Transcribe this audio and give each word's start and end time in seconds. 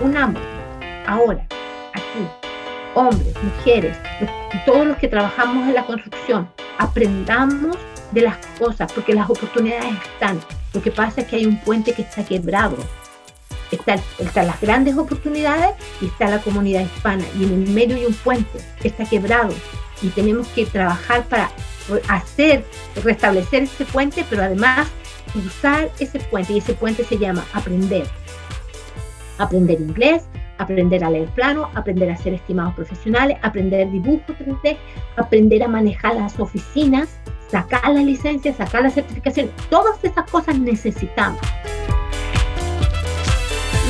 unamos 0.00 0.42
ahora, 1.06 1.46
aquí, 1.92 2.26
hombres, 2.94 3.34
mujeres, 3.42 3.96
todos 4.64 4.86
los 4.86 4.96
que 4.98 5.08
trabajamos 5.08 5.68
en 5.68 5.74
la 5.74 5.84
construcción, 5.84 6.48
aprendamos 6.78 7.76
de 8.12 8.22
las 8.22 8.36
cosas, 8.58 8.92
porque 8.92 9.14
las 9.14 9.28
oportunidades 9.28 9.92
están. 10.14 10.40
Lo 10.72 10.82
que 10.82 10.90
pasa 10.90 11.22
es 11.22 11.26
que 11.26 11.36
hay 11.36 11.46
un 11.46 11.58
puente 11.60 11.92
que 11.92 12.02
está 12.02 12.24
quebrado. 12.24 12.76
Está, 13.70 13.94
están 14.18 14.46
las 14.46 14.60
grandes 14.60 14.96
oportunidades 14.98 15.70
y 16.00 16.06
está 16.06 16.28
la 16.28 16.40
comunidad 16.40 16.82
hispana. 16.82 17.24
Y 17.38 17.44
en 17.44 17.52
el 17.54 17.70
medio 17.70 17.96
hay 17.96 18.04
un 18.04 18.14
puente 18.14 18.58
que 18.80 18.88
está 18.88 19.04
quebrado. 19.04 19.54
Y 20.02 20.08
tenemos 20.08 20.46
que 20.48 20.66
trabajar 20.66 21.24
para 21.24 21.50
hacer, 22.08 22.64
restablecer 23.02 23.62
ese 23.62 23.84
puente, 23.86 24.26
pero 24.28 24.42
además 24.42 24.88
cruzar 25.32 25.90
ese 25.98 26.20
puente. 26.20 26.52
Y 26.52 26.58
ese 26.58 26.74
puente 26.74 27.04
se 27.04 27.16
llama 27.16 27.44
aprender. 27.54 28.06
Aprender 29.42 29.80
inglés, 29.80 30.22
aprender 30.58 31.02
a 31.02 31.10
leer 31.10 31.28
plano, 31.30 31.68
aprender 31.74 32.08
a 32.10 32.16
ser 32.16 32.32
estimados 32.34 32.74
profesionales, 32.74 33.38
aprender 33.42 33.90
dibujo 33.90 34.22
3D, 34.28 34.76
aprender 35.16 35.64
a 35.64 35.68
manejar 35.68 36.14
las 36.14 36.38
oficinas, 36.38 37.18
sacar 37.48 37.92
la 37.92 38.02
licencia, 38.02 38.54
sacar 38.54 38.82
la 38.82 38.90
certificación. 38.90 39.50
Todas 39.68 40.02
esas 40.04 40.30
cosas 40.30 40.56
necesitamos. 40.60 41.40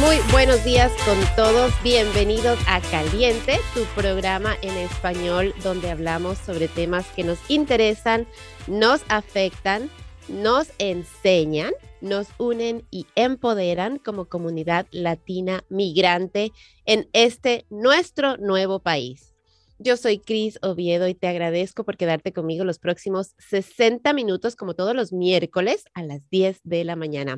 Muy 0.01 0.17
buenos 0.33 0.65
días 0.65 0.91
con 1.05 1.19
todos. 1.37 1.71
Bienvenidos 1.85 2.59
a 2.67 2.81
Caliente, 2.81 3.61
tu 3.75 3.85
programa 3.95 4.55
en 4.63 4.75
español 4.79 5.55
donde 5.63 5.91
hablamos 5.91 6.39
sobre 6.39 6.67
temas 6.67 7.07
que 7.15 7.25
nos 7.25 7.39
interesan, 7.51 8.27
nos 8.67 9.03
afectan, 9.11 9.91
nos 10.29 10.73
enseñan 10.79 11.73
nos 12.03 12.29
unen 12.39 12.87
y 12.91 13.07
empoderan 13.15 13.99
como 13.99 14.27
comunidad 14.29 14.87
latina 14.91 15.65
migrante 15.71 16.53
en 16.85 17.09
este 17.13 17.65
nuestro 17.71 18.37
nuevo 18.37 18.81
país. 18.81 19.33
Yo 19.79 19.97
soy 19.97 20.19
Cris 20.19 20.59
Oviedo 20.63 21.09
y 21.09 21.15
te 21.15 21.29
agradezco 21.29 21.85
por 21.85 21.97
quedarte 21.97 22.33
conmigo 22.33 22.65
los 22.65 22.79
próximos 22.79 23.35
60 23.39 24.13
minutos 24.13 24.55
como 24.55 24.75
todos 24.75 24.95
los 24.95 25.13
miércoles 25.13 25.85
a 25.95 26.03
las 26.03 26.29
10 26.31 26.61
de 26.63 26.85
la 26.85 26.95
mañana. 26.95 27.37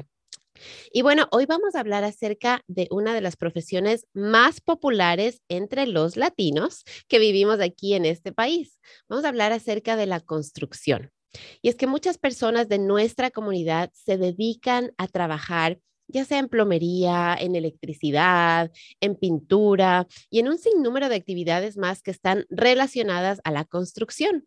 Y 0.93 1.03
bueno, 1.03 1.27
hoy 1.31 1.47
vamos 1.47 1.75
a 1.75 1.81
hablar 1.81 2.05
acerca 2.05 2.63
de 2.67 2.87
una 2.91 3.15
de 3.15 3.21
las 3.21 3.37
profesiones 3.37 4.07
más 4.13 4.61
populares 4.61 5.41
entre 5.49 5.87
los 5.87 6.17
latinos 6.17 6.85
que 7.09 7.19
vivimos 7.19 7.61
aquí 7.61 7.95
en 7.95 8.05
este 8.05 8.33
país. 8.33 8.79
Vamos 9.09 9.25
a 9.25 9.29
hablar 9.29 9.53
acerca 9.53 9.97
de 9.97 10.07
la 10.07 10.21
construcción. 10.21 11.14
Y 11.63 11.69
es 11.69 11.77
que 11.77 11.87
muchas 11.87 12.19
personas 12.19 12.69
de 12.69 12.79
nuestra 12.79 13.31
comunidad 13.31 13.91
se 13.93 14.19
dedican 14.19 14.93
a 14.99 15.09
trabajar 15.09 15.79
ya 16.07 16.25
sea 16.25 16.39
en 16.39 16.49
plomería, 16.49 17.35
en 17.39 17.57
electricidad, 17.57 18.71
en 19.01 19.17
pintura 19.17 20.07
y 20.31 20.41
en 20.41 20.49
un 20.49 20.59
sinnúmero 20.59 21.09
de 21.09 21.17
actividades 21.17 21.77
más 21.77 22.03
que 22.03 22.11
están 22.11 22.45
relacionadas 22.51 23.41
a 23.45 23.51
la 23.51 23.65
construcción. 23.65 24.47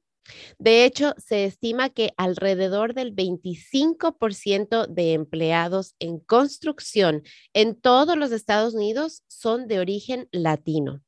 De 0.60 0.84
hecho, 0.84 1.14
se 1.18 1.46
estima 1.46 1.90
que 1.90 2.14
alrededor 2.18 2.94
del 2.94 3.16
25% 3.16 4.88
de 4.88 5.14
empleados 5.14 5.96
en 6.00 6.20
construcción 6.20 7.24
en 7.54 7.80
todos 7.80 8.18
los 8.18 8.32
Estados 8.32 8.74
Unidos 8.74 9.24
son 9.28 9.68
de 9.68 9.80
origen 9.80 10.28
latino. 10.32 11.02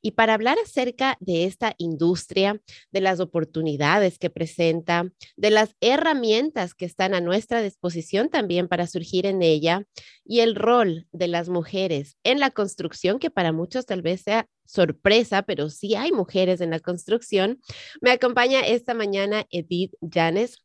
Y 0.00 0.12
para 0.12 0.34
hablar 0.34 0.58
acerca 0.62 1.16
de 1.20 1.44
esta 1.44 1.74
industria, 1.78 2.60
de 2.90 3.00
las 3.00 3.20
oportunidades 3.20 4.18
que 4.18 4.30
presenta, 4.30 5.10
de 5.36 5.50
las 5.50 5.74
herramientas 5.80 6.74
que 6.74 6.84
están 6.84 7.14
a 7.14 7.20
nuestra 7.20 7.62
disposición 7.62 8.28
también 8.28 8.68
para 8.68 8.86
surgir 8.86 9.26
en 9.26 9.42
ella 9.42 9.86
y 10.24 10.40
el 10.40 10.54
rol 10.54 11.06
de 11.12 11.28
las 11.28 11.48
mujeres 11.48 12.16
en 12.24 12.40
la 12.40 12.50
construcción, 12.50 13.18
que 13.18 13.30
para 13.30 13.52
muchos 13.52 13.86
tal 13.86 14.02
vez 14.02 14.22
sea 14.22 14.48
sorpresa, 14.64 15.42
pero 15.42 15.70
sí 15.70 15.94
hay 15.94 16.12
mujeres 16.12 16.60
en 16.60 16.70
la 16.70 16.80
construcción, 16.80 17.60
me 18.00 18.10
acompaña 18.10 18.60
esta 18.60 18.94
mañana 18.94 19.46
Edith 19.50 19.94
Llanes. 20.00 20.58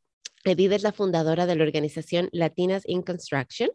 Edith 0.45 0.72
es 0.72 0.84
la 0.84 0.94
fundadora 0.94 1.45
de 1.45 1.55
la 1.55 1.63
organización 1.63 2.29
Latinas 2.31 2.84
in 2.85 3.01
Construction. 3.01 3.69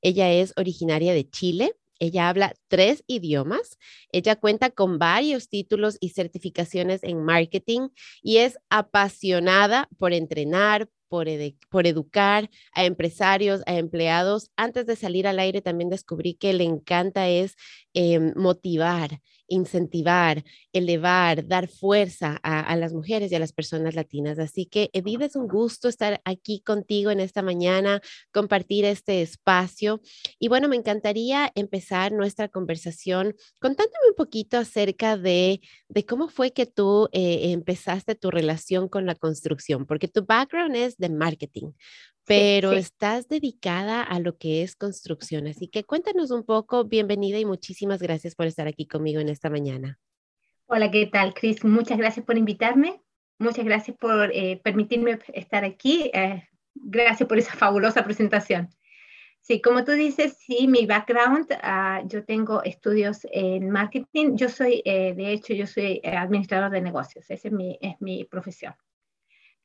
Ella 0.00 0.32
es 0.32 0.54
originaria 0.56 1.12
de 1.12 1.28
Chile 1.28 1.74
ella 1.98 2.28
habla 2.28 2.54
tres 2.68 3.04
idiomas. 3.06 3.78
Ella 4.12 4.36
cuenta 4.36 4.70
con 4.70 4.98
varios 4.98 5.48
títulos 5.48 5.96
y 6.00 6.10
certificaciones 6.10 7.02
en 7.02 7.24
marketing 7.24 7.88
y 8.22 8.38
es 8.38 8.58
apasionada 8.70 9.88
por 9.98 10.12
entrenar, 10.12 10.88
por, 11.08 11.28
educar 11.28 12.50
a 12.72 12.84
empresarios, 12.84 13.62
a 13.66 13.76
empleados. 13.76 14.50
Antes 14.56 14.86
de 14.86 14.96
salir 14.96 15.26
al 15.26 15.38
aire 15.38 15.62
también 15.62 15.90
descubrí 15.90 16.34
que 16.34 16.52
le 16.52 16.64
encanta 16.64 17.28
es 17.28 17.56
em, 17.94 18.32
motivar 18.36 19.20
incentivar, 19.48 20.44
elevar, 20.72 21.46
dar 21.46 21.68
fuerza 21.68 22.38
a, 22.42 22.76
las 22.76 22.92
mujeres 22.92 23.30
y 23.30 23.34
a 23.34 23.38
las 23.38 23.52
personas 23.52 23.94
latinas. 23.94 24.38
Así 24.38 24.66
que, 24.66 24.90
Edith, 24.92 25.22
es 25.22 25.36
un 25.36 25.48
gusto 25.48 25.88
estar 25.88 26.20
aquí 26.24 26.60
contigo 26.60 27.10
en 27.10 27.20
esta 27.20 27.42
mañana, 27.42 28.00
compartir 28.32 28.84
este 28.84 29.22
espacio. 29.22 30.00
Y 30.38 30.48
bueno, 30.48 30.68
me 30.68 30.76
encantaría 30.76 31.50
empezar 31.54 32.12
nuestra 32.12 32.48
conversación 32.48 33.34
contándome 33.60 34.08
un 34.10 34.16
poquito 34.16 34.58
acerca 34.58 35.16
de, 35.16 35.60
de 35.88 36.04
cómo 36.04 36.28
fue 36.28 36.52
que 36.52 36.66
tú 36.66 37.08
eh, 37.12 37.52
empezaste 37.52 38.14
tu 38.14 38.30
relación 38.30 38.88
con 38.88 39.06
la 39.06 39.14
construcción, 39.14 39.86
porque 39.86 40.08
tu 40.08 40.24
background 40.24 40.76
es 40.76 40.96
de 40.96 41.08
marketing 41.08 41.72
pero 42.26 42.72
estás 42.72 43.28
dedicada 43.28 44.02
a 44.02 44.18
lo 44.18 44.36
que 44.36 44.62
es 44.62 44.74
construcción. 44.74 45.46
Así 45.46 45.68
que 45.68 45.84
cuéntanos 45.84 46.32
un 46.32 46.44
poco, 46.44 46.84
bienvenida 46.84 47.38
y 47.38 47.44
muchísimas 47.44 48.02
gracias 48.02 48.34
por 48.34 48.46
estar 48.46 48.66
aquí 48.66 48.86
conmigo 48.86 49.20
en 49.20 49.28
esta 49.28 49.48
mañana. 49.48 49.98
Hola, 50.66 50.90
¿qué 50.90 51.06
tal, 51.06 51.32
Cris? 51.34 51.64
Muchas 51.64 51.96
gracias 51.96 52.26
por 52.26 52.36
invitarme. 52.36 53.00
Muchas 53.38 53.64
gracias 53.64 53.96
por 53.96 54.32
eh, 54.34 54.60
permitirme 54.64 55.18
estar 55.32 55.64
aquí. 55.64 56.10
Eh, 56.12 56.42
gracias 56.74 57.28
por 57.28 57.38
esa 57.38 57.52
fabulosa 57.54 58.04
presentación. 58.04 58.70
Sí, 59.40 59.62
como 59.62 59.84
tú 59.84 59.92
dices, 59.92 60.36
sí, 60.44 60.66
mi 60.66 60.86
background, 60.86 61.46
ah, 61.62 62.02
yo 62.06 62.24
tengo 62.24 62.64
estudios 62.64 63.20
en 63.30 63.70
marketing. 63.70 64.34
Yo 64.34 64.48
soy, 64.48 64.82
eh, 64.84 65.14
de 65.14 65.32
hecho, 65.32 65.54
yo 65.54 65.68
soy 65.68 66.00
administrador 66.04 66.72
de 66.72 66.80
negocios. 66.80 67.30
Esa 67.30 67.46
es 67.46 67.54
mi, 67.54 67.78
es 67.80 67.94
mi 68.00 68.24
profesión. 68.24 68.74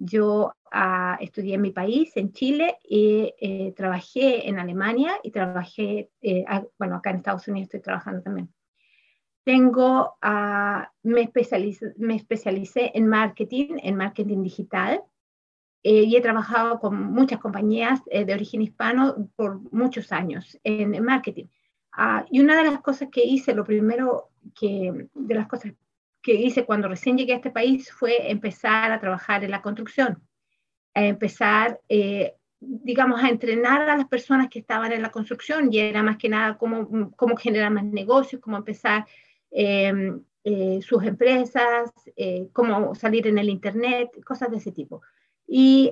Yo 0.03 0.55
ah, 0.71 1.15
estudié 1.21 1.53
en 1.55 1.61
mi 1.61 1.69
país, 1.69 2.17
en 2.17 2.31
Chile, 2.31 2.77
y 2.83 3.35
eh, 3.39 3.71
trabajé 3.77 4.49
en 4.49 4.57
Alemania 4.57 5.19
y 5.21 5.29
trabajé, 5.29 6.09
eh, 6.21 6.43
bueno, 6.79 6.95
acá 6.95 7.11
en 7.11 7.17
Estados 7.17 7.47
Unidos 7.47 7.67
estoy 7.67 7.81
trabajando 7.81 8.23
también. 8.23 8.51
Tengo, 9.43 10.17
ah, 10.23 10.91
me, 11.03 11.21
especialicé, 11.21 11.93
me 11.97 12.15
especialicé 12.15 12.91
en 12.95 13.05
marketing, 13.05 13.77
en 13.83 13.95
marketing 13.95 14.41
digital, 14.41 15.03
eh, 15.83 16.03
y 16.03 16.15
he 16.15 16.21
trabajado 16.21 16.79
con 16.79 16.95
muchas 17.13 17.39
compañías 17.39 18.03
de 18.05 18.33
origen 18.33 18.63
hispano 18.63 19.29
por 19.35 19.59
muchos 19.71 20.11
años 20.11 20.57
en, 20.63 20.95
en 20.95 21.03
marketing. 21.03 21.45
Ah, 21.91 22.25
y 22.31 22.39
una 22.39 22.55
de 22.55 22.71
las 22.71 22.81
cosas 22.81 23.09
que 23.11 23.23
hice, 23.23 23.53
lo 23.53 23.65
primero 23.65 24.31
que, 24.59 25.09
de 25.13 25.35
las 25.35 25.47
cosas 25.47 25.73
que 26.21 26.33
hice 26.33 26.65
cuando 26.65 26.87
recién 26.87 27.17
llegué 27.17 27.33
a 27.33 27.37
este 27.37 27.51
país 27.51 27.91
fue 27.91 28.31
empezar 28.31 28.91
a 28.91 28.99
trabajar 28.99 29.43
en 29.43 29.51
la 29.51 29.61
construcción, 29.61 30.21
a 30.93 31.05
empezar, 31.05 31.79
eh, 31.89 32.35
digamos, 32.59 33.23
a 33.23 33.29
entrenar 33.29 33.89
a 33.89 33.97
las 33.97 34.07
personas 34.07 34.49
que 34.49 34.59
estaban 34.59 34.91
en 34.91 35.01
la 35.01 35.11
construcción 35.11 35.73
y 35.73 35.79
era 35.79 36.03
más 36.03 36.17
que 36.17 36.29
nada 36.29 36.57
cómo, 36.57 37.11
cómo 37.15 37.35
generar 37.35 37.71
más 37.71 37.85
negocios, 37.85 38.41
cómo 38.41 38.57
empezar 38.57 39.05
em, 39.49 40.23
eh, 40.43 40.79
sus 40.81 41.03
empresas, 41.03 41.91
eh, 42.15 42.49
cómo 42.53 42.93
salir 42.95 43.27
en 43.27 43.37
el 43.37 43.49
Internet, 43.49 44.09
cosas 44.23 44.51
de 44.51 44.57
ese 44.57 44.71
tipo. 44.71 45.01
Y 45.47 45.89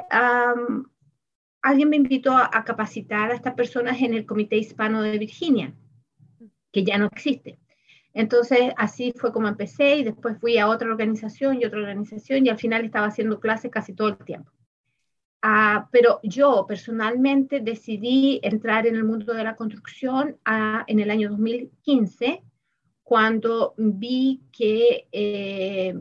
alguien 1.62 1.90
me 1.90 1.98
invitó 1.98 2.38
a 2.38 2.64
capacitar 2.64 3.32
a 3.32 3.36
estas 3.36 3.54
personas 3.56 4.02
en 4.02 4.14
el 4.14 4.26
Comité 4.26 4.58
Hispano 4.58 5.02
de 5.02 5.18
Virginia, 5.18 5.74
que 6.72 6.84
ya 6.84 6.98
no 6.98 7.08
existe. 7.08 7.60
Entonces, 8.14 8.74
así 8.78 9.14
fue 9.16 9.32
como 9.32 9.48
empecé 9.48 9.98
y 9.98 10.04
después 10.04 10.38
fui 10.40 10.58
a 10.58 10.68
otra 10.68 10.90
organización 10.90 11.62
y 11.62 11.66
otra 11.66 11.80
organización 11.80 12.46
y 12.46 12.50
al 12.50 12.58
final 12.58 12.84
estaba 12.86 13.08
haciendo 13.08 13.40
clases 13.40 13.72
casi 13.72 13.94
todo 13.94 14.10
el 14.10 14.18
tiempo. 14.18 14.52
Ah, 15.42 15.88
pero 15.92 16.20
yo 16.24 16.66
personalmente 16.68 17.62
decidí 17.62 18.42
entrar 18.44 18.88
en 18.88 18.96
el 18.96 19.06
mundo 19.06 19.34
de 19.34 19.44
la 19.44 19.56
construcción 19.56 20.38
ah, 20.44 20.84
en 20.88 21.00
el 21.00 21.10
año 21.12 21.30
2015, 21.30 22.44
cuando 23.04 23.74
vi 23.78 24.42
que 24.52 25.08
eh, 25.12 25.96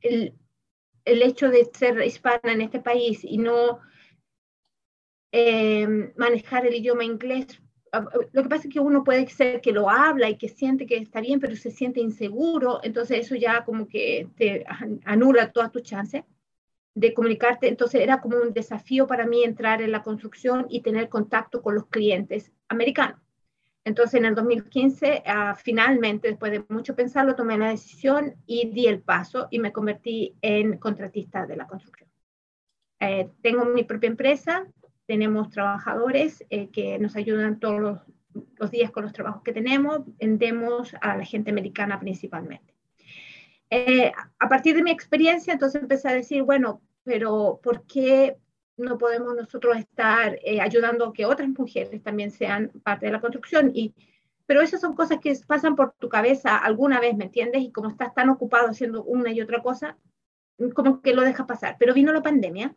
el, 0.00 0.34
el, 1.04 1.22
hecho 1.22 1.50
de 1.50 1.64
ser 1.64 2.00
hispana 2.02 2.52
en 2.52 2.60
este 2.60 2.80
país 2.80 3.24
y 3.24 3.38
no 3.38 3.80
eh, 5.32 6.12
manejar 6.16 6.66
el 6.66 6.76
idioma 6.76 7.04
inglés 7.04 7.60
lo 8.32 8.42
que 8.42 8.48
pasa 8.48 8.68
es 8.68 8.74
que 8.74 8.80
uno 8.80 9.04
puede 9.04 9.26
ser 9.28 9.60
que 9.60 9.72
lo 9.72 9.90
habla 9.90 10.28
y 10.28 10.36
que 10.36 10.48
siente 10.48 10.86
que 10.86 10.96
está 10.96 11.20
bien, 11.20 11.40
pero 11.40 11.56
se 11.56 11.70
siente 11.70 12.00
inseguro, 12.00 12.80
entonces 12.82 13.20
eso 13.20 13.34
ya 13.36 13.64
como 13.64 13.88
que 13.88 14.28
te 14.36 14.64
anula 15.04 15.52
todas 15.52 15.72
tus 15.72 15.82
chances 15.82 16.24
de 16.94 17.14
comunicarte. 17.14 17.68
Entonces 17.68 18.00
era 18.00 18.20
como 18.20 18.38
un 18.38 18.52
desafío 18.52 19.06
para 19.06 19.26
mí 19.26 19.44
entrar 19.44 19.82
en 19.82 19.92
la 19.92 20.02
construcción 20.02 20.66
y 20.68 20.80
tener 20.80 21.08
contacto 21.08 21.62
con 21.62 21.74
los 21.74 21.86
clientes 21.86 22.52
americanos. 22.68 23.20
Entonces, 23.86 24.14
en 24.14 24.24
el 24.24 24.34
2015, 24.34 25.22
ah, 25.26 25.54
finalmente, 25.54 26.26
después 26.26 26.50
de 26.50 26.64
mucho 26.68 26.96
pensarlo, 26.96 27.36
tomé 27.36 27.56
la 27.56 27.68
decisión 27.68 28.34
y 28.44 28.68
di 28.70 28.88
el 28.88 29.00
paso 29.00 29.46
y 29.48 29.60
me 29.60 29.72
convertí 29.72 30.34
en 30.42 30.78
contratista 30.78 31.46
de 31.46 31.56
la 31.56 31.68
construcción. 31.68 32.10
Eh, 32.98 33.30
tengo 33.42 33.64
mi 33.64 33.84
propia 33.84 34.08
empresa, 34.08 34.66
tenemos 35.06 35.50
trabajadores 35.50 36.44
eh, 36.50 36.68
que 36.70 36.98
nos 36.98 37.16
ayudan 37.16 37.60
todos 37.60 37.80
los, 37.80 38.00
los, 38.56 38.70
días 38.70 38.90
con 38.90 39.04
los 39.04 39.12
trabajos 39.12 39.42
que 39.42 39.52
tenemos, 39.52 40.00
vendemos 40.18 40.94
a 41.00 41.16
la 41.16 41.24
gente 41.24 41.50
americana 41.50 41.98
principalmente. 42.00 42.74
Eh, 43.70 44.12
a 44.38 44.48
partir 44.48 44.76
de 44.76 44.82
mi 44.82 44.90
experiencia, 44.90 45.52
entonces 45.52 45.82
empecé 45.82 46.08
a 46.08 46.14
decir, 46.14 46.42
bueno, 46.42 46.80
pero 47.04 47.60
¿por 47.62 47.84
qué 47.86 48.36
no 48.76 48.98
podemos 48.98 49.34
nosotros 49.34 49.76
estar 49.76 50.38
eh, 50.44 50.60
ayudando 50.60 51.06
a 51.06 51.12
que 51.12 51.26
otras 51.26 51.48
mujeres 51.48 52.02
también 52.02 52.30
sean 52.30 52.70
parte 52.82 53.06
de 53.06 53.12
la 53.12 53.20
construcción. 53.20 53.70
Y, 53.74 53.94
pero 54.44 54.60
esas 54.60 54.80
son 54.80 54.94
cosas 54.94 55.18
que 55.20 55.34
pasan 55.46 55.76
por 55.76 55.94
tu 55.98 56.08
cabeza 56.08 56.56
alguna 56.56 57.00
vez, 57.00 57.16
¿me 57.16 57.24
entiendes? 57.24 57.62
Y 57.62 57.72
como 57.72 57.88
estás 57.88 58.14
tan 58.14 58.28
ocupado 58.28 58.68
haciendo 58.68 59.02
una 59.02 59.32
y 59.32 59.40
otra 59.40 59.62
cosa, 59.62 59.96
como 60.74 61.00
que 61.00 61.14
lo 61.14 61.22
dejas 61.22 61.46
pasar. 61.46 61.76
Pero 61.78 61.94
vino 61.94 62.12
la 62.12 62.22
pandemia. 62.22 62.74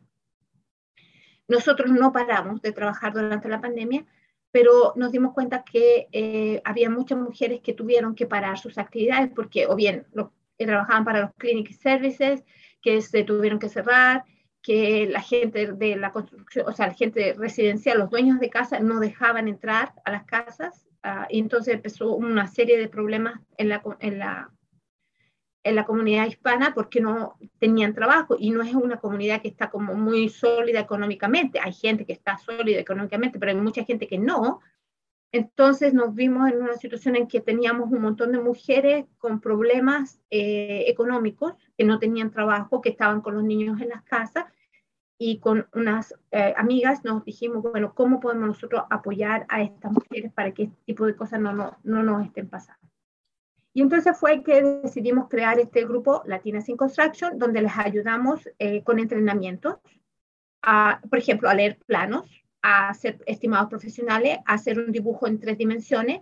Nosotros 1.50 1.92
no 1.92 2.14
paramos 2.14 2.62
de 2.62 2.72
trabajar 2.72 3.12
durante 3.14 3.50
la 3.50 3.60
pandemia, 3.60 4.06
pero 4.52 4.94
nos 4.96 5.12
dimos 5.12 5.34
cuenta 5.34 5.64
que 5.64 6.08
eh, 6.12 6.62
había 6.64 6.90
muchas 6.90 7.18
mujeres 7.18 7.60
que 7.62 7.74
tuvieron 7.74 8.16
que 8.16 8.26
parar 8.26 8.58
sus 8.58 8.78
actividades 8.78 9.30
porque 9.36 9.68
o 9.68 9.76
bien 9.76 10.08
lo, 10.14 10.32
trabajaban 10.58 11.06
para 11.06 11.22
los 11.22 11.32
clinic 11.38 11.72
services, 11.72 12.44
que 12.82 13.02
se 13.02 13.24
tuvieron 13.24 13.60
que 13.60 13.70
cerrar, 13.70 14.24
que 14.62 15.08
la 15.10 15.22
gente 15.22 15.72
de 15.74 15.96
la 15.96 16.12
construcción, 16.12 16.68
o 16.68 16.72
sea, 16.72 16.88
la 16.88 16.94
gente 16.94 17.34
residencial, 17.38 17.98
los 17.98 18.10
dueños 18.10 18.40
de 18.40 18.50
casa 18.50 18.80
no 18.80 19.00
dejaban 19.00 19.48
entrar 19.48 19.94
a 20.06 20.12
las 20.12 20.26
casas, 20.26 20.86
uh, 21.04 21.26
y 21.30 21.40
entonces 21.40 21.76
empezó 21.76 22.14
una 22.14 22.48
serie 22.48 22.78
de 22.78 22.90
problemas 22.90 23.40
en 23.58 23.70
la, 23.70 23.82
en, 24.00 24.20
la, 24.20 24.52
en 25.64 25.76
la 25.76 25.86
comunidad 25.86 26.28
hispana 26.28 26.74
porque 26.74 27.02
no 27.02 27.38
tenían 27.60 27.94
trabajo 27.94 28.36
y 28.40 28.52
no 28.52 28.62
es 28.62 28.74
una 28.74 28.98
comunidad 28.98 29.42
que 29.42 29.50
está 29.50 29.70
como 29.70 29.94
muy 29.94 30.30
sólida 30.30 30.80
económicamente. 30.80 31.60
Hay 31.60 31.74
gente 31.74 32.06
que 32.06 32.14
está 32.14 32.38
sólida 32.38 32.80
económicamente, 32.80 33.40
pero 33.40 33.52
hay 33.52 33.58
mucha 33.58 33.84
gente 33.84 34.08
que 34.08 34.18
no. 34.18 34.62
Entonces 35.32 35.94
nos 35.94 36.16
vimos 36.16 36.50
en 36.50 36.62
una 36.62 36.76
situación 36.76 37.16
en 37.16 37.28
que 37.28 37.42
teníamos 37.42 37.92
un 37.92 38.02
montón 38.02 38.32
de 38.32 38.40
mujeres 38.40 39.06
con 39.20 39.42
problemas 39.42 40.20
eh, 40.32 40.86
económicos, 40.88 41.54
que 41.78 41.84
no 41.84 42.00
tenían 42.00 42.32
trabajo, 42.32 42.82
que 42.82 42.90
estaban 42.90 43.22
con 43.22 43.36
los 43.36 43.44
niños 43.44 43.80
en 43.82 43.90
las 43.90 44.04
casas 44.04 44.46
y 45.20 45.40
con 45.40 45.68
unas 45.74 46.16
eh, 46.32 46.54
amigas 46.58 47.04
nos 47.04 47.26
dijimos, 47.26 47.62
bueno, 47.62 47.94
¿cómo 47.94 48.22
podemos 48.22 48.48
nosotros 48.48 48.84
apoyar 48.90 49.46
a 49.50 49.62
estas 49.62 49.92
mujeres 49.92 50.32
para 50.34 50.54
que 50.54 50.64
este 50.64 50.78
tipo 50.86 51.06
de 51.06 51.16
cosas 51.16 51.42
no, 51.42 51.54
no, 51.54 51.78
no 51.84 52.02
nos 52.02 52.26
estén 52.26 52.50
pasando? 52.50 52.89
Y 53.74 53.82
entonces 53.82 54.18
fue 54.18 54.44
que 54.44 54.62
decidimos 54.84 55.30
crear 55.30 55.60
este 55.60 55.86
grupo 55.86 56.24
Latinas 56.26 56.70
in 56.70 56.78
Construction, 56.78 57.38
donde 57.38 57.62
les 57.62 57.78
ayudamos 57.78 58.50
eh, 58.58 58.84
con 58.84 59.00
entrenamientos, 59.00 59.78
a, 60.62 61.02
por 61.10 61.20
ejemplo, 61.20 61.50
a 61.50 61.54
leer 61.54 61.78
planos, 61.86 62.44
a 62.62 62.94
ser 62.94 63.20
estimados 63.26 63.70
profesionales, 63.70 64.40
a 64.46 64.54
hacer 64.54 64.80
un 64.80 64.92
dibujo 64.92 65.28
en 65.28 65.40
tres 65.40 65.58
dimensiones, 65.58 66.22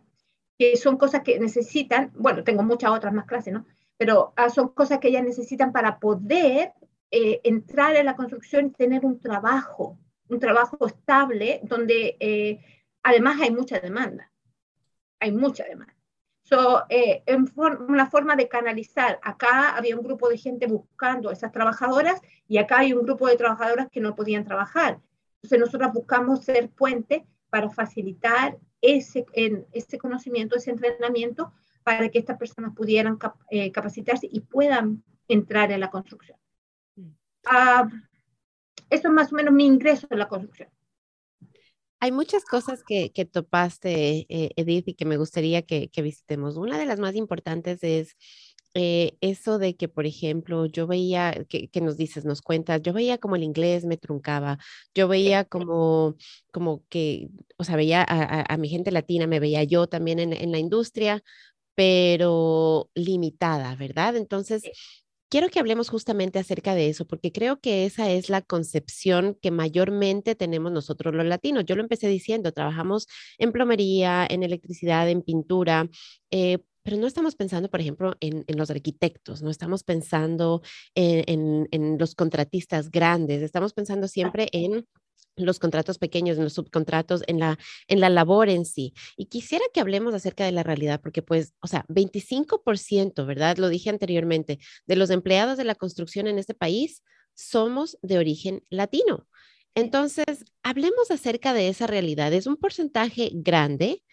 que 0.57 0.75
son 0.75 0.97
cosas 0.97 1.21
que 1.23 1.39
necesitan, 1.39 2.11
bueno, 2.15 2.43
tengo 2.43 2.63
muchas 2.63 2.91
otras 2.91 3.13
más 3.13 3.25
clases, 3.25 3.53
¿no? 3.53 3.65
Pero 3.97 4.33
ah, 4.35 4.49
son 4.49 4.69
cosas 4.69 4.99
que 4.99 5.07
ellas 5.07 5.23
necesitan 5.23 5.71
para 5.71 5.99
poder 5.99 6.73
eh, 7.11 7.41
entrar 7.43 7.95
en 7.95 8.05
la 8.05 8.15
construcción 8.15 8.67
y 8.67 8.71
tener 8.71 9.05
un 9.05 9.19
trabajo, 9.19 9.97
un 10.27 10.39
trabajo 10.39 10.85
estable, 10.85 11.61
donde 11.63 12.17
eh, 12.19 12.59
además 13.03 13.39
hay 13.41 13.51
mucha 13.51 13.79
demanda. 13.79 14.31
Hay 15.19 15.31
mucha 15.31 15.63
demanda. 15.63 15.96
So, 16.47 16.85
eh, 16.87 17.23
en 17.25 17.51
una 17.57 18.09
forma 18.09 18.37
de 18.37 18.47
canalizar, 18.47 19.19
acá 19.21 19.75
había 19.75 19.97
un 19.97 20.03
grupo 20.03 20.29
de 20.29 20.37
gente 20.37 20.65
buscando 20.65 21.29
esas 21.29 21.51
trabajadoras 21.51 22.21
y 22.47 22.57
acá 22.57 22.79
hay 22.79 22.93
un 22.93 23.03
grupo 23.03 23.27
de 23.27 23.35
trabajadoras 23.35 23.89
que 23.91 23.99
no 23.99 24.15
podían 24.15 24.45
trabajar. 24.45 25.01
Entonces 25.35 25.59
nosotros 25.59 25.91
buscamos 25.91 26.45
ser 26.45 26.69
puente 26.69 27.25
para 27.49 27.69
facilitar 27.69 28.57
ese, 28.81 29.25
en, 29.33 29.67
ese 29.73 29.97
conocimiento, 29.97 30.55
ese 30.55 30.71
entrenamiento, 30.71 31.51
para 31.83 32.07
que 32.07 32.19
estas 32.19 32.37
personas 32.37 32.73
pudieran 32.73 33.19
eh, 33.49 33.69
capacitarse 33.73 34.29
y 34.31 34.39
puedan 34.39 35.03
entrar 35.27 35.73
en 35.73 35.81
la 35.81 35.89
construcción. 35.89 36.37
Mm. 36.95 37.09
Ah, 37.45 37.89
eso 38.89 39.07
es 39.09 39.13
más 39.13 39.33
o 39.33 39.35
menos 39.35 39.53
mi 39.53 39.65
ingreso 39.65 40.07
en 40.09 40.19
la 40.19 40.29
construcción. 40.29 40.69
Hay 41.99 42.11
muchas 42.11 42.45
cosas 42.45 42.83
que, 42.83 43.11
que 43.11 43.25
topaste, 43.25 44.25
eh, 44.29 44.51
Edith, 44.55 44.87
y 44.89 44.93
que 44.93 45.05
me 45.05 45.17
gustaría 45.17 45.63
que, 45.63 45.89
que 45.89 46.01
visitemos. 46.01 46.57
Una 46.57 46.77
de 46.77 46.85
las 46.85 46.99
más 46.99 47.15
importantes 47.15 47.83
es 47.83 48.15
eh, 48.79 49.17
eso 49.21 49.57
de 49.57 49.75
que, 49.75 49.87
por 49.87 50.05
ejemplo, 50.05 50.67
yo 50.67 50.85
veía, 50.85 51.33
que, 51.49 51.81
nos 51.81 51.97
dices, 51.97 52.25
nos 52.25 52.43
cuentas, 52.43 52.81
yo 52.83 52.93
veía 52.93 53.17
como 53.17 53.35
el 53.35 53.41
inglés 53.41 53.85
me 53.85 53.97
truncaba, 53.97 54.59
yo 54.93 55.07
veía 55.07 55.45
como, 55.45 56.15
como 56.51 56.83
que, 56.87 57.29
o 57.57 57.63
sea, 57.63 57.75
veía 57.75 58.05
a, 58.07 58.57
mi 58.57 58.69
gente 58.69 58.91
latina, 58.91 59.25
me 59.25 59.39
veía 59.39 59.63
yo 59.63 59.87
también 59.87 60.19
en, 60.19 60.31
en 60.33 60.51
la 60.51 60.59
industria, 60.59 61.23
pero 61.73 62.91
limitada, 62.93 63.75
¿verdad? 63.75 64.15
Entonces, 64.15 64.61
quiero 65.29 65.49
que 65.49 65.59
hablemos 65.59 65.89
justamente 65.89 66.39
acerca 66.39 66.75
de 66.75 66.89
eso, 66.89 67.05
porque 67.05 67.31
creo 67.31 67.59
que 67.59 67.85
esa 67.85 68.09
es 68.09 68.29
la 68.29 68.41
concepción 68.41 69.37
que 69.41 69.51
mayormente 69.51 70.35
tenemos 70.35 70.71
nosotros 70.71 71.13
los 71.13 71.25
latinos. 71.25 71.65
Yo 71.65 71.75
lo 71.75 71.81
empecé 71.81 72.07
diciendo, 72.07 72.51
trabajamos 72.51 73.07
en 73.37 73.51
plomería, 73.51 74.25
en 74.29 74.43
electricidad, 74.43 75.09
en 75.09 75.21
pintura, 75.21 75.89
eh, 76.31 76.59
pero 76.87 76.95
no 76.95 77.07
estamos 77.07 77.35
pensando, 77.35 77.69
por 77.69 77.81
ejemplo, 77.81 78.15
en, 78.21 78.45
los 78.55 78.69
arquitectos, 78.69 79.41
no 79.41 79.49
estamos 79.49 79.83
pensando 79.83 80.61
en, 80.95 81.97
los 81.99 82.15
contratistas 82.15 82.91
grandes, 82.91 83.41
estamos 83.41 83.73
pensando 83.73 84.07
siempre 84.07 84.47
en 84.53 84.87
los 85.37 85.59
contratos 85.59 85.97
pequeños, 85.97 86.37
en 86.37 86.43
los 86.43 86.53
subcontratos, 86.53 87.23
en 87.27 87.39
la, 87.39 87.57
en 87.87 87.99
la 87.99 88.09
labor 88.09 88.49
en 88.49 88.65
sí. 88.65 88.93
Y 89.15 89.25
quisiera 89.25 89.65
que 89.73 89.79
hablemos 89.79 90.13
acerca 90.13 90.45
de 90.45 90.51
la 90.51 90.63
realidad, 90.63 90.99
porque 91.01 91.21
pues, 91.21 91.53
o 91.61 91.67
sea, 91.67 91.85
25%, 91.89 93.25
¿verdad? 93.25 93.57
Lo 93.57 93.69
dije 93.69 93.89
anteriormente, 93.89 94.59
de 94.85 94.95
los 94.95 95.09
empleados 95.09 95.57
de 95.57 95.63
la 95.63 95.75
construcción 95.75 96.27
en 96.27 96.39
este 96.39 96.53
país 96.53 97.03
somos 97.33 97.97
de 98.01 98.17
origen 98.17 98.63
latino. 98.69 99.27
Entonces, 99.75 100.25
hablemos 100.63 101.11
acerca 101.11 101.53
de 101.53 101.69
esa 101.69 101.85
realidad. 101.85 102.33
Es 102.33 102.47
un 102.47 102.57
porcentaje 102.57 103.29
grande, 103.31 104.03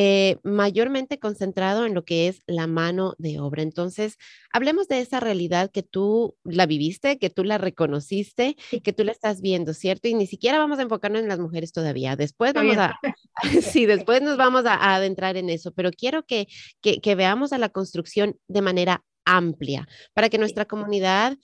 eh, 0.00 0.38
mayormente 0.44 1.18
concentrado 1.18 1.84
en 1.84 1.92
lo 1.92 2.04
que 2.04 2.28
es 2.28 2.42
la 2.46 2.68
mano 2.68 3.16
de 3.18 3.40
obra. 3.40 3.62
Entonces, 3.62 4.16
hablemos 4.52 4.86
de 4.86 5.00
esa 5.00 5.18
realidad 5.18 5.72
que 5.72 5.82
tú 5.82 6.36
la 6.44 6.66
viviste, 6.66 7.18
que 7.18 7.30
tú 7.30 7.42
la 7.42 7.58
reconociste, 7.58 8.56
que 8.84 8.92
tú 8.92 9.02
la 9.02 9.10
estás 9.10 9.40
viendo, 9.40 9.74
¿cierto? 9.74 10.06
Y 10.06 10.14
ni 10.14 10.28
siquiera 10.28 10.60
vamos 10.60 10.78
a 10.78 10.82
enfocarnos 10.82 11.22
en 11.22 11.28
las 11.28 11.40
mujeres 11.40 11.72
todavía. 11.72 12.14
Después 12.14 12.54
vamos 12.54 12.76
a, 12.76 12.94
sí, 13.60 13.86
después 13.86 14.22
nos 14.22 14.36
vamos 14.36 14.66
a, 14.66 14.94
adentrar 14.94 15.36
en 15.36 15.50
eso, 15.50 15.72
pero 15.72 15.90
quiero 15.90 16.24
que, 16.24 16.46
que, 16.80 17.00
que 17.00 17.16
veamos 17.16 17.52
a 17.52 17.58
la 17.58 17.70
construcción 17.70 18.36
de 18.46 18.62
manera 18.62 19.04
amplia 19.24 19.88
para 20.14 20.28
que 20.28 20.38
nuestra 20.38 20.64
comunidad 20.64 21.36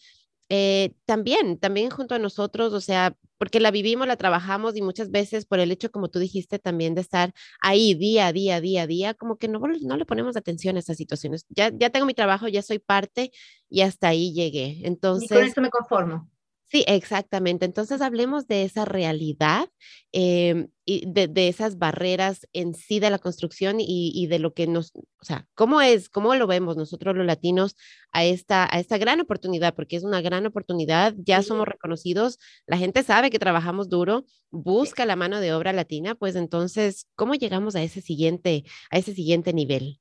eh, 0.48 0.94
también, 1.06 1.58
también 1.58 1.90
junto 1.90 2.14
a 2.14 2.18
nosotros, 2.18 2.72
o 2.72 2.80
sea, 2.80 3.16
porque 3.38 3.60
la 3.60 3.70
vivimos, 3.70 4.06
la 4.06 4.16
trabajamos 4.16 4.76
y 4.76 4.82
muchas 4.82 5.10
veces 5.10 5.46
por 5.46 5.58
el 5.58 5.70
hecho, 5.70 5.90
como 5.90 6.08
tú 6.08 6.18
dijiste, 6.18 6.58
también 6.58 6.94
de 6.94 7.00
estar 7.00 7.32
ahí 7.60 7.94
día 7.94 8.28
a 8.28 8.32
día, 8.32 8.60
día 8.60 8.82
a 8.82 8.86
día, 8.86 9.14
como 9.14 9.36
que 9.36 9.48
no, 9.48 9.60
no 9.82 9.96
le 9.96 10.04
ponemos 10.06 10.36
atención 10.36 10.76
a 10.76 10.80
esas 10.80 10.96
situaciones. 10.96 11.46
Ya, 11.48 11.70
ya 11.74 11.90
tengo 11.90 12.06
mi 12.06 12.14
trabajo, 12.14 12.48
ya 12.48 12.62
soy 12.62 12.78
parte 12.78 13.32
y 13.68 13.80
hasta 13.82 14.08
ahí 14.08 14.32
llegué. 14.32 14.80
Entonces... 14.84 15.30
Y 15.30 15.34
con 15.34 15.44
eso 15.44 15.60
me 15.60 15.70
conformo. 15.70 16.30
Sí, 16.66 16.82
exactamente. 16.88 17.66
Entonces 17.66 18.00
hablemos 18.00 18.48
de 18.48 18.64
esa 18.64 18.84
realidad 18.84 19.68
em, 20.12 20.68
y 20.84 21.04
de, 21.06 21.48
esas 21.48 21.78
barreras 21.78 22.48
en 22.52 22.74
sí 22.74 23.00
de 23.00 23.10
la 23.10 23.18
construcción 23.18 23.76
y, 23.78 24.26
de 24.28 24.38
lo 24.38 24.54
que 24.54 24.66
nos, 24.66 24.92
o 24.94 25.24
sea, 25.24 25.46
cómo 25.54 25.80
es, 25.82 26.08
cómo 26.08 26.34
lo 26.34 26.46
vemos 26.46 26.76
nosotros 26.76 27.16
los 27.16 27.26
latinos 27.26 27.76
a 28.12 28.24
esta, 28.24 28.64
a 28.64 28.80
esta 28.80 28.98
gran 28.98 29.20
oportunidad, 29.20 29.74
porque 29.74 29.96
es 29.96 30.04
una 30.04 30.20
gran 30.20 30.46
oportunidad, 30.46 31.14
ya 31.18 31.42
somos 31.42 31.68
reconocidos, 31.68 32.38
la 32.66 32.78
gente 32.78 33.02
sabe 33.02 33.30
que 33.30 33.38
trabajamos 33.38 33.88
duro, 33.88 34.24
busca 34.50 35.06
la 35.06 35.16
mano 35.16 35.40
de 35.40 35.52
obra 35.52 35.72
latina, 35.72 36.14
pues 36.14 36.34
entonces, 36.34 37.08
¿cómo 37.14 37.34
llegamos 37.34 37.76
a 37.76 37.82
ese 37.82 38.00
siguiente, 38.00 38.64
a 38.90 38.98
ese 38.98 39.14
siguiente 39.14 39.52
nivel? 39.52 40.00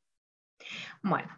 Bueno, 1.01 1.29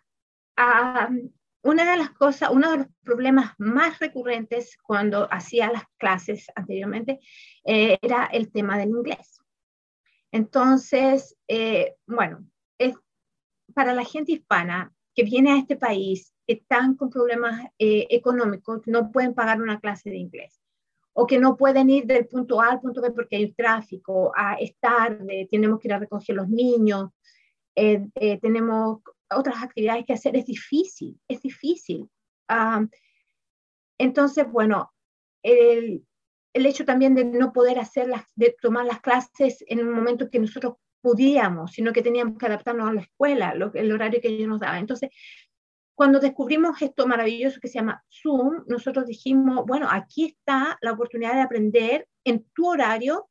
una 1.66 1.90
de 1.90 1.98
las 1.98 2.12
cosas, 2.12 2.52
uno 2.52 2.72
de 2.72 2.78
los 2.78 2.88
problemas 3.04 3.54
más 3.58 3.98
recurrentes 3.98 4.78
cuando 4.84 5.28
hacía 5.34 5.72
las 5.72 5.84
clases 5.98 6.46
anteriormente 6.56 7.20
eh, 7.64 7.98
era 8.04 8.26
el 8.26 8.52
tema 8.52 8.78
del 8.78 8.90
inglés. 8.90 9.42
Entonces, 10.32 11.36
eh, 11.48 11.96
bueno, 12.06 12.46
es, 12.78 12.96
para 13.74 13.96
la 13.96 14.06
gente 14.06 14.34
hispana 14.34 14.94
que 15.16 15.24
viene 15.24 15.54
a 15.54 15.58
este 15.58 15.76
país, 15.76 16.36
que 16.46 16.54
están 16.54 16.96
con 16.96 17.10
problemas 17.10 17.66
eh, 17.80 18.06
económicos, 18.12 18.82
no 18.86 19.12
pueden 19.12 19.34
pagar 19.34 19.60
una 19.60 19.80
clase 19.80 20.12
de 20.12 20.18
inglés 20.18 20.62
o 21.14 21.26
que 21.26 21.40
no 21.40 21.58
pueden 21.58 21.90
ir 21.90 22.06
del 22.06 22.28
punto 22.28 22.62
A 22.62 22.74
al 22.74 22.82
punto 22.82 23.02
B 23.02 23.10
porque 23.10 23.38
hay 23.38 23.54
tráfico, 23.54 24.32
a, 24.36 24.54
es 24.56 24.78
tarde, 24.80 25.48
tenemos 25.50 25.80
que 25.80 25.88
ir 25.88 25.94
a 25.96 26.00
recoger 26.00 26.36
los 26.36 26.50
niños, 26.50 27.10
tenemos 27.74 29.02
otras 29.36 29.62
actividades 29.64 30.06
que 30.06 30.14
hacer, 30.14 30.36
es 30.36 30.46
difícil, 30.46 31.20
es 31.28 31.42
difícil. 31.42 32.10
Ah, 32.48 32.86
entonces, 33.98 34.50
bueno, 34.52 34.94
el, 35.44 36.06
el, 36.54 36.66
hecho 36.66 36.86
también 36.86 37.16
de 37.16 37.26
no 37.26 37.54
poder 37.54 37.80
hacer 37.80 38.08
las, 38.08 38.24
de 38.36 38.56
tomar 38.62 38.86
las 38.86 39.02
clases 39.02 39.64
en 39.68 39.80
un 39.86 39.94
momento 39.94 40.30
que 40.30 40.40
nosotros 40.40 40.76
podíamos, 41.02 41.72
sino 41.72 41.94
que 41.94 42.02
teníamos 42.02 42.38
que 42.38 42.48
adaptarnos 42.48 42.90
a 42.90 42.94
la 42.94 43.02
escuela, 43.02 43.54
el 43.74 43.92
horario 43.92 44.20
que 44.22 44.30
ellos 44.30 44.48
nos 44.48 44.60
daban. 44.60 44.80
Entonces, 44.80 45.12
cuando 45.96 46.20
descubrimos 46.20 46.82
esto 46.82 47.08
maravilloso 47.08 47.60
que 47.62 47.68
se 47.68 47.76
llama 47.76 48.04
Zoom, 48.10 48.64
nosotros 48.68 49.06
dijimos, 49.06 49.66
bueno, 49.66 49.88
aquí 49.90 50.26
está 50.26 50.78
la 50.82 50.92
oportunidad 50.92 51.36
de 51.36 51.42
aprender 51.42 52.08
en 52.26 52.46
tu 52.54 52.68
horario, 52.68 53.30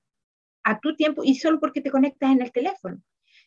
a 0.65 0.81
tu 0.81 0.97
tiempo, 0.97 1.23
y 1.25 1.35
solo 1.35 1.61
porque 1.61 1.83
te 1.83 1.91
conectas 1.91 2.31
en 2.31 2.43
el 2.43 2.53
teléfono. 2.53 3.03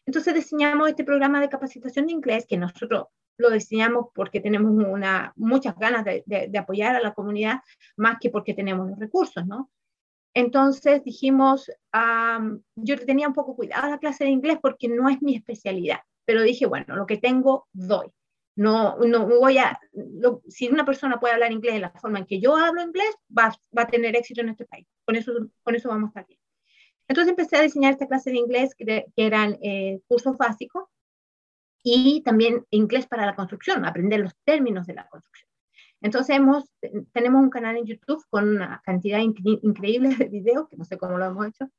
Entonces 0.08 0.34
diseñamos 0.34 0.90
este 0.90 1.04
programa 1.04 1.42
de 1.42 1.50
capacitación 1.50 2.08
de 2.08 2.14
inglés 2.14 2.46
que 2.48 2.58
nosotros 2.58 3.08
lo 3.38 3.52
diseñamos 3.52 4.08
porque 4.16 4.40
tenemos 4.40 4.72
una, 4.72 5.34
muchas 5.36 5.78
ganas 5.78 6.04
de, 6.04 6.24
de, 6.26 6.58
apoyar 6.58 6.96
a 6.96 7.02
la 7.02 7.14
comunidad, 7.14 7.60
más 7.98 8.18
que 8.20 8.30
porque 8.30 8.54
tenemos 8.54 8.90
los 8.90 8.98
recursos, 8.98 9.46
¿no? 9.46 9.70
Entonces 10.34 11.04
dijimos, 11.04 11.70
yo 12.76 13.06
tenía 13.06 13.28
un 13.28 13.34
poco 13.34 13.56
cuidado 13.56 13.90
la 13.90 14.00
clase 14.00 14.24
de 14.24 14.30
inglés 14.30 14.60
porque 14.62 14.88
no 14.88 15.10
es 15.10 15.22
mi 15.22 15.36
especialidad, 15.36 16.00
pero 16.26 16.42
dije, 16.42 16.66
bueno, 16.66 16.96
lo 16.96 17.06
que 17.06 17.18
tengo, 17.18 17.68
doy. 17.74 18.08
No, 18.56 18.98
no 18.98 19.28
voy 19.28 19.60
a, 19.60 19.80
si 20.48 20.68
una 20.68 20.84
persona 20.86 21.20
puede 21.20 21.36
hablar 21.36 21.52
inglés 21.52 21.76
de 21.76 21.82
la 21.82 21.92
forma 21.92 22.20
en 22.20 22.26
que 22.26 22.40
yo 22.40 22.56
hablo 22.56 22.82
inglés, 22.82 23.14
va, 23.38 23.54
va 23.78 23.84
a 23.84 23.88
tener 23.88 24.16
éxito 24.16 24.42
en 24.42 24.50
este 24.50 24.66
país. 24.66 24.88
Con 25.06 25.16
eso, 25.16 25.32
con 25.64 25.76
eso 25.76 25.90
vamos 25.90 26.08
a 26.08 26.10
estar 26.10 26.28
bien. 26.28 26.40
Entonces 27.08 27.30
empecé 27.30 27.58
a 27.58 27.62
diseñar 27.62 27.94
esta 27.94 28.08
clase 28.08 28.32
de 28.32 28.38
inglés 28.38 28.76
que, 28.76 29.06
eran 29.16 29.58
eh, 29.62 30.02
cursos 30.08 30.38
básicos 30.38 30.86
y 31.84 32.22
también 32.24 32.66
inglés 32.70 33.08
para 33.08 33.26
la 33.26 33.36
construcción, 33.36 33.86
aprender 33.86 34.20
los 34.20 34.36
términos 34.44 34.88
de 34.88 34.96
la 34.96 35.08
construcción. 35.08 35.50
Entonces 36.02 36.36
hemos, 36.36 36.66
tenemos 37.14 37.42
un 37.42 37.50
canal 37.50 37.78
en 37.78 37.86
YouTube 37.86 38.24
con 38.30 38.50
una 38.50 38.82
cantidad 38.86 39.20
increíble 39.20 40.16
de 40.16 40.26
videos, 40.26 40.68
que 40.70 40.78
no 40.78 40.86
sé 40.86 40.98
cómo 40.98 41.18
lo 41.18 41.26
hemos 41.26 41.48
hecho, 41.48 41.72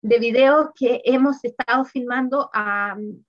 de 0.00 0.18
videos 0.18 0.68
que 0.76 1.02
hemos 1.04 1.44
estado 1.44 1.84
filmando 1.84 2.50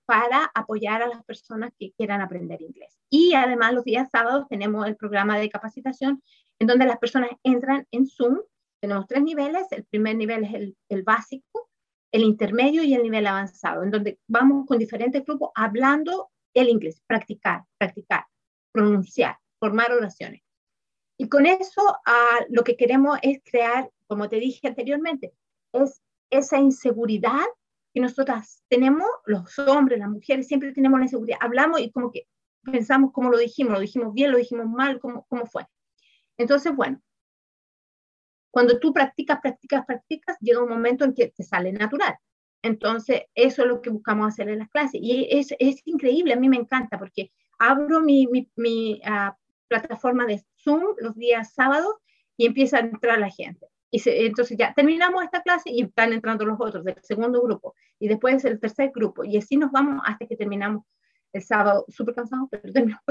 para 0.04 0.50
apoyar 0.54 1.02
a 1.02 1.08
las 1.08 1.24
personas 1.24 1.72
que 1.78 1.92
quieran 1.92 2.20
aprender 2.20 2.62
inglés. 2.62 2.96
Y 3.08 3.34
además 3.34 3.74
los 3.74 3.84
días 3.84 4.08
sábados 4.10 4.46
tenemos 4.48 4.86
el 4.86 4.96
programa 4.96 5.38
de 5.38 5.50
capacitación 5.50 6.22
en 6.58 6.66
donde 6.66 6.86
las 6.86 6.98
personas 6.98 7.30
entran 7.42 7.86
en 7.90 8.06
Zoom 8.06 8.38
tenemos 8.80 9.06
tres 9.06 9.22
niveles. 9.22 9.66
El 9.70 9.84
primer 9.84 10.16
nivel 10.16 10.44
es 10.44 10.74
el, 10.88 11.02
básico, 11.02 11.68
el 12.12 12.22
intermedio 12.22 12.82
y 12.82 12.94
el 12.94 13.02
nivel 13.02 13.26
avanzado, 13.26 13.82
en 13.82 13.90
donde 13.90 14.18
vamos 14.26 14.66
con 14.66 14.78
diferentes 14.78 15.24
grupos 15.24 15.50
hablando 15.54 16.30
el 16.54 16.68
inglés, 16.68 17.02
practicar, 17.06 17.62
practicar, 17.78 18.24
pronunciar, 18.72 19.36
formar 19.58 19.92
oraciones. 19.92 20.42
Y 21.16 21.28
con 21.28 21.46
eso 21.46 21.82
uh, 21.82 22.44
lo 22.48 22.64
que 22.64 22.76
queremos 22.76 23.18
es 23.22 23.40
crear, 23.44 23.90
como 24.06 24.28
te 24.28 24.36
dije 24.36 24.66
anteriormente, 24.66 25.32
es 25.72 26.00
esa 26.30 26.58
inseguridad 26.58 27.44
que 27.92 28.00
nosotras 28.00 28.62
tenemos, 28.68 29.06
los 29.26 29.58
hombres, 29.58 29.98
las 29.98 30.08
mujeres, 30.08 30.46
siempre 30.46 30.72
tenemos 30.72 30.98
la 30.98 31.04
inseguridad. 31.04 31.38
Hablamos 31.40 31.80
y 31.80 31.90
como 31.90 32.10
que 32.10 32.26
pensamos 32.62 33.12
cómo 33.12 33.30
lo 33.30 33.38
dijimos, 33.38 33.74
lo 33.74 33.80
dijimos 33.80 34.14
bien, 34.14 34.32
lo 34.32 34.38
dijimos 34.38 34.66
mal, 34.66 34.98
cómo, 35.00 35.26
cómo 35.28 35.46
fue. 35.46 35.66
Entonces, 36.38 36.74
bueno, 36.74 37.00
cuando 38.50 38.78
tú 38.78 38.92
practicas, 38.92 39.40
practicas, 39.40 39.84
practicas, 39.86 40.36
llega 40.40 40.62
un 40.62 40.68
momento 40.68 41.04
en 41.04 41.14
que 41.14 41.28
te 41.28 41.42
sale 41.42 41.72
natural. 41.72 42.14
Entonces, 42.62 43.22
eso 43.34 43.62
es 43.62 43.68
lo 43.68 43.80
que 43.80 43.90
buscamos 43.90 44.28
hacer 44.28 44.48
en 44.48 44.58
las 44.58 44.68
clases. 44.68 45.00
Y 45.02 45.28
es, 45.30 45.54
es 45.58 45.80
increíble, 45.84 46.34
a 46.34 46.36
mí 46.36 46.48
me 46.48 46.56
encanta 46.56 46.98
porque 46.98 47.30
abro 47.58 48.00
mi, 48.00 48.26
mi, 48.26 48.50
mi 48.56 49.00
uh, 49.06 49.32
plataforma 49.68 50.26
de 50.26 50.44
Zoom 50.62 50.82
los 50.98 51.14
días 51.14 51.54
sábados 51.54 51.94
y 52.36 52.46
empieza 52.46 52.78
a 52.78 52.80
entrar 52.80 53.18
la 53.18 53.30
gente. 53.30 53.66
Y 53.90 54.00
se, 54.00 54.26
entonces 54.26 54.56
ya 54.56 54.72
terminamos 54.74 55.24
esta 55.24 55.42
clase 55.42 55.70
y 55.70 55.82
están 55.82 56.12
entrando 56.12 56.44
los 56.44 56.60
otros 56.60 56.84
del 56.84 56.96
segundo 57.02 57.42
grupo 57.42 57.74
y 57.98 58.08
después 58.08 58.44
el 58.44 58.60
tercer 58.60 58.92
grupo. 58.94 59.24
Y 59.24 59.36
así 59.36 59.56
nos 59.56 59.70
vamos 59.70 60.02
hasta 60.04 60.26
que 60.26 60.36
terminamos 60.36 60.84
el 61.32 61.42
sábado 61.42 61.84
súper 61.88 62.14
cansado, 62.14 62.48
pero 62.50 62.72
terminamos 62.72 63.04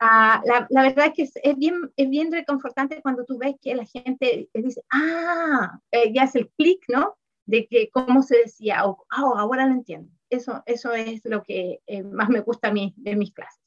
ah, 0.00 0.42
la, 0.44 0.66
la, 0.70 0.82
verdad 0.82 1.06
es 1.06 1.12
que 1.32 1.40
es, 1.42 1.56
bien, 1.56 1.92
es 1.96 2.08
bien 2.08 2.32
reconfortante 2.32 3.00
cuando 3.02 3.24
tú 3.24 3.38
ves 3.38 3.56
que 3.60 3.74
la 3.74 3.84
gente 3.84 4.48
dice, 4.52 4.82
ah, 4.92 5.78
eh, 5.90 6.12
ya 6.12 6.24
hace 6.24 6.40
el 6.40 6.50
clic, 6.50 6.84
¿no? 6.88 7.16
De 7.46 7.66
que 7.66 7.90
cómo 7.90 8.22
se 8.22 8.38
decía, 8.38 8.86
o 8.86 9.04
oh, 9.18 9.36
ahora 9.36 9.66
lo 9.66 9.74
entiendo. 9.74 10.10
Eso, 10.30 10.62
eso 10.66 10.92
es 10.92 11.20
lo 11.24 11.42
que 11.42 11.80
eh, 11.86 12.02
más 12.02 12.28
me 12.28 12.40
gusta 12.40 12.68
a 12.68 12.72
mí 12.72 12.94
de 12.96 13.16
mis 13.16 13.32
clases. 13.32 13.60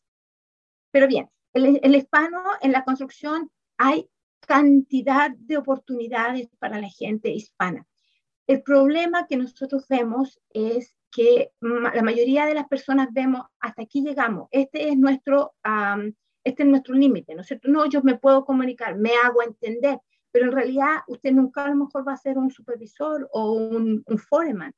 Pero 0.92 1.08
bien, 1.08 1.30
el, 1.54 1.80
el 1.84 1.96
hispano 1.96 2.42
en 2.62 2.72
la 2.72 2.84
construcción 2.84 3.52
hay 3.78 4.10
cantidad 4.40 5.32
de 5.32 5.58
oportunidades 5.58 6.50
para 6.60 6.80
la 6.82 6.90
gente 6.90 7.30
hispana. 7.30 7.86
El 8.48 8.64
problema 8.64 9.28
que 9.28 9.38
nosotros 9.38 9.88
vemos 9.88 10.40
es 10.50 10.97
que 11.12 11.52
la 11.62 12.04
mayoría 12.04 12.46
de 12.46 12.54
las 12.54 12.68
personas 12.68 13.10
vemos, 13.12 13.44
hasta 13.60 13.84
aquí 13.84 14.04
llegamos, 14.04 14.48
este 14.52 14.90
es 14.90 14.98
nuestro, 14.98 15.54
este 16.44 16.64
es 16.64 16.70
nuestro 16.70 16.96
límite, 16.96 17.36
¿no 17.36 17.42
es 17.42 17.48
cierto? 17.48 17.70
Yo 17.86 18.02
me 18.04 18.18
puedo 18.18 18.46
comunicar, 18.46 18.98
me 18.98 19.12
hago 19.24 19.42
entender, 19.42 20.00
pero 20.32 20.46
en 20.46 20.52
realidad 20.52 20.98
usted 21.08 21.32
nunca 21.32 21.66
a 21.66 21.70
lo 21.70 21.76
mejor 21.76 22.08
va 22.08 22.14
a 22.14 22.18
ser 22.18 22.38
un 22.38 22.52
supervisor 22.52 23.28
o 23.32 23.54
un, 23.54 24.04
foreman, 24.30 24.74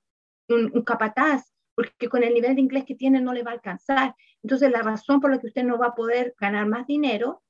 un 0.47 0.81
capataz, 0.83 1.51
porque 1.79 2.09
con 2.09 2.23
el 2.23 2.33
nivel 2.33 2.55
de 2.55 2.61
inglés 2.61 2.83
que 2.85 2.95
tiene 2.95 3.21
no 3.21 3.33
le 3.33 3.41
va 3.41 3.51
a 3.51 3.53
alcanzar. 3.53 4.13
Entonces, 4.43 4.69
la 4.69 4.81
razón 4.81 5.21
por 5.21 5.31
la 5.31 5.39
que 5.39 5.47
usted 5.47 5.63
no 5.63 5.77
va 5.77 5.87
a 5.87 5.95
poder 5.95 6.35
ganar 6.37 6.67
más 6.67 6.85
dinero 6.85 7.41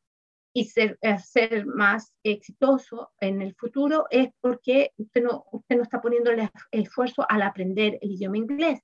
y 0.53 0.65
ser, 0.65 0.97
eh, 1.01 1.17
ser 1.19 1.65
más 1.65 2.13
exitoso 2.23 3.11
en 3.19 3.41
el 3.41 3.55
futuro 3.55 4.07
es 4.09 4.29
porque 4.41 4.91
usted 4.97 5.23
no, 5.23 5.45
usted 5.51 5.75
no 5.77 5.83
está 5.83 6.01
poniendo 6.01 6.31
el 6.31 6.49
esfuerzo 6.71 7.25
al 7.29 7.43
aprender 7.43 7.99
el 8.01 8.11
idioma 8.11 8.37
inglés. 8.37 8.81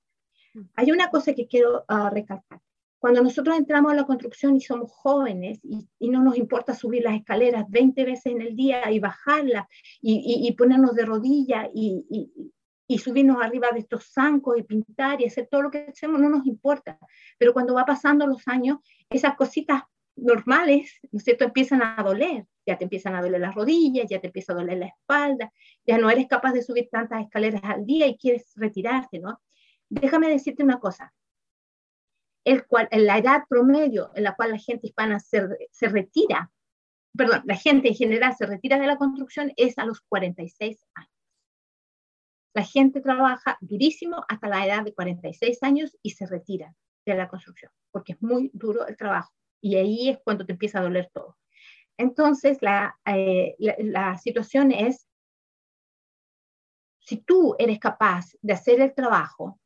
Mm. 0.54 0.62
Hay 0.74 0.90
una 0.90 1.10
cosa 1.10 1.34
que 1.34 1.46
quiero 1.46 1.84
uh, 1.88 2.08
recalcar. 2.10 2.60
Cuando 2.98 3.22
nosotros 3.22 3.56
entramos 3.56 3.92
a 3.92 3.96
la 3.96 4.06
construcción 4.06 4.56
y 4.56 4.60
somos 4.60 4.90
jóvenes 4.90 5.60
y, 5.62 5.86
y, 5.98 6.08
no 6.08 6.22
nos 6.22 6.38
importa 6.38 6.74
subir 6.74 7.02
las 7.02 7.14
escaleras 7.14 7.66
20 7.68 8.04
veces 8.04 8.26
en 8.26 8.40
el 8.40 8.56
día 8.56 8.90
y 8.90 8.98
bajarlas 8.98 9.66
y, 10.00 10.46
y, 10.48 10.52
ponernos 10.52 10.94
de 10.94 11.04
rodillas 11.04 11.68
y, 11.74 12.06
y, 12.88 12.98
subirnos 12.98 13.42
arriba 13.42 13.68
de 13.72 13.80
estos 13.80 14.10
zancos 14.12 14.58
y 14.58 14.62
pintar 14.62 15.20
y 15.20 15.26
hacer 15.26 15.46
todo 15.50 15.62
lo 15.62 15.70
que 15.70 15.86
hacemos, 15.88 16.20
no 16.20 16.30
nos 16.30 16.46
importa. 16.46 16.98
Pero 17.38 17.52
cuando 17.52 17.74
va 17.74 17.84
pasando 17.84 18.26
los 18.26 18.48
años, 18.48 18.78
esas 19.10 19.36
cositas 19.36 19.82
normales, 20.16 20.98
¿no 21.12 21.18
es 21.18 21.24
cierto?, 21.24 21.44
empiezan 21.44 21.82
a 21.82 22.02
doler. 22.02 22.46
Ya 22.66 22.76
te 22.76 22.84
empiezan 22.84 23.14
a 23.14 23.22
doler 23.22 23.40
las 23.40 23.54
rodillas, 23.54 24.06
ya 24.10 24.20
te 24.20 24.26
empieza 24.26 24.52
a 24.52 24.56
doler 24.56 24.78
la 24.78 24.86
espalda, 24.86 25.52
ya 25.86 25.98
no 25.98 26.10
eres 26.10 26.26
capaz 26.26 26.52
de 26.52 26.62
subir 26.62 26.88
tantas 26.90 27.22
escaleras 27.22 27.62
al 27.62 27.86
día 27.86 28.08
y 28.08 28.16
quieres 28.16 28.52
retirarte, 28.56 29.20
¿no? 29.20 29.40
Déjame 29.88 30.28
decirte 30.28 30.64
una 30.64 30.80
cosa. 30.80 31.14
El 32.44 32.66
cual, 32.66 32.88
la 32.90 33.18
edad 33.18 33.42
promedio 33.48 34.10
en 34.14 34.24
la 34.24 34.34
cual 34.34 34.52
la 34.52 34.58
gente 34.58 34.88
hispana 34.88 35.20
se, 35.20 35.46
se 35.70 35.88
retira, 35.88 36.50
perdón, 37.16 37.42
la 37.44 37.56
gente 37.56 37.88
en 37.88 37.94
general 37.94 38.34
se 38.36 38.46
retira 38.46 38.78
de 38.78 38.86
la 38.86 38.96
construcción 38.96 39.52
es 39.56 39.78
a 39.78 39.84
los 39.84 40.00
46 40.00 40.84
años. 40.94 41.10
La 42.54 42.64
gente 42.64 43.00
trabaja 43.00 43.58
durísimo 43.60 44.24
hasta 44.28 44.48
la 44.48 44.66
edad 44.66 44.82
de 44.82 44.94
46 44.94 45.62
años 45.62 45.96
y 46.02 46.10
se 46.10 46.26
retira 46.26 46.74
de 47.04 47.14
la 47.14 47.28
construcción, 47.28 47.70
porque 47.92 48.14
es 48.14 48.22
muy 48.22 48.50
duro 48.54 48.86
el 48.86 48.96
trabajo 48.96 49.32
y 49.66 49.74
ahí 49.74 50.08
es 50.10 50.18
cuando 50.22 50.46
te 50.46 50.52
empieza 50.52 50.78
a 50.78 50.82
doler 50.82 51.10
todo. 51.12 51.36
Entonces, 51.98 52.58
la, 52.60 52.96
eh, 53.04 53.56
la, 53.58 54.16
situación 54.16 54.70
es, 54.70 55.08
si 57.00 57.16
tú 57.16 57.56
eres 57.58 57.80
capaz 57.80 58.26
de 58.42 58.52
hacer 58.52 58.80
el 58.80 58.94
trabajo 58.94 59.58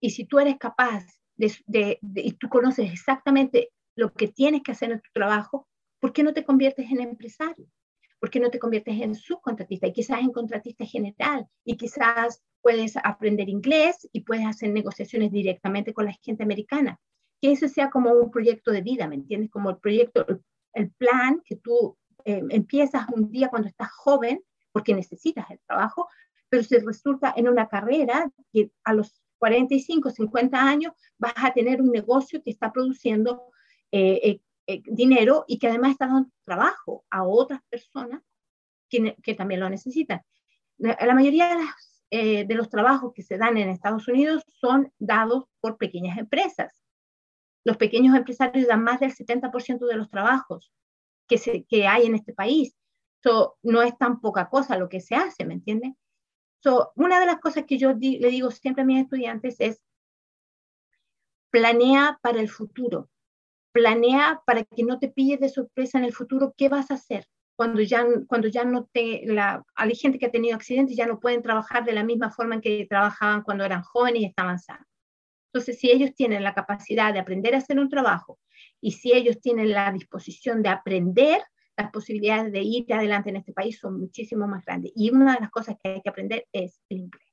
y 0.00 0.10
si 0.10 0.24
tú 0.24 0.40
eres 0.40 0.56
capaz 0.58 1.04
de, 1.36 1.52
de, 1.66 2.00
y 2.16 2.32
tú 2.32 2.48
conoces 2.48 2.90
exactamente 2.90 3.70
lo 3.94 4.12
que 4.12 4.26
tienes 4.26 4.62
que 4.62 4.72
hacer 4.72 4.90
en 4.90 5.00
tu 5.00 5.10
trabajo, 5.12 5.68
¿por 6.00 6.12
qué 6.12 6.24
no 6.24 6.32
te 6.32 6.44
conviertes 6.44 6.90
en 6.90 7.00
empresario? 7.00 7.66
¿Por 8.18 8.30
qué 8.30 8.40
no 8.40 8.50
te 8.50 8.58
conviertes 8.58 9.00
en 9.00 9.14
subcontratista 9.14 9.86
y 9.86 9.92
quizás 9.92 10.20
en 10.20 10.32
contratista 10.32 10.84
general? 10.84 11.46
Y 11.64 11.76
quizás 11.76 12.42
puedes 12.60 12.96
aprender 12.96 13.48
inglés 13.48 14.08
y 14.12 14.22
puedes 14.22 14.46
hacer 14.46 14.70
negociaciones 14.70 15.30
directamente 15.30 15.94
con 15.94 16.06
la 16.06 16.12
gente 16.22 16.42
americana 16.42 16.98
que 17.40 17.52
ese 17.52 17.68
sea 17.68 17.90
como 17.90 18.12
un 18.12 18.30
proyecto 18.30 18.70
de 18.70 18.82
vida, 18.82 19.06
¿me 19.08 19.14
entiendes? 19.14 19.50
Como 19.50 19.70
el 19.70 19.78
proyecto, 19.78 20.26
el 20.72 20.90
plan 20.92 21.42
que 21.44 21.56
tú 21.56 21.96
eh, 22.24 22.42
empiezas 22.50 23.06
un 23.10 23.30
día 23.30 23.48
cuando 23.48 23.68
estás 23.68 23.90
joven, 23.92 24.42
porque 24.72 24.94
necesitas 24.94 25.50
el 25.50 25.60
trabajo, 25.66 26.08
pero 26.48 26.62
se 26.62 26.80
resulta 26.80 27.32
en 27.36 27.48
una 27.48 27.68
carrera 27.68 28.30
que 28.52 28.70
a 28.84 28.92
los 28.92 29.22
45, 29.38 30.10
50 30.10 30.60
años 30.60 30.92
vas 31.18 31.34
a 31.36 31.52
tener 31.52 31.80
un 31.80 31.90
negocio 31.90 32.42
que 32.42 32.50
está 32.50 32.72
produciendo 32.72 33.50
eh, 33.92 34.40
eh, 34.66 34.82
dinero 34.86 35.44
y 35.46 35.58
que 35.58 35.68
además 35.68 35.92
está 35.92 36.06
dando 36.06 36.30
trabajo 36.44 37.04
a 37.10 37.24
otras 37.24 37.60
personas 37.70 38.22
que, 38.88 39.16
que 39.22 39.34
también 39.34 39.60
lo 39.60 39.70
necesitan. 39.70 40.22
La 40.78 41.14
mayoría 41.14 41.48
de 41.48 41.64
las 41.64 41.88
eh, 42.10 42.46
de 42.46 42.54
los 42.54 42.70
trabajos 42.70 43.12
que 43.12 43.22
se 43.22 43.36
dan 43.36 43.58
en 43.58 43.68
Estados 43.68 44.08
Unidos 44.08 44.42
son 44.46 44.90
dados 44.98 45.44
por 45.60 45.76
pequeñas 45.76 46.16
empresas. 46.16 46.82
Los 47.68 47.76
pequeños 47.76 48.16
empresarios 48.16 48.66
dan 48.66 48.82
más 48.82 48.98
del 48.98 49.14
70% 49.14 49.86
de 49.86 49.96
los 49.96 50.08
trabajos 50.08 50.72
que, 51.28 51.36
se, 51.36 51.64
que 51.64 51.86
hay 51.86 52.06
en 52.06 52.14
este 52.14 52.32
país. 52.32 52.74
So, 53.22 53.58
no 53.62 53.82
es 53.82 53.98
tan 53.98 54.22
poca 54.22 54.48
cosa 54.48 54.78
lo 54.78 54.88
que 54.88 55.02
se 55.02 55.14
hace, 55.14 55.44
¿me 55.44 55.52
entiendes? 55.52 55.92
So, 56.62 56.92
una 56.96 57.20
de 57.20 57.26
las 57.26 57.40
cosas 57.40 57.64
que 57.66 57.76
yo 57.76 57.92
le 57.92 58.30
digo 58.30 58.50
siempre 58.50 58.84
a 58.84 58.86
mis 58.86 59.02
estudiantes 59.02 59.56
es, 59.58 59.82
planea 61.50 62.18
para 62.22 62.40
el 62.40 62.48
futuro, 62.48 63.10
planea 63.72 64.40
para 64.46 64.64
que 64.64 64.84
no 64.84 64.98
te 64.98 65.08
pilles 65.08 65.38
de 65.38 65.50
sorpresa 65.50 65.98
en 65.98 66.04
el 66.04 66.14
futuro 66.14 66.54
qué 66.56 66.70
vas 66.70 66.90
a 66.90 66.94
hacer 66.94 67.26
cuando 67.54 67.82
ya, 67.82 68.06
cuando 68.28 68.48
ya 68.48 68.64
no 68.64 68.88
te, 68.90 69.24
la, 69.26 69.62
hay 69.74 69.94
gente 69.94 70.18
que 70.18 70.24
ha 70.24 70.30
tenido 70.30 70.56
accidentes 70.56 70.96
ya 70.96 71.06
no 71.06 71.20
pueden 71.20 71.42
trabajar 71.42 71.84
de 71.84 71.92
la 71.92 72.02
misma 72.02 72.30
forma 72.30 72.54
en 72.54 72.62
que 72.62 72.86
trabajaban 72.88 73.42
cuando 73.42 73.64
eran 73.64 73.82
jóvenes 73.82 74.22
y 74.22 74.24
estaban 74.24 74.58
sanos. 74.58 74.87
Entonces, 75.52 75.78
si 75.78 75.90
ellos 75.90 76.14
tienen 76.14 76.42
la 76.42 76.54
capacidad 76.54 77.12
de 77.12 77.20
aprender 77.20 77.54
a 77.54 77.58
hacer 77.58 77.78
un 77.78 77.88
trabajo 77.88 78.38
y 78.80 78.92
si 78.92 79.12
ellos 79.12 79.40
tienen 79.40 79.70
la 79.70 79.90
disposición 79.92 80.62
de 80.62 80.68
aprender, 80.68 81.42
las 81.76 81.90
posibilidades 81.90 82.52
de 82.52 82.60
ir 82.60 82.92
adelante 82.92 83.30
en 83.30 83.36
este 83.36 83.52
país 83.52 83.78
son 83.78 84.00
muchísimo 84.00 84.46
más 84.46 84.64
grandes. 84.64 84.92
Y 84.94 85.10
una 85.10 85.34
de 85.34 85.40
las 85.40 85.50
cosas 85.50 85.76
que 85.82 85.90
hay 85.90 86.02
que 86.02 86.10
aprender 86.10 86.46
es 86.52 86.80
el 86.88 86.98
inglés. 86.98 87.26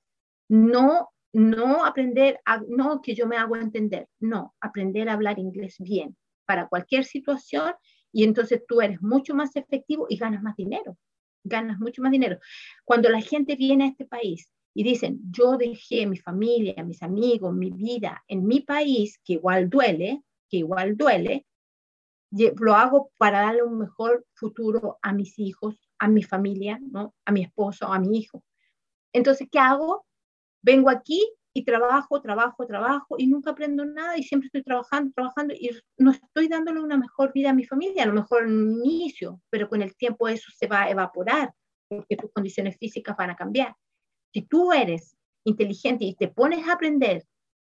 No, 0.47 1.09
no 1.33 1.83
aprender, 1.83 2.39
a, 2.45 2.61
no 2.67 3.01
que 3.01 3.15
yo 3.15 3.27
me 3.27 3.37
hago 3.37 3.57
entender, 3.57 4.07
no, 4.19 4.55
aprender 4.61 5.09
a 5.09 5.13
hablar 5.13 5.39
inglés 5.39 5.75
bien 5.79 6.15
para 6.45 6.67
cualquier 6.67 7.03
situación 7.03 7.73
y 8.13 8.23
entonces 8.23 8.63
tú 8.67 8.81
eres 8.81 9.01
mucho 9.01 9.33
más 9.35 9.55
efectivo 9.55 10.05
y 10.07 10.17
ganas 10.17 10.41
más 10.41 10.55
dinero, 10.55 10.95
ganas 11.43 11.79
mucho 11.79 12.01
más 12.01 12.11
dinero. 12.11 12.37
Cuando 12.85 13.09
la 13.09 13.21
gente 13.21 13.55
viene 13.55 13.83
a 13.83 13.87
este 13.87 14.05
país 14.05 14.49
y 14.77 14.83
dicen, 14.83 15.21
yo 15.31 15.57
dejé 15.57 16.05
mi 16.05 16.17
familia, 16.17 16.83
mis 16.83 17.01
amigos, 17.01 17.53
mi 17.53 17.71
vida 17.71 18.21
en 18.27 18.45
mi 18.45 18.59
país, 18.59 19.19
que 19.23 19.33
igual 19.33 19.69
duele, 19.69 20.21
que 20.49 20.57
igual 20.57 20.97
duele, 20.97 21.47
lo 22.59 22.75
hago 22.75 23.09
para 23.17 23.39
darle 23.39 23.63
un 23.63 23.77
mejor 23.77 24.25
futuro 24.33 24.99
a 25.01 25.13
mis 25.13 25.39
hijos, 25.39 25.79
a 25.97 26.09
mi 26.09 26.23
familia, 26.23 26.77
¿no? 26.91 27.15
a 27.23 27.31
mi 27.31 27.43
esposo, 27.43 27.87
a 27.87 27.99
mi 27.99 28.17
hijo. 28.17 28.43
Entonces, 29.13 29.47
¿qué 29.49 29.59
hago? 29.59 30.05
Vengo 30.61 30.89
aquí 30.89 31.25
y 31.53 31.63
trabajo, 31.63 32.21
trabajo, 32.21 32.67
trabajo 32.67 33.15
y 33.17 33.27
nunca 33.27 33.51
aprendo 33.51 33.85
nada 33.85 34.17
y 34.17 34.23
siempre 34.23 34.47
estoy 34.47 34.63
trabajando, 34.63 35.13
trabajando 35.15 35.53
y 35.53 35.69
no 35.97 36.11
estoy 36.11 36.49
dándole 36.49 36.81
una 36.81 36.97
mejor 36.97 37.31
vida 37.31 37.51
a 37.51 37.53
mi 37.53 37.63
familia, 37.63 38.03
a 38.03 38.07
lo 38.07 38.13
mejor 38.13 38.43
en 38.43 38.57
un 38.57 38.85
inicio, 38.85 39.39
pero 39.49 39.69
con 39.69 39.81
el 39.81 39.95
tiempo 39.95 40.27
eso 40.27 40.51
se 40.53 40.67
va 40.67 40.83
a 40.83 40.89
evaporar 40.89 41.53
porque 41.87 42.17
tus 42.17 42.29
condiciones 42.33 42.75
físicas 42.77 43.15
van 43.15 43.29
a 43.29 43.37
cambiar. 43.37 43.73
Si 44.35 44.41
tú 44.41 44.73
eres 44.73 45.15
inteligente 45.45 46.03
y 46.03 46.13
te 46.13 46.27
pones 46.27 46.67
a 46.67 46.73
aprender, 46.73 47.25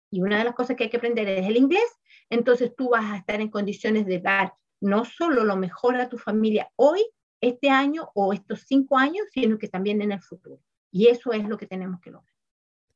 y 0.10 0.22
una 0.22 0.38
de 0.38 0.46
las 0.46 0.56
cosas 0.56 0.78
que 0.78 0.86
hay 0.86 0.90
que 0.90 0.96
aprender 0.96 1.28
es 1.28 1.46
el 1.46 1.58
inglés, 1.58 1.84
entonces 2.30 2.72
tú 2.74 2.92
vas 2.92 3.04
a 3.04 3.18
estar 3.18 3.42
en 3.42 3.50
condiciones 3.50 4.06
de 4.06 4.22
dar 4.22 4.54
no 4.80 5.04
solo 5.04 5.44
lo 5.44 5.58
mejor 5.58 5.98
a 5.98 6.08
tu 6.08 6.18
familia 6.18 6.72
hoy, 6.78 7.06
este 7.42 7.70
año 7.70 8.12
o 8.16 8.32
estos 8.32 8.62
cinco 8.66 8.98
años, 8.98 9.26
sino 9.34 9.60
que 9.60 9.68
también 9.68 10.02
en 10.02 10.14
el 10.14 10.22
futuro. 10.22 10.62
Y 10.90 11.08
eso 11.08 11.34
es 11.34 11.44
lo 11.50 11.58
que 11.58 11.68
tenemos 11.68 12.00
que 12.00 12.12
lograr. 12.12 12.34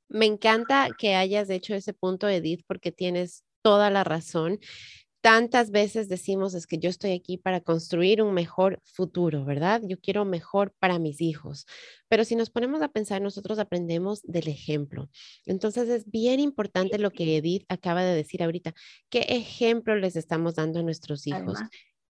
Me 0.08 0.28
encanta 0.28 0.88
que 0.98 1.16
hayas 1.16 1.50
hecho 1.50 1.76
ese 1.76 1.92
punto, 1.92 2.30
Edith, 2.30 2.64
porque 2.68 2.94
tienes 2.94 3.44
toda 3.62 3.90
la 3.90 4.06
razón. 4.06 4.60
Tantas 5.28 5.72
veces 5.72 6.08
decimos 6.08 6.54
es 6.54 6.68
que 6.68 6.78
yo 6.78 6.90
estoy 6.90 7.12
aquí 7.12 7.36
para 7.36 7.60
construir 7.60 8.22
un 8.22 8.34
mejor 8.34 8.80
futuro, 8.86 9.44
¿verdad? 9.44 9.82
Yo 9.84 10.00
quiero 10.00 10.24
mejor 10.24 10.74
para 10.80 11.00
mis 11.00 11.20
hijos. 11.20 11.66
Pero 12.08 12.24
si 12.24 12.38
nos 12.38 12.50
ponemos 12.50 12.82
a 12.82 12.88
pensar, 12.88 13.22
nosotros 13.22 13.60
aprendemos 13.60 14.22
del 14.24 14.48
ejemplo. 14.48 15.10
Entonces 15.46 15.90
es 15.90 16.10
bien 16.10 16.40
importante 16.40 16.98
lo 16.98 17.12
que 17.12 17.36
Edith 17.36 17.66
acaba 17.68 18.06
de 18.06 18.16
decir 18.16 18.42
ahorita. 18.42 18.74
¿Qué 19.10 19.20
ejemplo 19.28 19.98
les 19.98 20.16
estamos 20.16 20.56
dando 20.56 20.80
a 20.80 20.84
nuestros 20.84 21.28
hijos? 21.28 21.60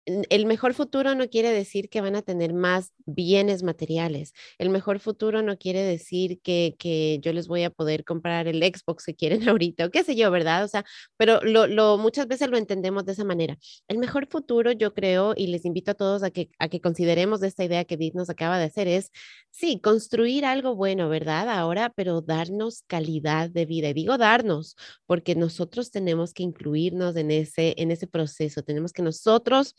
El 0.06 0.46
mejor 0.46 0.74
futuro 0.74 1.16
no 1.16 1.30
quiere 1.30 1.52
decir 1.52 1.90
que 1.90 2.02
van 2.02 2.16
a 2.16 2.22
tener 2.22 2.54
más 2.54 2.92
bienes 3.06 3.64
materiales. 3.64 4.34
El 4.58 4.70
mejor 4.70 5.00
futuro 5.00 5.42
no 5.42 5.58
quiere 5.58 5.82
decir 5.82 6.42
que, 6.42 6.76
yo 7.22 7.34
les 7.34 7.48
voy 7.48 7.64
a 7.64 7.70
poder 7.70 8.04
comprar 8.04 8.48
el 8.48 8.62
Xbox 8.62 9.06
que 9.06 9.16
quieren 9.16 9.48
ahorita 9.50 9.86
o 9.86 9.90
qué 9.90 10.04
sé 10.04 10.16
yo, 10.16 10.30
¿verdad? 10.32 10.64
O 10.64 10.68
sea, 10.68 10.84
pero 11.18 11.42
lo, 11.42 11.98
muchas 11.98 12.28
veces 12.28 12.50
lo 12.50 12.58
entendemos 12.58 13.06
de 13.06 13.14
esa 13.14 13.24
manera. 13.24 13.58
El 13.88 13.98
mejor 13.98 14.28
futuro, 14.28 14.72
yo 14.72 14.94
creo, 14.94 15.34
y 15.36 15.48
les 15.48 15.66
invito 15.66 15.92
a 15.92 15.94
todos 15.94 16.24
a 16.24 16.32
que, 16.32 16.50
a 16.60 16.68
que 16.68 16.82
consideremos 16.82 17.42
esta 17.44 17.64
idea 17.64 17.86
que 17.86 17.96
Edith 17.96 18.16
nos 18.16 18.30
acaba 18.30 18.58
de 18.58 18.66
hacer, 18.66 18.88
es, 18.88 19.12
sí, 19.52 19.80
construir 19.80 20.46
algo 20.46 20.76
bueno, 20.76 21.10
¿verdad? 21.10 21.50
Ahora, 21.50 21.92
pero 21.96 22.22
darnos 22.22 22.84
calidad 22.88 23.50
de 23.50 23.66
vida. 23.66 23.90
Y 23.90 23.94
digo 23.94 24.18
darnos, 24.18 24.76
porque 25.06 25.36
nosotros 25.36 25.92
tenemos 25.92 26.34
que 26.34 26.44
incluirnos 26.44 27.16
en 27.16 27.32
ese, 27.32 27.76
en 27.78 27.92
ese 27.92 28.08
proceso. 28.08 28.64
Tenemos 28.64 28.92
que 28.92 29.02
nosotros 29.02 29.76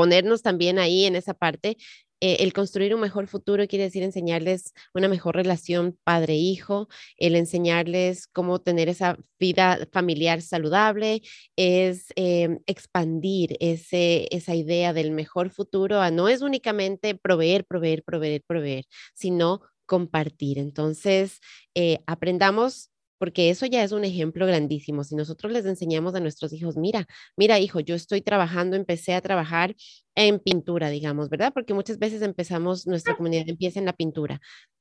ponernos 0.00 0.40
también 0.40 0.78
ahí 0.78 1.04
en 1.04 1.14
esa 1.14 1.34
parte. 1.34 1.76
Eh, 2.22 2.38
el 2.40 2.54
construir 2.54 2.94
un 2.94 3.02
mejor 3.02 3.26
futuro 3.26 3.66
quiere 3.66 3.84
decir 3.84 4.02
enseñarles 4.02 4.72
una 4.94 5.08
mejor 5.08 5.36
relación 5.36 5.98
padre-hijo, 6.04 6.88
el 7.18 7.36
enseñarles 7.36 8.26
cómo 8.26 8.60
tener 8.60 8.88
esa 8.88 9.18
vida 9.38 9.86
familiar 9.92 10.40
saludable, 10.40 11.20
es 11.54 12.06
em, 12.16 12.60
expandir 12.66 13.58
ese, 13.60 14.26
esa 14.30 14.54
idea 14.54 14.94
del 14.94 15.10
mejor 15.10 15.50
futuro 15.50 16.00
a 16.00 16.10
no 16.10 16.30
es 16.30 16.40
únicamente 16.40 17.14
proveer, 17.14 17.66
proveer, 17.66 18.02
proveer, 18.02 18.42
proveer, 18.46 18.86
sino 19.12 19.60
compartir. 19.84 20.58
Entonces, 20.58 21.40
eh, 21.74 21.98
aprendamos 22.06 22.89
porque 23.20 23.50
eso 23.50 23.66
ya 23.66 23.84
es 23.84 23.92
un 23.92 24.04
ejemplo 24.04 24.46
grandísimo. 24.46 25.04
Si 25.04 25.14
nosotros 25.14 25.52
les 25.52 25.66
enseñamos 25.66 26.14
a 26.14 26.20
nuestros 26.20 26.54
hijos, 26.54 26.78
mira, 26.78 27.06
mira 27.36 27.58
hijo, 27.58 27.80
yo 27.80 27.94
estoy 27.94 28.22
trabajando, 28.22 28.76
empecé 28.76 29.12
a 29.14 29.20
trabajar 29.20 29.76
en 30.14 30.38
pintura, 30.40 30.88
digamos, 30.88 31.28
¿verdad? 31.28 31.52
Porque 31.52 31.74
muchas 31.74 31.98
veces 31.98 32.22
empezamos, 32.22 32.86
nuestra 32.86 33.14
comunidad 33.16 33.44
empieza 33.46 33.78
en 33.78 33.84
la 33.84 33.92
pintura. 33.92 34.40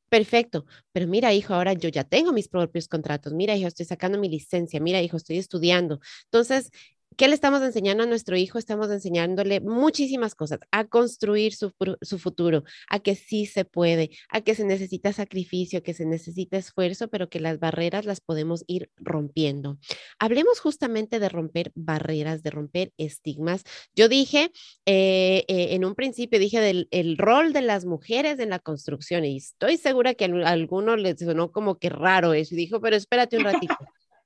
Perfecto, 0.10 0.65
pero 0.93 1.06
mira, 1.08 1.34
hijo, 1.34 1.54
ahora 1.54 1.73
yo 1.73 1.89
ya 1.89 2.06
tengo 2.06 2.32
mis 2.34 2.47
propios 2.47 2.88
contratos. 2.88 3.34
Mira, 3.34 3.56
hijo, 3.58 3.67
estoy 3.67 3.86
sacando 3.86 4.17
mi 4.17 4.30
licencia. 4.30 4.80
Mira, 4.80 5.02
hijo, 5.02 5.17
estoy 5.17 5.38
estudiando. 5.38 5.99
Entonces, 6.25 6.71
¿Qué 7.20 7.28
le 7.28 7.36
estamos 7.36 7.62
enseñando 7.62 8.04
a 8.04 8.06
nuestro 8.06 8.38
hijo? 8.38 8.58
Estamos 8.58 8.90
enseñándole 8.90 9.60
muchísimas 9.60 10.36
cosas, 10.36 10.62
a 10.72 10.86
construir 10.86 11.54
su, 11.54 11.70
futuro, 12.18 12.64
a 12.88 13.00
que 13.00 13.16
sí 13.16 13.46
se 13.46 13.66
puede, 13.66 14.12
a 14.30 14.40
que 14.40 14.56
se 14.56 14.64
necesita 14.64 15.12
sacrificio, 15.12 15.84
que 15.84 15.94
se 15.94 16.06
necesita 16.06 16.56
esfuerzo, 16.56 17.10
pero 17.10 17.28
que 17.28 17.42
las 17.42 17.60
barreras 17.60 18.06
las 18.06 18.22
podemos 18.22 18.64
ir 18.68 18.90
rompiendo. 18.96 19.80
Hablemos 20.18 20.62
justamente 20.62 21.20
de 21.20 21.28
romper 21.28 21.74
barreras, 21.76 22.42
de 22.42 22.52
romper 22.52 22.94
estigmas. 22.98 23.64
Yo 23.94 24.08
dije 24.08 24.54
eh, 24.86 25.44
eh, 25.50 25.68
en 25.72 25.84
un 25.84 25.96
principio, 25.96 26.40
dije 26.40 26.62
del 26.62 26.88
el 26.90 27.18
rol 27.18 27.52
de 27.52 27.64
las 27.64 27.84
mujeres 27.84 28.40
en 28.40 28.50
la 28.50 28.60
construcción 28.60 29.26
y 29.26 29.36
estoy 29.36 29.76
segura 29.76 30.14
que 30.14 30.24
a 30.24 30.50
alguno 30.50 30.96
le 30.96 31.18
sonó 31.18 31.52
como 31.52 31.80
que 31.80 31.90
raro 31.90 32.32
eso 32.32 32.56
y 32.56 32.60
dijo, 32.60 32.80
pero 32.80 32.96
espérate 32.96 33.36
un 33.36 33.44
ratito. 33.44 33.76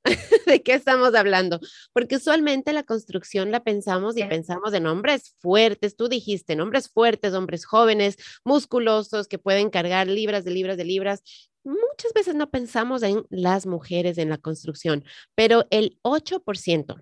¿De 0.46 0.62
qué 0.62 0.74
estamos 0.74 1.16
hablando? 1.16 1.60
Porque 1.94 2.18
usualmente 2.18 2.74
la 2.74 2.84
construcción 2.84 3.52
la 3.52 3.64
pensamos 3.64 4.18
y 4.18 4.24
pensamos 4.26 4.74
en 4.74 4.86
hombres 4.86 5.36
fuertes, 5.40 5.96
tú 5.96 6.10
dijiste, 6.10 6.54
en 6.54 6.62
hombres 6.62 6.90
fuertes, 6.90 7.34
hombres 7.34 7.66
jóvenes, 7.66 8.18
musculosos, 8.44 9.28
que 9.28 9.40
pueden 9.40 9.70
cargar 9.70 10.08
libras 10.08 10.44
de 10.44 10.52
libras 10.52 10.78
de 10.78 10.86
libras. 10.86 11.24
Muchas 11.64 12.12
veces 12.14 12.36
no 12.36 12.50
pensamos 12.50 13.04
en 13.04 13.26
las 13.30 13.66
mujeres 13.66 14.18
en 14.18 14.30
la 14.30 14.38
construcción, 14.38 15.06
pero 15.36 15.66
el 15.70 15.98
8%, 16.02 17.02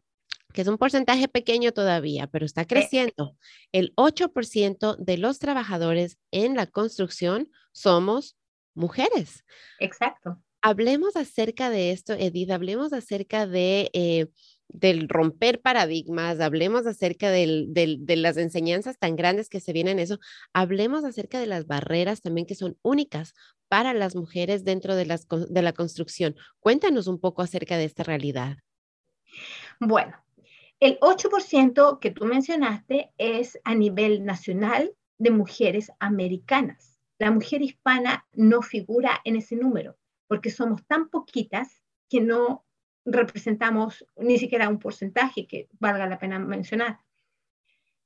que 0.53 0.61
es 0.61 0.67
un 0.67 0.77
porcentaje 0.77 1.27
pequeño 1.27 1.71
todavía, 1.71 2.27
pero 2.27 2.45
está 2.45 2.65
creciendo, 2.65 3.35
el 3.71 3.95
8% 3.95 4.97
de 4.97 5.17
los 5.17 5.39
trabajadores 5.39 6.19
en 6.29 6.55
la 6.55 6.67
construcción 6.67 7.49
somos 7.71 8.37
mujeres. 8.75 9.43
Exacto 9.79 10.39
hablemos 10.61 11.15
acerca 11.15 11.69
de 11.69 11.91
esto, 11.91 12.13
Edith, 12.13 12.51
hablemos 12.51 12.93
acerca 12.93 13.47
de... 13.47 13.89
Eh, 13.93 14.27
del 14.73 15.09
romper 15.09 15.59
paradigmas, 15.59 16.39
hablemos 16.39 16.85
acerca 16.87 17.29
de 17.29 18.15
las 18.15 18.37
enseñanzas 18.37 18.97
tan 18.97 19.17
grandes 19.17 19.49
que 19.49 19.59
se 19.59 19.73
vienen 19.73 19.99
eso, 19.99 20.17
hablemos 20.53 21.03
acerca 21.03 21.41
de 21.41 21.45
las 21.45 21.67
barreras 21.67 22.21
también 22.21 22.47
que 22.47 22.55
son 22.55 22.77
únicas 22.81 23.33
para 23.67 23.93
las 23.93 24.15
mujeres 24.15 24.63
dentro 24.63 24.95
de, 24.95 25.05
las, 25.05 25.27
de 25.27 25.61
la 25.61 25.73
construcción. 25.73 26.35
Cuéntanos 26.61 27.07
un 27.07 27.19
poco 27.19 27.41
acerca 27.41 27.75
de 27.75 27.83
esta 27.83 28.03
realidad. 28.03 28.59
Bueno, 29.79 30.15
el 30.79 30.97
8% 30.99 31.99
que 31.99 32.11
tú 32.11 32.25
mencionaste 32.25 33.11
es 33.17 33.59
a 33.65 33.75
nivel 33.75 34.23
nacional 34.23 34.93
de 35.17 35.31
mujeres 35.31 35.91
americanas. 35.99 36.97
La 37.19 37.29
mujer 37.29 37.61
hispana 37.61 38.25
no 38.33 38.61
figura 38.61 39.19
en 39.25 39.35
ese 39.35 39.55
número 39.55 39.97
porque 40.31 40.49
somos 40.49 40.87
tan 40.87 41.09
poquitas 41.09 41.83
que 42.07 42.21
no 42.21 42.65
representamos 43.03 44.05
ni 44.15 44.39
siquiera 44.39 44.69
un 44.69 44.79
porcentaje 44.79 45.45
que 45.45 45.67
valga 45.77 46.07
la 46.07 46.19
pena 46.19 46.39
mencionar. 46.39 47.01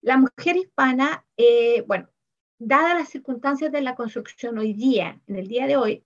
La 0.01 0.17
mujer 0.17 0.57
hispana, 0.57 1.23
eh, 1.37 1.83
bueno, 1.85 2.09
dadas 2.57 2.95
las 2.97 3.09
circunstancias 3.09 3.71
de 3.71 3.81
la 3.81 3.93
construcción 3.93 4.57
hoy 4.57 4.73
día, 4.73 5.21
en 5.27 5.35
el 5.35 5.47
día 5.47 5.67
de 5.67 5.77
hoy, 5.77 6.03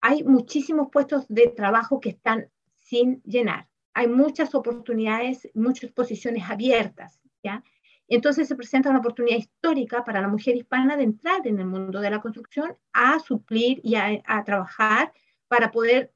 hay 0.00 0.24
muchísimos 0.24 0.88
puestos 0.90 1.24
de 1.28 1.46
trabajo 1.46 2.00
que 2.00 2.08
están 2.08 2.50
sin 2.74 3.22
llenar. 3.22 3.68
Hay 3.94 4.08
muchas 4.08 4.56
oportunidades, 4.56 5.48
muchas 5.54 5.92
posiciones 5.92 6.50
abiertas, 6.50 7.20
¿ya? 7.44 7.62
Entonces 8.08 8.48
se 8.48 8.56
presenta 8.56 8.88
una 8.88 9.00
oportunidad 9.00 9.36
histórica 9.36 10.02
para 10.02 10.22
la 10.22 10.28
mujer 10.28 10.56
hispana 10.56 10.96
de 10.96 11.04
entrar 11.04 11.46
en 11.46 11.58
el 11.58 11.66
mundo 11.66 12.00
de 12.00 12.10
la 12.10 12.20
construcción 12.20 12.76
a 12.92 13.18
suplir 13.20 13.80
y 13.84 13.96
a, 13.96 14.22
trabajar 14.44 15.12
para 15.46 15.70
poder 15.70 16.12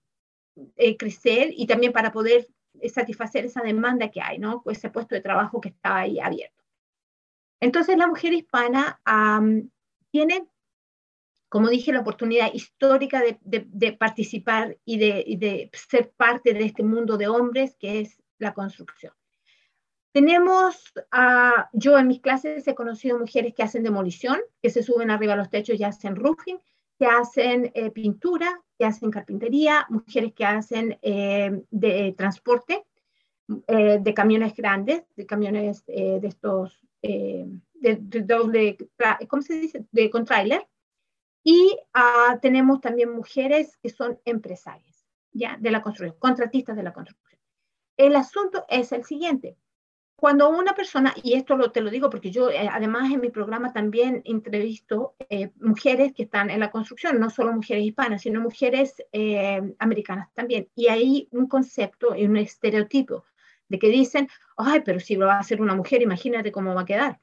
eh, 0.77 0.97
crecer 0.97 1.51
y 1.55 1.67
también 1.67 1.93
para 1.93 2.11
poder 2.11 2.49
satisfacer 2.93 3.45
esa 3.45 3.61
demanda 3.61 4.11
que 4.11 4.23
hay, 4.23 4.39
¿no? 4.39 4.63
Ese 4.71 4.89
puesto 4.89 5.15
de 5.15 5.21
trabajo 5.21 5.61
que 5.61 5.69
estaba 5.69 6.01
ahí 6.01 6.19
abierto. 6.19 6.65
Entonces 7.61 7.97
la 7.97 8.09
mujer 8.09 8.33
hispana 8.33 9.01
tiene, 10.11 10.49
como 11.51 11.69
dije, 11.69 11.93
la 11.93 12.01
oportunidad 12.01 12.53
histórica 12.55 13.23
de, 13.23 13.93
participar 13.93 14.79
y 14.87 14.97
de 14.97 15.71
ser 15.75 16.11
parte 16.13 16.55
de 16.55 16.65
este 16.65 16.83
mundo 16.83 17.19
de 17.19 17.29
hombres 17.29 17.77
que 17.79 18.01
es 18.01 18.21
la 18.39 18.55
construcción. 18.55 19.13
Tenemos, 20.13 20.93
yo 21.73 21.99
en 21.99 22.07
mis 22.07 22.21
clases 22.21 22.69
he 22.69 22.75
conocido 22.75 23.19
mujeres 23.19 23.55
que 23.55 23.63
hacen 23.63 23.83
demolición, 23.83 24.39
que 24.61 24.69
se 24.69 24.83
suben 24.83 25.11
arriba 25.11 25.33
a 25.33 25.37
los 25.37 25.49
techos 25.49 25.81
y 25.81 25.85
hacen 25.85 26.17
roofing, 26.17 26.59
que 26.99 27.07
hacen 27.07 27.73
eh, 27.75 27.91
pintura, 27.91 28.63
que 28.79 28.85
hacen 28.85 29.11
carpintería, 29.11 29.87
mujeres 29.89 30.35
que 30.35 30.45
hacen 30.45 30.99
eh, 31.03 31.65
de 31.71 32.15
transporte 32.17 32.85
eh, 33.67 33.99
de 34.01 34.15
camiones 34.15 34.55
grandes, 34.55 35.03
de 35.17 35.27
camiones 35.27 35.85
de 35.87 36.21
estos, 36.23 36.81
de, 37.03 37.99
doble, 38.25 38.77
¿cómo 39.29 39.43
se 39.43 39.55
dice? 39.55 39.85
De 39.91 40.11
con 40.11 40.25
trailer. 40.25 40.67
Y 41.43 41.77
ah, 41.93 42.39
tenemos 42.41 42.81
también 42.81 43.11
mujeres 43.11 43.77
que 43.79 43.89
son 43.89 44.21
empresarias, 44.25 45.05
ya, 45.33 45.57
de 45.59 45.71
la 45.73 45.83
construcción, 45.83 46.19
contratistas 46.21 46.77
de 46.77 46.83
la 46.85 46.93
construcción. 46.93 47.41
El 47.97 48.15
asunto 48.15 48.65
es 48.69 48.93
el 48.93 49.05
siguiente 49.05 49.57
cuando 50.23 50.49
una 50.51 50.73
persona, 50.73 51.13
y 51.21 51.33
esto 51.33 51.57
lo, 51.57 51.73
te 51.73 51.81
lo 51.81 51.91
digo 51.91 52.09
porque 52.09 52.31
yo 52.31 52.49
eh, 52.49 52.69
además 52.71 53.11
en 53.11 53.21
mi 53.21 53.31
programa 53.31 53.73
también 53.73 54.23
entrevisto 54.25 55.17
eh, 55.29 55.51
mujeres 55.61 56.13
que 56.13 56.23
están 56.23 56.49
en 56.49 56.61
la 56.61 56.71
construcción, 56.71 57.19
no 57.19 57.29
solo 57.29 57.53
mujeres 57.53 57.85
hispanas, 57.85 58.23
sino 58.23 58.41
mujeres 58.41 59.03
eh, 59.11 59.61
americanas 59.81 60.29
también. 60.33 60.69
Y 60.77 60.87
hay 60.87 61.27
un 61.33 61.49
concepto 61.49 62.15
y 62.15 62.25
un 62.25 62.37
estereotipo 62.37 63.25
de 63.67 63.81
que 63.81 63.89
dicen, 63.89 64.29
ay, 64.57 64.83
pero 64.85 65.01
si 65.01 65.17
lo 65.17 65.27
va 65.27 65.39
a 65.39 65.41
hacer 65.41 65.61
una 65.61 65.75
mujer, 65.75 66.03
imagínate 66.03 66.53
cómo 66.53 66.73
va 66.73 66.83
a 66.83 66.87
quedar. 66.87 67.19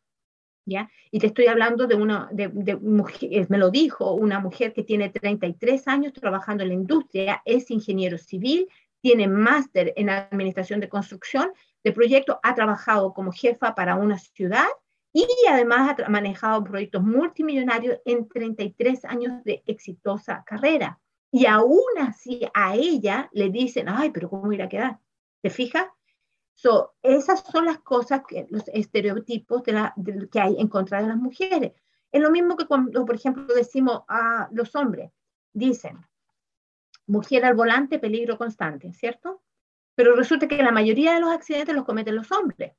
¿Ya? 0.65 0.91
Y 1.09 1.19
te 1.19 1.27
estoy 1.27 1.47
hablando 1.47 1.87
de 1.87 1.95
una, 1.95 2.27
de, 2.33 2.49
de 2.49 2.75
mujer, 2.75 3.47
me 3.49 3.57
lo 3.57 3.71
dijo, 3.71 4.11
una 4.11 4.41
mujer 4.41 4.73
que 4.73 4.83
tiene 4.83 5.07
33 5.07 5.87
años 5.87 6.11
trabajando 6.11 6.63
en 6.63 6.69
la 6.69 6.75
industria, 6.75 7.41
es 7.45 7.71
ingeniero 7.71 8.17
civil, 8.17 8.67
tiene 8.99 9.29
máster 9.29 9.93
en 9.95 10.09
administración 10.09 10.81
de 10.81 10.89
construcción 10.89 11.53
de 11.83 11.91
proyecto, 11.91 12.39
ha 12.43 12.55
trabajado 12.55 13.13
como 13.13 13.31
jefa 13.31 13.75
para 13.75 13.95
una 13.95 14.17
ciudad 14.17 14.67
y 15.11 15.25
además 15.49 15.95
ha 15.99 16.09
manejado 16.09 16.63
proyectos 16.63 17.03
multimillonarios 17.03 17.99
en 18.05 18.27
33 18.27 19.05
años 19.05 19.43
de 19.43 19.63
exitosa 19.65 20.43
carrera. 20.45 20.99
Y 21.31 21.45
aún 21.45 21.97
así 21.99 22.41
a 22.53 22.75
ella 22.75 23.29
le 23.33 23.49
dicen, 23.49 23.87
ay, 23.89 24.11
pero 24.11 24.29
¿cómo 24.29 24.51
irá 24.51 24.65
a 24.65 24.69
quedar? 24.69 24.99
¿Te 25.41 25.49
fijas? 25.49 25.87
So, 26.53 26.93
esas 27.01 27.41
son 27.41 27.65
las 27.65 27.79
cosas, 27.79 28.23
que, 28.27 28.45
los 28.49 28.67
estereotipos 28.67 29.63
de 29.63 29.71
la, 29.71 29.93
que 30.31 30.39
hay 30.39 30.59
en 30.59 30.67
contra 30.67 31.01
de 31.01 31.07
las 31.07 31.17
mujeres. 31.17 31.71
Es 32.11 32.21
lo 32.21 32.31
mismo 32.31 32.57
que 32.57 32.65
cuando, 32.65 33.05
por 33.05 33.15
ejemplo, 33.15 33.45
decimos 33.53 34.01
a 34.07 34.49
los 34.51 34.75
hombres, 34.75 35.11
dicen, 35.53 36.05
mujer 37.07 37.45
al 37.45 37.55
volante, 37.55 37.99
peligro 37.99 38.37
constante, 38.37 38.91
¿cierto? 38.93 39.41
Pero 39.99 40.15
resulta 40.15 40.47
que 40.47 40.63
la 40.63 40.71
mayoría 40.71 41.13
de 41.13 41.19
los 41.19 41.29
accidentes 41.29 41.75
los 41.75 41.83
cometen 41.83 42.15
los 42.15 42.31
hombres. 42.31 42.71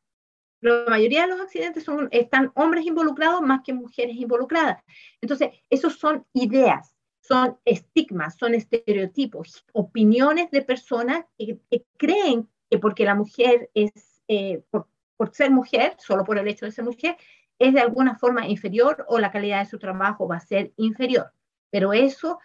La 0.62 0.86
mayoría 0.88 1.26
de 1.26 1.26
los 1.26 1.40
accidentes 1.42 1.84
son, 1.84 2.08
están 2.12 2.50
hombres 2.54 2.86
involucrados 2.86 3.42
más 3.42 3.60
que 3.62 3.74
mujeres 3.74 4.16
involucradas. 4.16 4.82
Entonces, 5.20 5.50
esos 5.68 5.98
son 5.98 6.24
ideas, 6.32 6.96
son 7.20 7.58
estigmas, 7.66 8.38
son 8.38 8.54
estereotipos, 8.54 9.66
opiniones 9.74 10.50
de 10.50 10.62
personas 10.62 11.26
que, 11.36 11.60
creen 11.98 12.48
que 12.70 12.78
porque 12.78 13.04
la 13.04 13.14
mujer 13.14 13.68
es, 13.74 14.22
eh, 14.26 14.62
por, 14.70 14.88
por 15.18 15.34
ser 15.34 15.50
mujer, 15.50 15.96
solo 15.98 16.24
por 16.24 16.38
el 16.38 16.48
hecho 16.48 16.64
de 16.64 16.72
ser 16.72 16.86
mujer, 16.86 17.18
es 17.58 17.74
de 17.74 17.80
alguna 17.80 18.16
forma 18.16 18.48
inferior 18.48 19.04
o 19.08 19.18
la 19.18 19.30
calidad 19.30 19.58
de 19.58 19.68
su 19.68 19.78
trabajo 19.78 20.26
va 20.26 20.36
a 20.36 20.40
ser 20.40 20.72
inferior. 20.78 21.34
Pero 21.68 21.92
eso, 21.92 22.38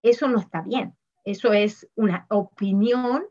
eso 0.00 0.26
no 0.26 0.38
está 0.38 0.62
bien. 0.62 0.96
Eso 1.22 1.52
es 1.52 1.86
una 1.96 2.24
opinión 2.30 3.26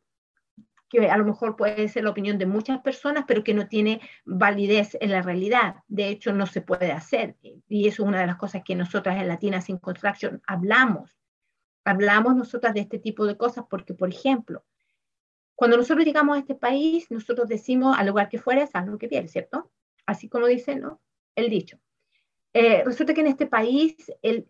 que 0.90 1.10
a 1.10 1.18
lo 1.18 1.26
mejor 1.26 1.56
puede 1.56 1.88
ser 1.88 2.04
la 2.04 2.12
opinión 2.12 2.38
de 2.38 2.46
muchas 2.46 2.80
personas, 2.82 3.26
pero 3.28 3.44
que 3.44 3.54
no 3.54 3.68
tiene 3.68 4.02
validez 4.26 4.98
en 5.00 5.12
la 5.12 5.22
realidad. 5.22 5.76
De 5.88 6.10
hecho, 6.10 6.34
no 6.34 6.46
se 6.46 6.62
puede 6.62 6.92
hacer. 6.92 7.36
Y 7.42 7.88
eso 7.88 8.04
es 8.04 8.08
una 8.08 8.22
de 8.22 8.28
las 8.28 8.38
cosas 8.38 8.62
que 8.64 8.76
nosotras 8.76 9.20
en 9.20 9.28
Latinas 9.28 9.70
in 9.70 9.78
Construction 9.78 10.42
hablamos. 10.48 11.18
Hablamos 11.84 12.36
nosotras 12.36 12.74
de 12.74 12.82
este 12.82 13.00
tipo 13.00 13.26
de 13.26 13.38
cosas 13.38 13.66
porque, 13.70 13.94
por 13.94 14.10
ejemplo, 14.10 14.64
cuando 15.56 15.78
nosotros 15.78 16.06
llegamos 16.06 16.36
a 16.36 16.40
este 16.40 16.56
país, 16.56 17.10
nosotros 17.10 17.48
decimos 17.48 17.98
al 17.98 18.08
lugar 18.08 18.30
que 18.30 18.40
fueres, 18.40 18.70
haz 18.74 18.86
lo 18.88 18.98
que 18.98 19.08
quieres, 19.08 19.32
¿cierto? 19.32 19.72
Así 20.06 20.28
como 20.28 20.48
dice 20.48 20.76
¿no? 20.76 21.02
el 21.36 21.50
dicho. 21.50 21.80
Eh, 22.54 22.84
resulta 22.86 23.14
que 23.14 23.22
en 23.22 23.28
este 23.28 23.48
país 23.48 23.96
el 24.22 24.48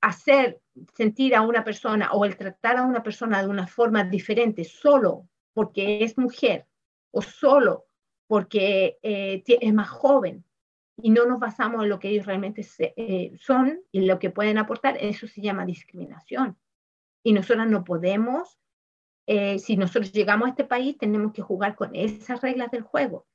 hacer 0.00 0.60
sentir 0.94 1.34
a 1.34 1.42
una 1.42 1.64
persona 1.64 2.12
o 2.12 2.24
el 2.24 2.36
tratar 2.36 2.78
a 2.78 2.82
una 2.82 3.02
persona 3.02 3.42
de 3.42 3.48
una 3.48 3.66
forma 3.66 4.04
diferente 4.04 4.64
solo 4.64 5.28
porque 5.52 6.02
es 6.04 6.16
mujer 6.16 6.66
o 7.10 7.22
solo 7.22 7.86
porque 8.26 8.98
eh, 9.02 9.42
es 9.46 9.74
más 9.74 9.88
joven 9.88 10.44
y 11.02 11.10
no 11.10 11.26
nos 11.26 11.40
basamos 11.40 11.82
en 11.82 11.88
lo 11.88 11.98
que 11.98 12.08
ellos 12.10 12.26
realmente 12.26 12.66
eh, 12.78 13.32
son 13.38 13.80
y 13.90 14.02
lo 14.02 14.18
que 14.18 14.30
pueden 14.30 14.58
aportar, 14.58 14.96
eso 15.00 15.26
se 15.26 15.40
llama 15.40 15.64
discriminación. 15.66 16.58
Y 17.22 17.32
nosotros 17.32 17.66
no 17.68 17.84
podemos, 17.84 18.58
eh, 19.26 19.58
si 19.58 19.76
nosotros 19.76 20.12
llegamos 20.12 20.46
a 20.46 20.50
este 20.50 20.64
país, 20.64 20.96
tenemos 20.98 21.32
que 21.32 21.42
jugar 21.42 21.74
con 21.74 21.94
esas 21.94 22.40
reglas 22.40 22.70
del 22.70 22.82
juego. 22.82 23.26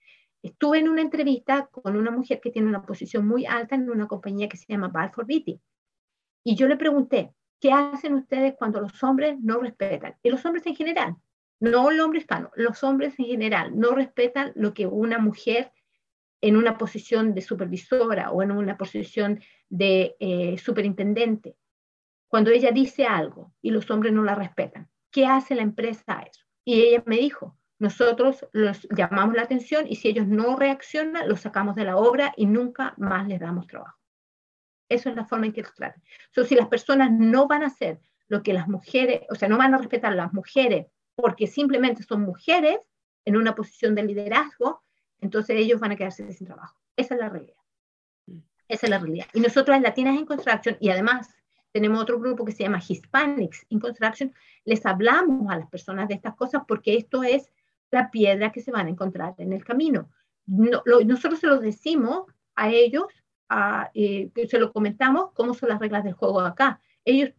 Estuve 0.41 0.80
en 0.80 0.89
una 0.89 1.01
entrevista 1.01 1.67
con 1.67 1.95
una 1.95 2.12
mujer 2.12 2.39
que 2.39 2.51
tiene 2.51 2.67
una 2.67 2.86
posición 2.86 3.28
muy 3.28 3.45
alta 3.45 3.75
en 3.75 3.89
una 3.89 4.08
compañía 4.08 4.47
que 4.47 4.58
se 4.58 4.65
llama 4.67 4.89
Balfour 4.89 5.25
Beatty 5.25 5.60
y 6.45 6.55
yo 6.55 6.67
le 6.67 6.77
pregunté, 6.77 7.34
¿qué 7.60 7.71
hacen 7.71 8.13
ustedes 8.13 8.53
cuando 8.58 8.79
los 8.79 9.03
hombres 9.03 9.38
no 9.41 9.60
respetan? 9.60 10.15
Y 10.21 10.29
los 10.29 10.45
hombres 10.45 10.65
en 10.67 10.75
general, 10.75 11.15
no 11.60 11.89
el 11.89 11.99
hombre 11.99 12.19
hispano, 12.19 12.51
los 12.55 12.84
hombres 12.84 13.17
en 13.17 13.25
general 13.25 13.77
no 13.77 13.91
respetan 13.91 14.51
lo 14.55 14.75
que 14.75 14.86
una 14.86 15.17
mujer 15.17 15.71
en 16.41 16.55
una 16.55 16.77
posición 16.77 17.34
de 17.34 17.41
supervisora 17.41 18.29
o 18.29 18.43
en 18.43 18.51
una 18.51 18.77
posición 18.77 19.41
de 19.69 20.15
eh, 20.19 20.60
superintendente, 20.60 21.58
cuando 22.27 22.51
ella 22.51 22.71
dice 22.71 23.05
algo 23.05 23.51
y 23.63 23.71
los 23.71 23.89
hombres 23.89 24.13
no 24.13 24.23
la 24.23 24.36
respetan, 24.36 24.88
¿qué 25.10 25.25
hace 25.25 25.55
la 25.55 25.63
empresa 25.63 26.03
a 26.19 26.21
eso? 26.21 26.45
Y 26.63 26.81
ella 26.81 27.01
me 27.08 27.17
dijo, 27.17 27.58
nosotros 27.79 28.47
los 28.51 28.88
llamamos 28.95 29.36
la 29.36 29.41
atención 29.41 29.86
y 29.89 29.95
si 29.95 30.10
ellos 30.10 30.27
no 30.27 30.55
reaccionan, 30.55 31.27
los 31.27 31.41
sacamos 31.41 31.75
de 31.75 31.86
la 31.86 31.97
obra 31.97 32.36
y 32.38 32.45
nunca 32.45 32.93
más 32.97 33.27
les 33.27 33.39
damos 33.39 33.65
trabajo. 33.65 33.97
Eso 34.89 35.10
es 35.10 35.15
la 35.15 35.26
forma 35.26 35.48
en 35.48 35.54
que 35.54 35.62
los 35.62 35.74
tratan. 35.74 36.02
So, 36.32 36.43
si 36.43 36.56
las 36.56 36.67
personas 36.67 37.12
no 37.12 37.48
van 37.48 37.63
a 37.63 37.67
hacer 37.67 38.00
lo 38.28 38.43
que 38.43 38.54
las 38.54 38.67
mujeres, 38.67 39.21
o 39.30 39.36
sea, 39.36 39.50
no 39.50 39.58
van 39.58 39.74
a 39.74 39.78
respetar 39.78 40.13
a 40.13 40.15
las 40.15 40.34
mujeres 40.34 40.88
porque 41.15 41.48
simplemente 41.48 42.04
son 42.04 42.21
mujeres 42.21 42.80
en 43.24 43.38
una 43.38 43.56
posición 43.56 43.95
de 43.95 44.04
liderazgo, 44.04 44.84
entonces 45.21 45.58
ellos 45.58 45.80
van 45.80 45.91
a 45.91 45.95
quedarse 45.95 46.32
sin 46.32 46.48
trabajo. 46.48 46.78
Esa 46.95 47.15
es 47.15 47.19
la 47.19 47.30
realidad. 47.30 47.58
Esa 48.67 48.88
es 48.88 48.89
la 48.89 49.00
realidad. 49.00 49.28
Y 49.34 49.39
nosotros 49.39 49.76
en 49.76 49.84
Latinas 49.84 50.15
in 50.15 50.26
Construction, 50.26 50.78
y 50.80 50.89
además 50.89 51.36
tenemos 51.71 52.02
otro 52.02 52.19
grupo 52.19 52.45
que 52.45 52.52
se 52.52 52.63
llama 52.63 52.82
Hispanics 52.86 53.65
in 53.69 53.80
Construction, 53.80 54.34
les 54.63 54.86
hablamos 54.86 55.52
a 55.52 55.58
las 55.58 55.69
personas 55.69 56.08
de 56.08 56.15
estas 56.15 56.36
cosas 56.36 56.63
porque 56.67 56.95
esto 56.95 57.24
es 57.24 57.52
la 57.91 58.12
piedra 58.12 58.52
que 58.52 58.62
se 58.62 58.71
van 58.71 58.88
a 58.88 58.89
encontrar 58.89 59.36
en 59.38 59.54
el 59.54 59.63
camino. 59.63 60.10
nosotros 60.45 61.39
se 61.39 61.48
los 61.48 61.62
decimos 61.62 62.26
a 62.56 62.69
ellos 62.69 63.06
eh, 63.93 64.31
se 64.49 64.60
lo 64.60 64.71
comentamos, 64.71 65.31
cómo 65.34 65.53
son 65.53 65.69
las 65.69 65.79
reglas 65.79 66.03
del 66.03 66.13
juego 66.13 66.41
acá. 66.41 66.79
Ellos 67.03 67.31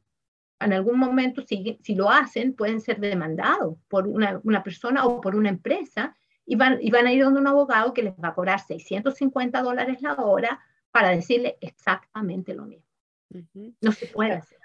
en 0.60 0.72
algún 0.72 0.98
momento, 0.98 1.42
si, 1.46 1.78
si 1.82 1.94
lo 1.94 2.10
hacen, 2.10 2.54
pueden 2.54 2.80
ser 2.80 2.98
demandados 2.98 3.76
por 3.88 4.06
una, 4.08 4.40
una, 4.44 4.62
persona 4.62 5.04
o 5.04 5.20
por 5.20 5.36
una 5.36 5.50
empresa 5.50 6.16
y 6.46 6.56
van, 6.56 6.78
y 6.80 6.90
van 6.90 7.06
a 7.06 7.12
ir 7.12 7.24
donde 7.24 7.40
un 7.40 7.46
abogado 7.46 7.92
que 7.92 8.02
les 8.02 8.14
va 8.14 8.28
a 8.28 8.34
cobrar 8.34 8.60
650 8.60 9.62
dólares 9.62 10.00
la 10.00 10.14
hora 10.14 10.60
para 10.90 11.10
decirle 11.10 11.58
exactamente 11.60 12.54
lo 12.54 12.64
mismo. 12.64 12.86
No 13.80 13.92
se 13.92 14.06
puede 14.06 14.32
hacer. 14.32 14.58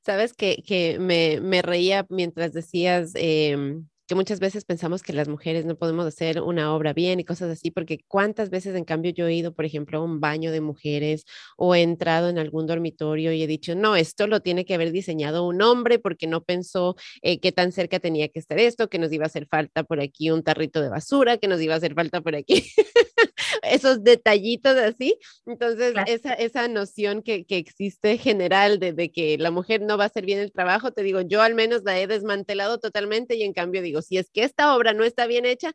Sabes 0.00 0.32
que, 0.32 0.62
que 0.66 0.98
me, 0.98 1.40
me, 1.40 1.62
reía 1.62 2.06
mientras 2.08 2.52
decías 2.52 3.12
em, 3.16 3.88
que 4.06 4.14
muchas 4.14 4.40
veces 4.40 4.64
pensamos 4.64 5.02
que 5.02 5.12
las 5.12 5.28
mujeres 5.28 5.64
no 5.64 5.76
podemos 5.76 6.06
hacer 6.06 6.40
una 6.40 6.74
obra 6.74 6.92
bien 6.92 7.20
y 7.20 7.24
cosas 7.24 7.50
así, 7.50 7.70
porque 7.70 8.00
cuántas 8.06 8.50
veces 8.50 8.74
en 8.76 8.84
cambio 8.84 9.10
yo 9.12 9.26
he 9.26 9.34
ido, 9.34 9.54
por 9.54 9.64
ejemplo, 9.64 9.98
a 9.98 10.02
un 10.02 10.20
baño 10.20 10.52
de 10.52 10.60
mujeres 10.60 11.24
o 11.56 11.74
he 11.74 11.82
entrado 11.82 12.28
en 12.28 12.38
algún 12.38 12.66
dormitorio 12.66 13.32
y 13.32 13.42
he 13.42 13.46
dicho, 13.46 13.74
no, 13.74 13.96
esto 13.96 14.26
lo 14.26 14.40
tiene 14.40 14.64
que 14.64 14.74
haber 14.74 14.92
diseñado 14.92 15.46
un 15.46 15.60
hombre 15.62 15.98
porque 15.98 16.26
no 16.26 16.42
pensó 16.44 16.96
eh, 17.22 17.40
qué 17.40 17.52
tan 17.52 17.72
cerca 17.72 17.98
tenía 17.98 18.28
que 18.28 18.38
estar 18.38 18.58
esto, 18.58 18.88
que 18.88 18.98
nos 18.98 19.12
iba 19.12 19.24
a 19.24 19.26
hacer 19.26 19.46
falta 19.48 19.82
por 19.82 20.00
aquí 20.00 20.30
un 20.30 20.42
tarrito 20.42 20.80
de 20.80 20.88
basura, 20.88 21.38
que 21.38 21.48
nos 21.48 21.60
iba 21.60 21.74
a 21.74 21.78
hacer 21.78 21.94
falta 21.94 22.20
por 22.20 22.36
aquí 22.36 22.64
esos 23.62 24.04
detallitos 24.04 24.76
así. 24.76 25.18
Entonces, 25.46 25.94
esa, 26.06 26.32
esa 26.34 26.68
noción 26.68 27.22
que, 27.22 27.44
que 27.44 27.58
existe 27.58 28.18
general 28.18 28.78
de, 28.78 28.92
de 28.92 29.10
que 29.10 29.38
la 29.38 29.50
mujer 29.50 29.82
no 29.82 29.98
va 29.98 30.04
a 30.04 30.06
hacer 30.08 30.24
bien 30.24 30.38
el 30.38 30.52
trabajo, 30.52 30.92
te 30.92 31.02
digo, 31.02 31.20
yo 31.22 31.42
al 31.42 31.54
menos 31.54 31.82
la 31.84 31.98
he 31.98 32.06
desmantelado 32.06 32.78
totalmente 32.78 33.36
y 33.36 33.42
en 33.42 33.52
cambio 33.52 33.82
digo, 33.82 33.95
si 34.02 34.18
es 34.18 34.30
que 34.30 34.44
esta 34.44 34.74
obra 34.76 34.92
no 34.92 35.04
está 35.04 35.26
bien 35.26 35.44
hecha, 35.44 35.72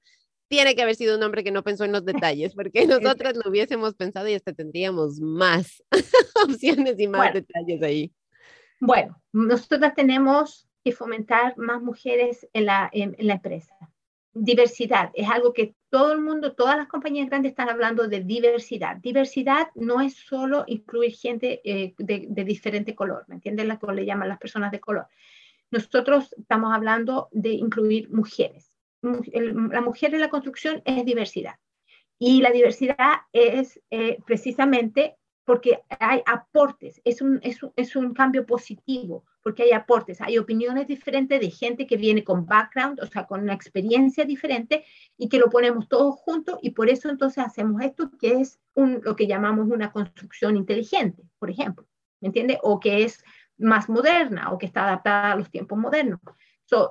tiene 0.51 0.75
que 0.75 0.81
haber 0.81 0.95
sido 0.95 1.15
un 1.15 1.23
hombre 1.23 1.45
que 1.45 1.51
no 1.51 1.63
pensó 1.63 1.85
en 1.85 1.93
los 1.93 2.03
detalles, 2.03 2.53
porque 2.53 2.85
nosotras 3.25 3.37
lo 3.37 3.49
hubiésemos 3.49 3.95
pensado 3.95 4.27
y 4.27 4.33
hasta 4.33 4.51
tendríamos 4.51 5.21
más 5.21 5.81
opciones 6.45 6.99
y 6.99 7.07
más 7.07 7.33
detalles 7.33 7.81
ahí. 7.81 8.11
Bueno, 8.81 9.21
nosotras 9.31 9.95
tenemos 9.95 10.67
que 10.83 10.91
fomentar 10.91 11.57
más 11.57 11.81
mujeres 11.81 12.47
en 12.51 12.65
la, 12.65 12.89
en, 12.91 13.15
la 13.19 13.35
empresa. 13.35 13.73
Diversidad 14.33 15.11
es 15.13 15.29
algo 15.29 15.53
que 15.53 15.75
todo 15.89 16.11
el 16.11 16.19
mundo, 16.19 16.53
todas 16.53 16.75
las 16.77 16.87
compañías 16.87 17.29
grandes 17.29 17.51
están 17.51 17.69
hablando 17.69 18.07
de 18.07 18.21
diversidad. 18.21 18.97
Diversidad 18.97 19.67
no 19.75 20.01
es 20.01 20.15
solo 20.15 20.65
incluir 20.67 21.13
gente 21.13 21.61
eh, 21.63 21.93
de, 21.97 22.25
de, 22.27 22.43
diferente 22.43 22.95
color, 22.95 23.23
¿me 23.27 23.35
entienden? 23.35 23.67
La 23.67 23.77
que 23.77 23.87
le 23.93 24.05
llaman 24.05 24.29
las 24.29 24.39
personas 24.39 24.71
de 24.71 24.79
color. 24.79 25.07
Nosotros 25.71 26.33
estamos 26.37 26.73
hablando 26.73 27.29
de 27.31 27.51
incluir 27.51 28.09
mujeres. 28.11 28.71
La 29.01 29.81
mujer 29.81 30.13
en 30.13 30.21
la 30.21 30.29
construcción 30.29 30.81
es 30.85 31.05
diversidad. 31.05 31.55
Y 32.19 32.41
la 32.41 32.51
diversidad 32.51 33.21
es 33.33 33.81
eh, 33.89 34.19
precisamente 34.25 35.17
porque 35.43 35.79
hay 35.99 36.21
aportes, 36.25 37.01
es 37.03 37.21
un, 37.21 37.39
es, 37.41 37.63
un, 37.63 37.73
es 37.75 37.95
un, 37.95 38.13
cambio 38.13 38.45
positivo, 38.45 39.25
porque 39.41 39.63
hay 39.63 39.71
aportes, 39.71 40.21
hay 40.21 40.37
opiniones 40.37 40.87
diferentes 40.87 41.39
de 41.39 41.49
gente 41.49 41.87
que 41.87 41.97
viene 41.97 42.23
con 42.23 42.45
background, 42.45 42.99
o 43.01 43.07
sea, 43.07 43.25
con 43.25 43.41
una 43.41 43.53
experiencia 43.53 44.23
diferente 44.23 44.85
y 45.17 45.29
que 45.29 45.39
lo 45.39 45.49
ponemos 45.49 45.87
todos 45.87 46.15
juntos 46.15 46.59
y 46.61 46.71
por 46.71 46.89
eso 46.89 47.09
entonces 47.09 47.43
hacemos 47.43 47.81
esto 47.81 48.11
que 48.19 48.33
es 48.39 48.59
un, 48.75 49.01
lo 49.03 49.15
que 49.15 49.27
llamamos 49.27 49.67
una 49.69 49.91
construcción 49.91 50.57
inteligente, 50.57 51.23
por 51.39 51.49
ejemplo, 51.49 51.87
¿me 52.21 52.27
entiende? 52.27 52.59
O 52.61 52.79
que 52.79 53.03
es 53.03 53.23
más 53.61 53.89
moderna 53.89 54.51
o 54.51 54.57
que 54.57 54.65
está 54.65 54.83
adaptada 54.83 55.31
a 55.31 55.35
los 55.35 55.49
tiempos 55.49 55.77
modernos. 55.77 56.19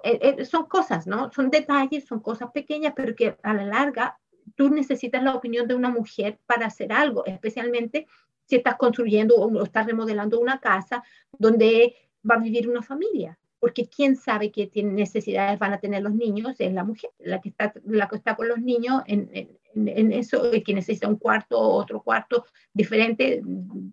Eh, 0.05 0.37
eh, 0.39 0.45
son 0.45 0.67
cosas, 0.67 1.07
¿no? 1.07 1.33
Son 1.33 1.51
detalles, 1.51 2.05
son 2.07 2.21
cosas 2.21 2.51
pequeñas, 2.51 2.93
pero 2.95 3.15
que 3.15 3.37
a 3.43 3.55
la 3.55 3.65
larga 3.65 4.19
tú 4.55 4.69
necesitas 4.69 5.23
la 5.23 5.35
opinión 5.35 5.67
de 5.67 5.75
una 5.75 5.89
mujer 5.89 6.39
para 6.47 6.67
hacer 6.67 6.93
algo, 6.93 7.25
especialmente 7.25 8.07
si 8.45 8.57
estás 8.57 8.77
construyendo 8.77 9.37
o 9.37 9.63
estás 9.63 9.87
remodelando 9.87 10.39
una 10.39 10.59
casa 10.59 11.03
donde 11.39 11.95
va 12.29 12.35
a 12.35 12.39
vivir 12.39 12.69
una 12.69 12.83
familia 12.83 13.39
porque 13.61 13.89
quién 13.89 14.17
sabe 14.17 14.51
qué 14.51 14.71
necesidades 14.83 15.59
van 15.59 15.75
a 15.75 15.79
tener 15.79 16.03
los 16.03 16.15
niños 16.15 16.57
es 16.59 16.73
la 16.73 16.83
mujer, 16.83 17.11
la 17.19 17.41
que 17.41 17.51
está, 17.51 17.73
la 17.85 18.09
que 18.09 18.17
está 18.17 18.35
con 18.35 18.49
los 18.49 18.59
niños 18.59 19.03
en, 19.07 19.31
en, 19.35 19.60
en 19.75 20.13
eso, 20.13 20.55
y 20.55 20.63
que 20.63 20.75
necesita 20.75 21.09
un 21.09 21.17
cuarto 21.17 21.59
o 21.59 21.75
otro 21.75 22.03
cuarto 22.03 22.45
diferente 22.73 23.43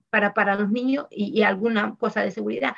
para, 0.10 0.34
para 0.34 0.56
los 0.56 0.70
niños 0.72 1.06
y, 1.10 1.42
alguna 1.42 1.96
cosa 1.96 2.22
de 2.22 2.32
seguridad. 2.32 2.76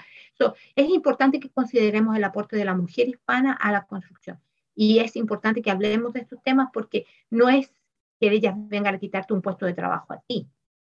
es 0.76 0.90
importante 0.90 1.40
que 1.40 1.50
consideremos 1.50 2.16
el 2.16 2.24
aporte 2.24 2.56
de 2.56 2.66
la 2.66 2.76
mujer 2.76 3.10
hispana 3.10 3.54
a 3.54 3.72
la 3.72 3.86
construcción. 3.86 4.40
Y 4.76 5.00
es 5.00 5.16
importante 5.16 5.62
que 5.62 5.72
hablemos 5.72 6.14
de 6.14 6.22
estos 6.22 6.42
temas 6.42 6.70
porque 6.74 7.06
no 7.30 7.50
es 7.50 7.74
que 8.20 8.32
ellas 8.32 8.56
vengan 8.58 8.96
a 8.96 9.00
quitarte 9.00 9.34
un 9.34 9.42
puesto 9.42 9.66
de 9.66 9.74
trabajo 9.74 10.14
a 10.14 10.22
ti. 10.22 10.48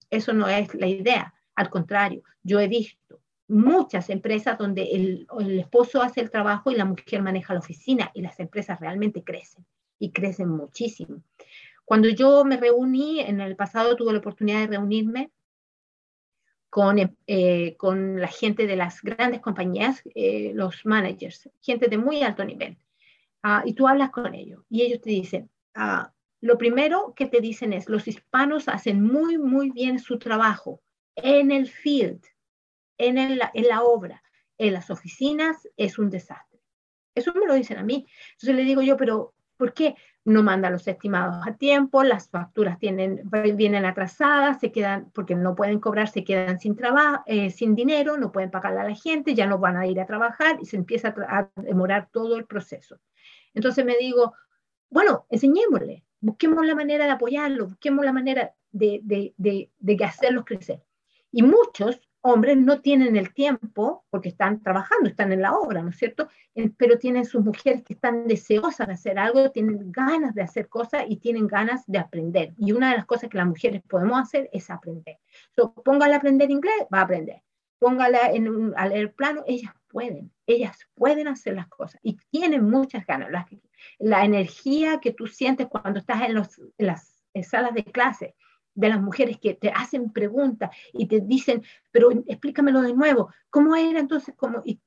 Eso 0.09 0.33
no 0.33 0.47
es 0.47 0.73
la 0.75 0.87
idea. 0.87 1.33
Al 1.55 1.69
contrario, 1.69 2.23
yo 2.43 2.59
he 2.59 2.67
visto 2.67 3.21
muchas 3.47 4.09
empresas 4.09 4.57
donde 4.57 4.83
el, 4.83 5.27
el, 5.39 5.59
esposo 5.59 6.01
hace 6.01 6.21
el 6.21 6.31
trabajo 6.31 6.71
y 6.71 6.75
la 6.75 6.85
mujer 6.85 7.21
maneja 7.21 7.53
la 7.53 7.59
oficina 7.59 8.11
y 8.13 8.21
las 8.21 8.39
empresas 8.39 8.79
realmente 8.79 9.23
crecen 9.23 9.65
y 9.99 10.11
crecen 10.11 10.49
muchísimo. 10.49 11.21
Cuando 11.85 12.09
yo 12.09 12.43
me 12.45 12.57
reuní, 12.57 13.19
en 13.19 13.41
el 13.41 13.55
pasado 13.55 13.95
tuve 13.95 14.13
la 14.13 14.19
oportunidad 14.19 14.61
de 14.61 14.67
reunirme 14.67 15.31
con, 16.69 17.17
eh, 17.27 17.75
con 17.77 18.19
la 18.19 18.29
gente 18.29 18.65
de 18.65 18.77
las 18.77 19.01
grandes 19.01 19.41
compañías, 19.41 20.01
eh, 20.15 20.53
los 20.55 20.85
managers, 20.85 21.49
gente 21.61 21.87
de 21.87 21.97
muy 21.97 22.23
alto 22.23 22.45
nivel. 22.45 22.77
Uh, 23.43 23.67
y 23.67 23.73
tú 23.73 23.87
hablas 23.87 24.11
con 24.11 24.35
ellos 24.35 24.63
y 24.69 24.83
ellos 24.83 25.01
te 25.01 25.09
dicen, 25.09 25.49
uh, 25.75 26.07
lo 26.41 26.57
primero 26.57 27.13
que 27.15 27.25
te 27.25 27.41
dicen 27.41 27.73
es, 27.73 27.89
los 27.89 28.07
hispanos 28.07 28.67
hacen 28.67 29.03
muy, 29.03 29.37
muy 29.37 29.71
bien 29.71 29.99
su 29.99 30.17
trabajo 30.17 30.81
en 31.15 31.51
el 31.51 31.67
field, 31.67 32.23
en, 32.97 33.17
el, 33.17 33.41
en 33.53 33.67
la 33.67 33.81
obra, 33.81 34.23
en 34.57 34.73
las 34.73 34.89
oficinas 34.89 35.67
es 35.75 35.97
un 35.99 36.09
desastre. 36.09 36.59
Eso 37.15 37.33
me 37.33 37.47
lo 37.47 37.53
dicen 37.55 37.79
a 37.79 37.83
mí. 37.83 38.05
Entonces 38.33 38.55
le 38.55 38.63
digo 38.63 38.81
yo, 38.81 38.95
pero 38.95 39.33
¿por 39.57 39.73
qué 39.73 39.95
no 40.23 40.43
manda 40.43 40.69
los 40.69 40.87
estimados 40.87 41.35
a 41.45 41.55
tiempo? 41.55 42.03
Las 42.03 42.29
facturas 42.29 42.77
tienen, 42.77 43.21
vienen 43.55 43.85
atrasadas, 43.85 44.59
se 44.59 44.71
quedan, 44.71 45.11
porque 45.13 45.35
no 45.35 45.55
pueden 45.55 45.79
cobrar, 45.79 46.09
se 46.09 46.23
quedan 46.23 46.59
sin 46.59 46.75
trabajo, 46.75 47.23
eh, 47.25 47.49
sin 47.49 47.75
dinero, 47.75 48.17
no 48.17 48.31
pueden 48.31 48.51
pagarle 48.51 48.81
a 48.81 48.89
la 48.89 48.95
gente, 48.95 49.33
ya 49.33 49.47
no 49.47 49.57
van 49.57 49.77
a 49.77 49.87
ir 49.87 49.99
a 49.99 50.05
trabajar 50.05 50.57
y 50.61 50.65
se 50.65 50.77
empieza 50.77 51.13
a, 51.27 51.49
demorar 51.55 52.09
todo 52.11 52.37
el 52.37 52.45
proceso. 52.45 52.99
Entonces 53.53 53.83
me 53.83 53.97
digo, 53.97 54.33
bueno, 54.89 55.25
enseñémosle, 55.29 56.03
busquemos 56.19 56.65
la 56.65 56.75
manera 56.75 57.05
de 57.05 57.11
apoyarlo, 57.11 57.67
busquemos 57.67 58.05
la 58.05 58.13
manera 58.13 58.53
de, 58.71 59.01
de, 59.03 59.33
de, 59.37 59.71
de 59.79 60.05
hacerlos 60.05 60.45
crecer. 60.45 60.83
Y 61.31 61.43
muchos 61.43 61.99
hombres 62.21 62.57
no 62.57 62.81
tienen 62.81 63.15
el 63.15 63.33
tiempo 63.33 64.05
porque 64.09 64.29
están 64.29 64.61
trabajando, 64.61 65.09
están 65.09 65.31
en 65.31 65.41
la 65.41 65.53
obra, 65.53 65.81
¿no 65.81 65.89
es 65.89 65.97
cierto? 65.97 66.29
Pero 66.77 66.97
tienen 66.97 67.25
sus 67.25 67.43
mujeres 67.43 67.83
que 67.83 67.93
están 67.93 68.27
deseosas 68.27 68.87
de 68.87 68.93
hacer 68.93 69.19
algo, 69.19 69.51
tienen 69.51 69.91
ganas 69.91 70.35
de 70.35 70.43
hacer 70.43 70.69
cosas 70.69 71.03
y 71.07 71.17
tienen 71.17 71.47
ganas 71.47 71.83
de 71.87 71.97
aprender. 71.97 72.53
Y 72.57 72.71
una 72.71 72.91
de 72.91 72.97
las 72.97 73.05
cosas 73.05 73.29
que 73.29 73.37
las 73.37 73.47
mujeres 73.47 73.81
podemos 73.87 74.19
hacer 74.19 74.49
es 74.53 74.69
aprender. 74.69 75.17
So, 75.55 75.73
a 75.85 76.15
aprender 76.15 76.51
inglés, 76.51 76.85
va 76.93 76.99
a 76.99 77.03
aprender. 77.03 77.41
Póngala 77.79 78.31
en 78.31 78.47
un, 78.47 78.73
a 78.77 78.87
leer 78.87 79.13
plano, 79.13 79.43
ellas 79.47 79.73
pueden, 79.87 80.31
ellas 80.45 80.77
pueden 80.93 81.27
hacer 81.27 81.55
las 81.55 81.67
cosas 81.67 81.99
y 82.03 82.17
tienen 82.29 82.69
muchas 82.69 83.05
ganas. 83.05 83.29
La, 83.97 84.23
energía 84.23 84.99
que 84.99 85.11
tú 85.11 85.25
sientes 85.25 85.67
cuando 85.67 85.99
estás 85.99 86.21
en 86.21 86.35
las 86.77 87.23
salas 87.43 87.73
de 87.73 87.83
clase, 87.83 88.35
de 88.73 88.89
las 88.89 89.01
mujeres 89.01 89.37
que 89.37 89.53
te 89.53 89.69
hacen 89.69 90.11
preguntas 90.11 90.69
y 90.93 91.07
te 91.07 91.19
dicen, 91.21 91.63
pero 91.91 92.11
explícamelo 92.27 92.81
de 92.81 92.93
nuevo, 92.93 93.29
¿cómo 93.49 93.75
era 93.75 93.99
entonces? 93.99 94.33
¿Cómo? 94.37 94.61
Y, 94.63 94.79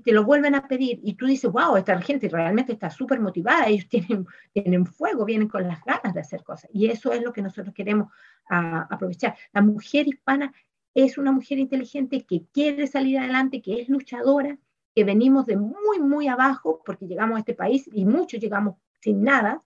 te 0.00 0.12
lo 0.12 0.24
vuelven 0.24 0.54
a 0.54 0.68
pedir 0.68 1.00
y 1.02 1.14
tú 1.14 1.26
dices, 1.26 1.50
wow, 1.50 1.76
esta 1.76 2.00
gente 2.00 2.28
realmente 2.28 2.72
está 2.72 2.90
súper 2.90 3.20
motivada, 3.20 3.66
ellos 3.66 3.88
tienen, 3.90 4.26
tienen 4.52 4.86
fuego, 4.86 5.24
vienen 5.24 5.48
con 5.48 5.66
las 5.66 5.82
ganas 5.84 6.14
de 6.14 6.20
hacer 6.20 6.42
cosas. 6.42 6.70
Y 6.72 6.86
eso 6.86 7.12
es 7.12 7.22
lo 7.22 7.32
que 7.32 7.42
nosotros 7.42 7.74
queremos 7.74 8.08
uh, 8.50 8.84
aprovechar. 8.90 9.36
La 9.52 9.62
mujer 9.62 10.06
hispana 10.08 10.52
es 10.94 11.16
una 11.18 11.32
mujer 11.32 11.58
inteligente 11.58 12.24
que 12.24 12.44
quiere 12.52 12.86
salir 12.86 13.18
adelante, 13.18 13.62
que 13.62 13.80
es 13.80 13.88
luchadora, 13.88 14.58
que 14.94 15.04
venimos 15.04 15.46
de 15.46 15.56
muy, 15.56 16.00
muy 16.00 16.28
abajo, 16.28 16.82
porque 16.84 17.06
llegamos 17.06 17.36
a 17.36 17.40
este 17.40 17.54
país 17.54 17.88
y 17.92 18.04
muchos 18.04 18.40
llegamos 18.40 18.76
sin 19.00 19.22
nada, 19.24 19.62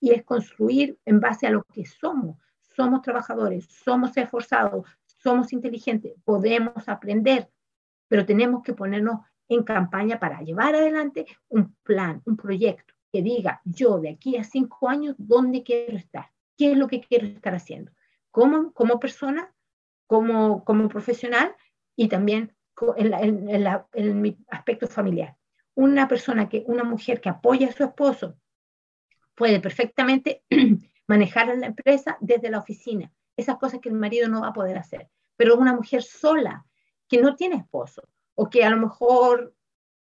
y 0.00 0.10
es 0.10 0.24
construir 0.24 0.98
en 1.06 1.20
base 1.20 1.46
a 1.46 1.50
lo 1.50 1.62
que 1.62 1.86
somos 1.86 2.36
somos 2.76 3.02
trabajadores, 3.02 3.66
somos 3.66 4.16
esforzados, 4.16 4.86
somos 5.06 5.52
inteligentes, 5.52 6.14
podemos 6.24 6.88
aprender, 6.88 7.50
pero 8.08 8.26
tenemos 8.26 8.62
que 8.62 8.74
ponernos 8.74 9.20
en 9.48 9.62
campaña 9.62 10.18
para 10.18 10.40
llevar 10.42 10.74
adelante 10.74 11.26
un 11.48 11.74
plan, 11.82 12.22
un 12.24 12.36
proyecto 12.36 12.94
que 13.12 13.22
diga 13.22 13.60
yo 13.64 13.98
de 14.00 14.10
aquí 14.10 14.36
a 14.36 14.44
cinco 14.44 14.88
años, 14.88 15.14
¿dónde 15.18 15.62
quiero 15.62 15.96
estar? 15.96 16.30
¿Qué 16.56 16.72
es 16.72 16.78
lo 16.78 16.88
que 16.88 17.00
quiero 17.00 17.26
estar 17.26 17.54
haciendo? 17.54 17.92
Como, 18.30 18.72
como 18.72 18.98
persona, 18.98 19.52
como, 20.06 20.64
como 20.64 20.88
profesional 20.88 21.54
y 21.96 22.08
también 22.08 22.54
en, 22.96 23.68
en 23.92 24.20
mi 24.20 24.36
aspecto 24.48 24.88
familiar. 24.88 25.36
Una 25.74 26.08
persona 26.08 26.48
que, 26.48 26.64
una 26.66 26.84
mujer 26.84 27.20
que 27.20 27.28
apoya 27.28 27.68
a 27.68 27.72
su 27.72 27.84
esposo 27.84 28.36
puede 29.34 29.60
perfectamente 29.60 30.42
manejar 31.06 31.56
la 31.56 31.66
empresa 31.66 32.16
desde 32.20 32.50
la 32.50 32.58
oficina, 32.58 33.12
esas 33.36 33.56
cosas 33.56 33.80
que 33.80 33.88
el 33.88 33.94
marido 33.94 34.28
no 34.28 34.42
va 34.42 34.48
a 34.48 34.52
poder 34.52 34.78
hacer. 34.78 35.08
Pero 35.36 35.56
una 35.56 35.74
mujer 35.74 36.02
sola, 36.02 36.64
que 37.08 37.20
no 37.20 37.34
tiene 37.34 37.56
esposo, 37.56 38.02
o 38.34 38.48
que 38.48 38.64
a 38.64 38.70
lo 38.70 38.76
mejor 38.76 39.54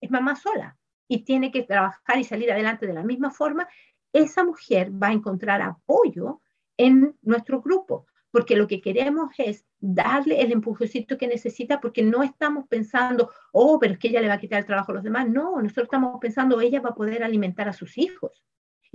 es 0.00 0.10
mamá 0.10 0.36
sola 0.36 0.78
y 1.08 1.24
tiene 1.24 1.50
que 1.50 1.62
trabajar 1.62 2.18
y 2.18 2.24
salir 2.24 2.50
adelante 2.50 2.86
de 2.86 2.92
la 2.92 3.02
misma 3.02 3.30
forma, 3.30 3.68
esa 4.12 4.44
mujer 4.44 4.90
va 4.90 5.08
a 5.08 5.12
encontrar 5.12 5.60
apoyo 5.60 6.40
en 6.76 7.16
nuestro 7.22 7.60
grupo, 7.60 8.06
porque 8.30 8.56
lo 8.56 8.66
que 8.66 8.80
queremos 8.80 9.30
es 9.38 9.64
darle 9.78 10.40
el 10.40 10.52
empujecito 10.52 11.18
que 11.18 11.28
necesita, 11.28 11.80
porque 11.80 12.02
no 12.02 12.22
estamos 12.22 12.66
pensando, 12.68 13.30
oh, 13.52 13.78
pero 13.78 13.94
es 13.94 13.98
que 13.98 14.08
ella 14.08 14.20
le 14.20 14.28
va 14.28 14.34
a 14.34 14.40
quitar 14.40 14.60
el 14.60 14.66
trabajo 14.66 14.92
a 14.92 14.96
los 14.96 15.04
demás. 15.04 15.28
No, 15.28 15.60
nosotros 15.60 15.84
estamos 15.84 16.18
pensando, 16.20 16.60
ella 16.60 16.80
va 16.80 16.90
a 16.90 16.94
poder 16.94 17.22
alimentar 17.22 17.68
a 17.68 17.72
sus 17.72 17.98
hijos 17.98 18.42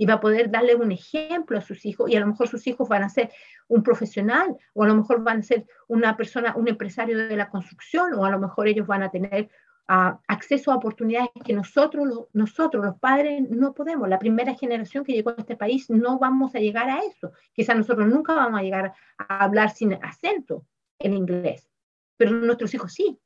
y 0.00 0.06
va 0.06 0.14
a 0.14 0.20
poder 0.20 0.50
darle 0.50 0.74
un 0.76 0.92
ejemplo 0.92 1.58
a 1.58 1.60
sus 1.60 1.84
hijos 1.84 2.10
y 2.10 2.16
a 2.16 2.20
lo 2.20 2.26
mejor 2.26 2.48
sus 2.48 2.66
hijos 2.66 2.88
van 2.88 3.02
a 3.02 3.10
ser 3.10 3.30
un 3.68 3.82
profesional 3.82 4.56
o 4.72 4.82
a 4.82 4.86
lo 4.86 4.94
mejor 4.94 5.22
van 5.22 5.40
a 5.40 5.42
ser 5.42 5.66
una 5.88 6.16
persona, 6.16 6.54
un 6.56 6.68
empresario 6.68 7.18
de 7.18 7.36
la 7.36 7.50
construcción 7.50 8.14
o 8.14 8.24
a 8.24 8.30
lo 8.30 8.38
mejor 8.38 8.66
ellos 8.66 8.86
van 8.86 9.02
a 9.02 9.10
tener 9.10 9.50
uh, 9.90 10.16
acceso 10.26 10.72
a 10.72 10.76
oportunidades 10.76 11.28
que 11.44 11.52
nosotros, 11.52 12.28
nosotros 12.32 12.82
los 12.82 12.98
padres 12.98 13.42
no 13.50 13.74
podemos. 13.74 14.08
La 14.08 14.18
primera 14.18 14.54
generación 14.54 15.04
que 15.04 15.12
llegó 15.12 15.32
a 15.32 15.34
este 15.36 15.58
país 15.58 15.90
no 15.90 16.18
vamos 16.18 16.54
a 16.54 16.60
llegar 16.60 16.88
a 16.88 17.00
eso. 17.00 17.32
Quizás 17.52 17.76
nosotros 17.76 18.08
nunca 18.08 18.32
vamos 18.32 18.58
a 18.58 18.62
llegar 18.62 18.94
a 19.18 19.44
hablar 19.44 19.68
sin 19.68 19.92
acento 20.02 20.64
en 20.98 21.12
inglés, 21.12 21.68
pero 22.16 22.30
nuestros 22.30 22.72
hijos 22.72 22.94
sí. 22.94 23.18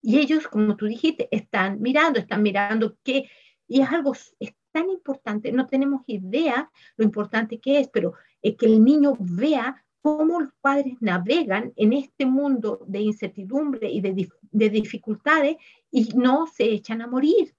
Y 0.00 0.20
ellos, 0.20 0.46
como 0.46 0.76
tú 0.76 0.86
dijiste, 0.86 1.26
están 1.32 1.82
mirando, 1.82 2.20
están 2.20 2.42
mirando 2.42 2.96
qué, 3.02 3.28
y 3.66 3.80
es 3.80 3.88
algo, 3.90 4.12
tan 4.72 4.90
importante, 4.90 5.52
no 5.52 5.66
tenemos 5.66 6.02
idea 6.06 6.70
lo 6.96 7.04
importante 7.04 7.60
que 7.60 7.80
es, 7.80 7.88
pero 7.88 8.14
es 8.40 8.56
que 8.56 8.66
el 8.66 8.82
niño 8.82 9.16
vea 9.18 9.84
cómo 10.02 10.40
los 10.40 10.52
padres 10.60 10.94
navegan 11.00 11.72
en 11.76 11.92
este 11.92 12.26
mundo 12.26 12.84
de 12.86 13.00
incertidumbre 13.00 13.88
y 13.88 14.00
de, 14.00 14.28
de 14.50 14.70
dificultades 14.70 15.56
y 15.90 16.08
no 16.16 16.46
se 16.48 16.64
echan 16.64 17.02
a 17.02 17.06
morir. 17.06 17.54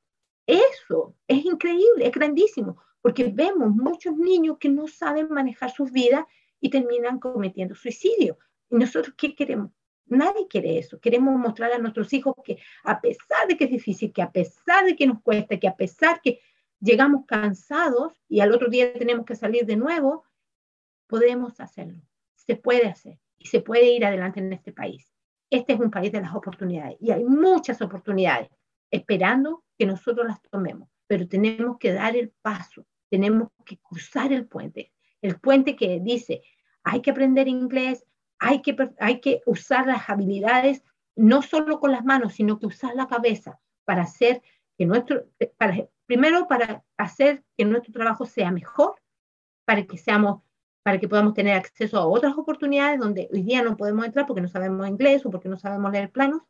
Eso 0.45 1.15
es 1.27 1.45
increíble, 1.45 2.05
es 2.05 2.11
grandísimo, 2.11 2.77
porque 3.01 3.31
vemos 3.33 3.73
muchos 3.73 4.17
niños 4.17 4.57
que 4.59 4.69
no 4.69 4.87
saben 4.87 5.29
manejar 5.29 5.71
sus 5.71 5.91
vidas 5.91 6.25
y 6.59 6.69
terminan 6.69 7.19
cometiendo 7.19 7.75
suicidio. 7.75 8.37
¿Y 8.69 8.75
nosotros 8.75 9.15
qué 9.17 9.35
queremos? 9.35 9.71
Nadie 10.05 10.47
quiere 10.49 10.77
eso. 10.77 10.99
Queremos 10.99 11.39
mostrar 11.39 11.71
a 11.71 11.77
nuestros 11.77 12.11
hijos 12.11 12.35
que 12.43 12.57
a 12.83 12.99
pesar 12.99 13.47
de 13.47 13.55
que 13.55 13.65
es 13.65 13.71
difícil, 13.71 14.11
que 14.11 14.21
a 14.21 14.31
pesar 14.31 14.85
de 14.85 14.95
que 14.95 15.07
nos 15.07 15.21
cuesta, 15.21 15.57
que 15.57 15.67
a 15.67 15.75
pesar 15.75 16.21
que 16.21 16.39
llegamos 16.83 17.25
cansados 17.25 18.13
y 18.27 18.41
al 18.41 18.51
otro 18.51 18.69
día 18.69 18.93
tenemos 18.93 19.25
que 19.25 19.35
salir 19.35 19.65
de 19.65 19.77
nuevo, 19.77 20.25
podemos 21.07 21.59
hacerlo. 21.59 22.01
Se 22.35 22.55
puede 22.55 22.87
hacer 22.87 23.19
y 23.37 23.47
se 23.47 23.61
puede 23.61 23.93
ir 23.93 24.05
adelante 24.05 24.41
en 24.41 24.51
este 24.51 24.73
país. 24.73 25.09
Este 25.49 25.73
es 25.73 25.79
un 25.79 25.91
país 25.91 26.11
de 26.11 26.21
las 26.21 26.35
oportunidades 26.35 26.97
y 26.99 27.11
hay 27.11 27.23
muchas 27.23 27.81
oportunidades 27.81 28.49
esperando 28.91 29.63
que 29.77 29.85
nosotros 29.85 30.27
las 30.27 30.41
tomemos, 30.41 30.89
pero 31.07 31.27
tenemos 31.27 31.77
que 31.77 31.93
dar 31.93 32.15
el 32.15 32.31
paso, 32.41 32.85
tenemos 33.09 33.49
que 33.65 33.77
cruzar 33.77 34.33
el 34.33 34.45
puente, 34.47 34.91
el 35.21 35.39
puente 35.39 35.75
que 35.75 35.99
dice, 36.01 36.41
hay 36.83 37.01
que 37.01 37.11
aprender 37.11 37.47
inglés, 37.47 38.05
hay 38.39 38.61
que, 38.61 38.75
hay 38.99 39.21
que 39.21 39.41
usar 39.45 39.87
las 39.87 40.09
habilidades, 40.09 40.83
no 41.15 41.41
solo 41.41 41.79
con 41.79 41.91
las 41.91 42.03
manos, 42.03 42.33
sino 42.33 42.59
que 42.59 42.65
usar 42.65 42.93
la 42.95 43.07
cabeza 43.07 43.59
para 43.85 44.03
hacer 44.03 44.41
que 44.77 44.85
nuestro, 44.85 45.25
para 45.57 45.87
Primero, 46.05 46.47
para 46.47 46.83
hacer 46.97 47.43
que 47.57 47.65
nuestro 47.65 47.93
trabajo 47.93 48.25
sea 48.25 48.51
mejor, 48.51 48.95
para 49.65 49.85
que 49.85 49.97
seamos 49.97 50.41
para 50.83 50.99
que 50.99 51.07
podamos 51.07 51.33
tener 51.33 51.55
acceso 51.55 51.97
a 51.97 52.05
otras 52.05 52.37
oportunidades 52.37 52.99
donde 52.99 53.29
hoy 53.31 53.41
día 53.41 53.63
no 53.63 53.77
podemos 53.77 54.05
entrar 54.05 54.25
porque 54.25 54.41
no 54.41 54.49
sabemos 54.49 54.85
inglés 54.85 55.25
o 55.25 55.31
porque 55.31 55.47
no 55.47 55.57
sabemos 55.57 55.93
leer 55.93 56.11
planos, 56.11 56.41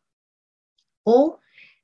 o 1.04 1.38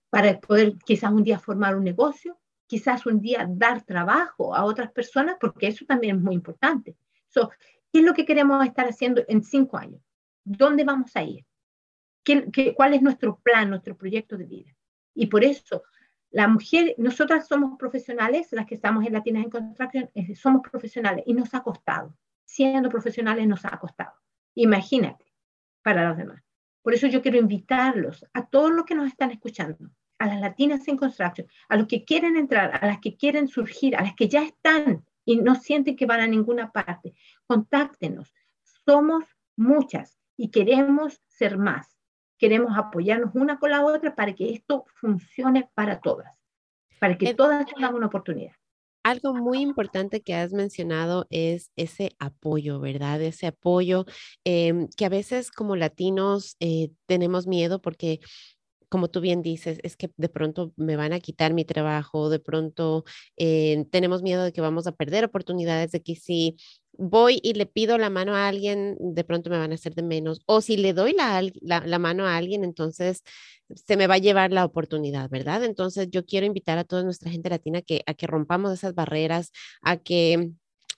para 0.09 0.41
poder 0.41 0.75
quizás 0.85 1.13
un 1.13 1.23
día 1.23 1.39
formar 1.39 1.77
un 1.77 1.85
negocio, 1.85 2.41
quizás 2.67 3.07
un 3.07 3.21
día 3.21 3.47
dar 3.49 3.83
trabajo 3.85 4.53
a 4.53 4.65
otras 4.65 4.91
personas, 4.91 5.37
porque 5.41 5.69
eso 5.69 5.85
también 5.87 6.17
es 6.17 6.23
muy 6.23 6.35
importante. 6.35 6.97
So, 7.29 7.51
¿Qué 7.93 8.01
es 8.01 8.05
lo 8.05 8.15
que 8.15 8.25
queremos 8.25 8.67
estar 8.67 8.89
haciendo 8.89 9.23
en 9.29 9.45
cinco 9.45 9.77
años? 9.77 10.03
¿Dónde 10.45 10.83
vamos 10.83 11.15
a 11.15 11.23
ir? 11.23 11.47
¿Qué, 12.25 12.51
qué, 12.51 12.75
cuál 12.75 12.95
es 12.95 13.03
nuestro 13.03 13.39
plan, 13.39 13.71
nuestro 13.71 13.97
proyecto 13.97 14.37
de 14.37 14.47
vida? 14.47 14.77
Y 15.15 15.27
por 15.27 15.45
eso 15.45 15.85
la 16.31 16.47
mujer, 16.47 16.95
nosotras 16.97 17.49
somos 17.49 17.77
profesionales, 17.77 18.49
las 18.53 18.67
que 18.67 18.77
estamos 18.77 19.05
en 19.05 19.13
Latinas 19.13 19.45
en 19.45 19.51
Construction, 19.51 20.11
eh, 20.15 20.35
somos 20.37 20.63
profesionales 20.63 21.25
y 21.27 21.35
nos 21.35 21.53
ha 21.55 21.63
costado. 21.63 22.17
Siendo 22.45 22.89
profesionales 22.89 23.47
nos 23.49 23.65
ha 23.65 23.77
costado. 23.79 24.13
Imagínate, 24.55 25.25
para 25.83 26.09
los 26.09 26.17
demás. 26.17 26.43
Por 26.83 26.95
eso 26.95 27.09
yo 27.09 27.21
quiero 27.21 27.39
invitarlos 27.39 28.25
a 28.33 28.47
todos 28.47 28.71
los 28.71 28.85
que 28.85 28.95
nos 28.95 29.09
están 29.09 29.31
escuchando, 29.33 29.91
a 30.19 30.27
las 30.27 30.41
latinas 30.41 30.87
en 30.87 30.97
construction, 30.97 31.49
a 31.69 31.77
los 31.77 31.87
que 31.87 32.05
quieren 32.05 32.37
entrar, 32.37 32.79
a 32.81 32.87
las 32.87 33.01
que 33.01 33.17
quieren 33.17 33.49
surgir, 33.49 33.97
a 33.97 34.03
las 34.03 34.15
que 34.15 34.29
ya 34.29 34.43
están 34.43 35.05
y 35.25 35.37
no 35.37 35.57
sienten 35.57 35.97
que 35.97 36.07
van 36.07 36.21
a 36.21 36.27
ninguna 36.27 36.71
parte. 36.71 37.15
Contáctenos. 37.47 38.33
Somos 38.87 39.25
muchas 39.57 40.19
y 40.37 40.51
queremos 40.51 41.21
ser 41.29 41.59
más 41.59 42.00
queremos 42.41 42.77
apoyarnos 42.77 43.31
una 43.35 43.59
con 43.59 43.71
la 43.71 43.85
otra 43.85 44.17
para 44.17 44.35
que 44.35 44.51
esto 44.51 44.87
funcione 44.95 45.71
para 45.75 46.01
todas, 46.01 46.33
para 46.99 47.17
que 47.17 47.35
todas 47.35 47.67
tengan 47.67 47.95
una 47.95 48.07
oportunidad. 48.07 48.53
Algo 49.03 49.35
muy 49.35 49.61
importante 49.61 50.21
que 50.23 50.35
has 50.35 50.53
mencionado 50.53 51.27
es 51.31 51.71
ese 51.77 52.13
apoyo, 52.19 52.81
¿verdad? 52.81 53.21
Ese 53.23 53.47
apoyo 53.47 54.05
em, 54.45 54.89
que 54.97 55.05
a 55.07 55.09
veces 55.09 55.51
como 55.51 55.77
latinos 55.77 56.57
eh, 56.61 56.91
tenemos 57.07 57.47
miedo 57.47 57.81
porque 57.81 58.21
como 58.91 59.09
tú 59.09 59.21
bien 59.21 59.41
dices, 59.41 59.79
es 59.83 59.97
que 59.97 60.11
de 60.17 60.29
pronto 60.29 60.73
me 60.77 60.97
van 60.97 61.13
a 61.15 61.21
quitar 61.21 61.55
mi 61.55 61.65
trabajo, 61.65 62.29
de 62.29 62.41
pronto 62.41 63.05
eh, 63.37 63.87
tenemos 63.91 64.23
miedo 64.23 64.45
de 64.45 64.53
que 64.53 64.61
vamos 64.61 64.87
a 64.87 64.93
perder 64.93 65.25
oportunidades, 65.25 65.93
de 65.93 66.03
que 66.03 66.17
si 66.17 66.57
voy 66.93 67.41
y 67.43 67.55
le 67.55 67.67
pido 67.67 67.99
la 67.99 68.11
mano 68.11 68.35
a 68.37 68.49
alguien, 68.49 68.97
de 69.01 69.25
pronto 69.25 69.49
me 69.49 69.59
van 69.59 69.73
a 69.73 69.77
hacer 69.77 69.95
de 69.95 70.03
menos, 70.03 70.43
o 70.47 70.61
si 70.61 70.77
le 70.77 70.93
doy 70.93 71.15
la, 71.15 71.43
la, 71.63 71.99
mano 71.99 72.27
a 72.27 72.37
alguien, 72.37 72.65
entonces 72.65 73.23
se 73.75 73.97
me 73.97 74.07
va 74.09 74.15
a 74.15 74.19
llevar 74.19 74.53
la 74.53 74.65
oportunidad, 74.65 75.31
¿verdad? 75.31 75.65
Entonces 75.65 76.09
yo 76.11 76.27
quiero 76.27 76.47
invitar 76.47 76.79
a 76.79 76.85
toda 76.85 77.05
nuestra 77.05 77.31
gente 77.31 77.49
latina 77.49 77.83
que, 77.83 78.03
a 78.07 78.15
que 78.15 78.27
rompamos 78.27 78.73
esas 78.73 78.95
barreras, 78.95 79.53
a 79.83 79.97
que 79.99 80.51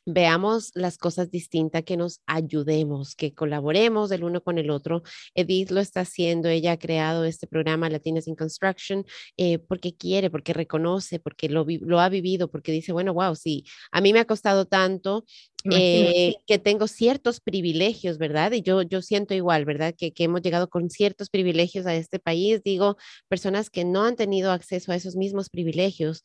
veamos 0.04 0.70
las 0.74 0.98
cosas 0.98 1.30
distintas, 1.30 1.84
que 1.84 1.96
nos 1.96 2.20
ayudemos, 2.26 3.14
que 3.14 3.34
colaboremos 3.34 4.10
el 4.10 4.24
uno 4.24 4.42
con 4.42 4.58
el 4.58 4.70
otro. 4.70 5.02
Edith 5.34 5.70
lo 5.70 5.80
está 5.80 6.00
haciendo, 6.00 6.48
ella 6.48 6.72
ha 6.72 6.78
creado 6.78 7.24
este 7.24 7.46
programa 7.46 7.88
Latinas 7.88 8.26
in 8.26 8.36
Construction 8.36 9.04
eh, 9.36 9.58
porque 9.58 9.94
quiere, 9.94 10.30
porque 10.30 10.52
reconoce, 10.52 11.18
porque 11.18 11.48
lo, 11.48 11.66
lo, 11.68 12.00
ha 12.00 12.08
vivido, 12.08 12.50
porque 12.50 12.72
dice, 12.72 12.92
bueno, 12.92 13.14
wow, 13.14 13.34
sí, 13.36 13.64
a 13.90 14.00
mí 14.00 14.12
me 14.12 14.20
ha 14.20 14.24
costado 14.24 14.66
tanto 14.66 15.24
eh, 15.70 16.34
que 16.46 16.58
tengo 16.58 16.88
ciertos 16.88 17.40
privilegios, 17.40 18.18
¿verdad? 18.18 18.52
Y 18.52 18.62
yo, 18.62 18.82
yo 18.82 19.00
siento 19.00 19.34
igual, 19.34 19.64
¿verdad? 19.64 19.94
Que, 19.96 20.12
que 20.12 20.24
hemos 20.24 20.42
llegado 20.42 20.68
con 20.68 20.90
ciertos 20.90 21.30
privilegios 21.30 21.86
a 21.86 21.94
este 21.94 22.18
país, 22.18 22.62
digo, 22.64 22.96
personas 23.28 23.70
que 23.70 23.84
no 23.84 24.04
han 24.04 24.16
tenido 24.16 24.50
acceso 24.50 24.90
a 24.90 24.96
esos 24.96 25.14
mismos 25.14 25.48
privilegios 25.50 26.22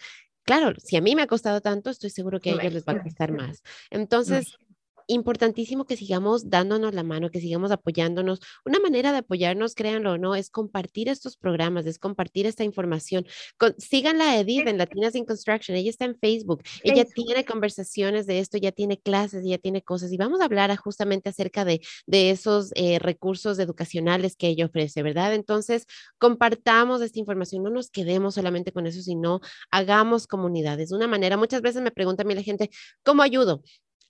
claro, 0.48 0.74
si 0.80 0.96
a 0.96 1.02
mí 1.02 1.14
me 1.14 1.24
ha 1.24 1.28
costado 1.28 1.60
tanto, 1.60 1.90
estoy 1.90 2.10
seguro 2.10 2.40
que 2.40 2.52
a 2.52 2.54
ellos 2.54 2.74
les 2.74 2.86
va 2.86 2.94
a 2.94 3.04
costar 3.04 3.34
más. 3.34 3.62
Entonces, 3.92 4.58
importantísimo 5.08 5.86
que 5.86 5.98
sigamos 5.98 6.50
dándonos 6.50 6.94
la 6.94 7.04
mano, 7.04 7.32
que 7.32 7.42
sigamos 7.42 7.72
apoyándonos. 7.72 8.40
Una 8.66 8.80
manera 8.80 9.12
de 9.12 9.20
apoyarnos, 9.20 9.76
créanlo 9.76 10.14
o 10.14 10.18
no, 10.18 10.36
es 10.36 10.50
compartir 10.50 11.10
estos 11.10 11.38
programas, 11.38 11.86
es 11.86 12.00
compartir 12.00 12.46
esta 12.46 12.64
información. 12.64 13.26
Con, 13.58 13.76
síganla 13.80 14.32
a 14.32 14.40
Edith 14.40 14.68
en 14.68 14.78
Latinas 14.78 15.16
in 15.16 15.26
Construction, 15.26 15.78
ella 15.78 15.90
está 15.90 16.06
en 16.06 16.18
Facebook, 16.20 16.64
ella 16.84 17.06
tiene 17.06 17.46
conversaciones 17.46 18.28
de 18.28 18.40
esto, 18.40 18.58
ya 18.58 18.72
tiene 18.72 19.00
clases, 19.00 19.44
ya 19.46 19.58
tiene 19.58 19.82
cosas 19.82 20.12
y 20.12 20.18
vamos 20.18 20.42
a 20.42 20.46
hablar 20.46 20.76
justamente 20.78 21.30
acerca 21.30 21.66
de, 21.66 21.82
de 22.06 22.32
esos 22.32 22.72
eh, 22.76 23.00
recursos 23.00 23.60
educacionales 23.60 24.36
que 24.36 24.48
ella 24.48 24.66
ofrece, 24.66 25.04
¿verdad? 25.04 25.34
Entonces, 25.34 25.86
compartamos 26.18 27.02
esta 27.02 27.20
información, 27.20 27.64
no 27.64 27.70
nos 27.70 27.90
quedemos 27.90 28.36
solamente 28.36 28.72
con 28.72 28.88
eso, 28.88 29.02
sino 29.02 29.40
hagamos 29.72 30.28
comunidades. 30.28 30.90
De 30.90 30.96
una 30.96 31.08
manera, 31.08 31.38
muchas 31.38 31.62
veces 31.62 31.82
me 31.82 31.92
pregunta 31.92 32.24
a 32.24 32.26
mí 32.26 32.36
la 32.36 32.44
gente, 32.44 32.70
¿cómo 33.04 33.24
ayudo? 33.24 33.64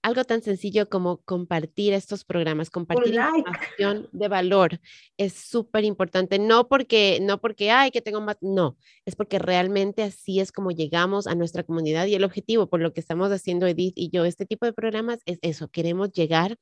Algo 0.07 0.23
tan 0.23 0.41
sencillo 0.41 0.87
como 0.87 1.17
compartir 1.23 1.93
estos 1.93 2.23
programas, 2.23 2.69
compartir 2.69 3.13
información 3.13 4.07
de 4.13 4.27
valor 4.29 4.79
es 5.17 5.33
súper 5.33 5.83
importante. 5.83 6.39
No 6.39 6.69
porque, 6.69 7.19
no 7.21 7.41
porque, 7.41 7.71
ay, 7.71 7.91
que 7.91 8.01
tengo 8.01 8.21
más, 8.21 8.37
no, 8.39 8.77
es 9.05 9.17
porque 9.17 9.37
realmente 9.37 10.03
así 10.03 10.39
es 10.39 10.53
como 10.53 10.71
llegamos 10.71 11.27
a 11.27 11.35
nuestra 11.35 11.63
comunidad 11.63 12.05
y 12.05 12.15
el 12.15 12.23
objetivo 12.23 12.67
por 12.67 12.79
lo 12.79 12.93
que 12.93 13.01
estamos 13.01 13.31
haciendo 13.31 13.67
Edith 13.67 13.97
y 13.97 14.09
yo, 14.09 14.23
este 14.23 14.45
tipo 14.45 14.65
de 14.65 14.71
programas 14.71 15.19
es 15.25 15.39
eso, 15.41 15.67
queremos 15.67 16.13
llegar 16.13 16.57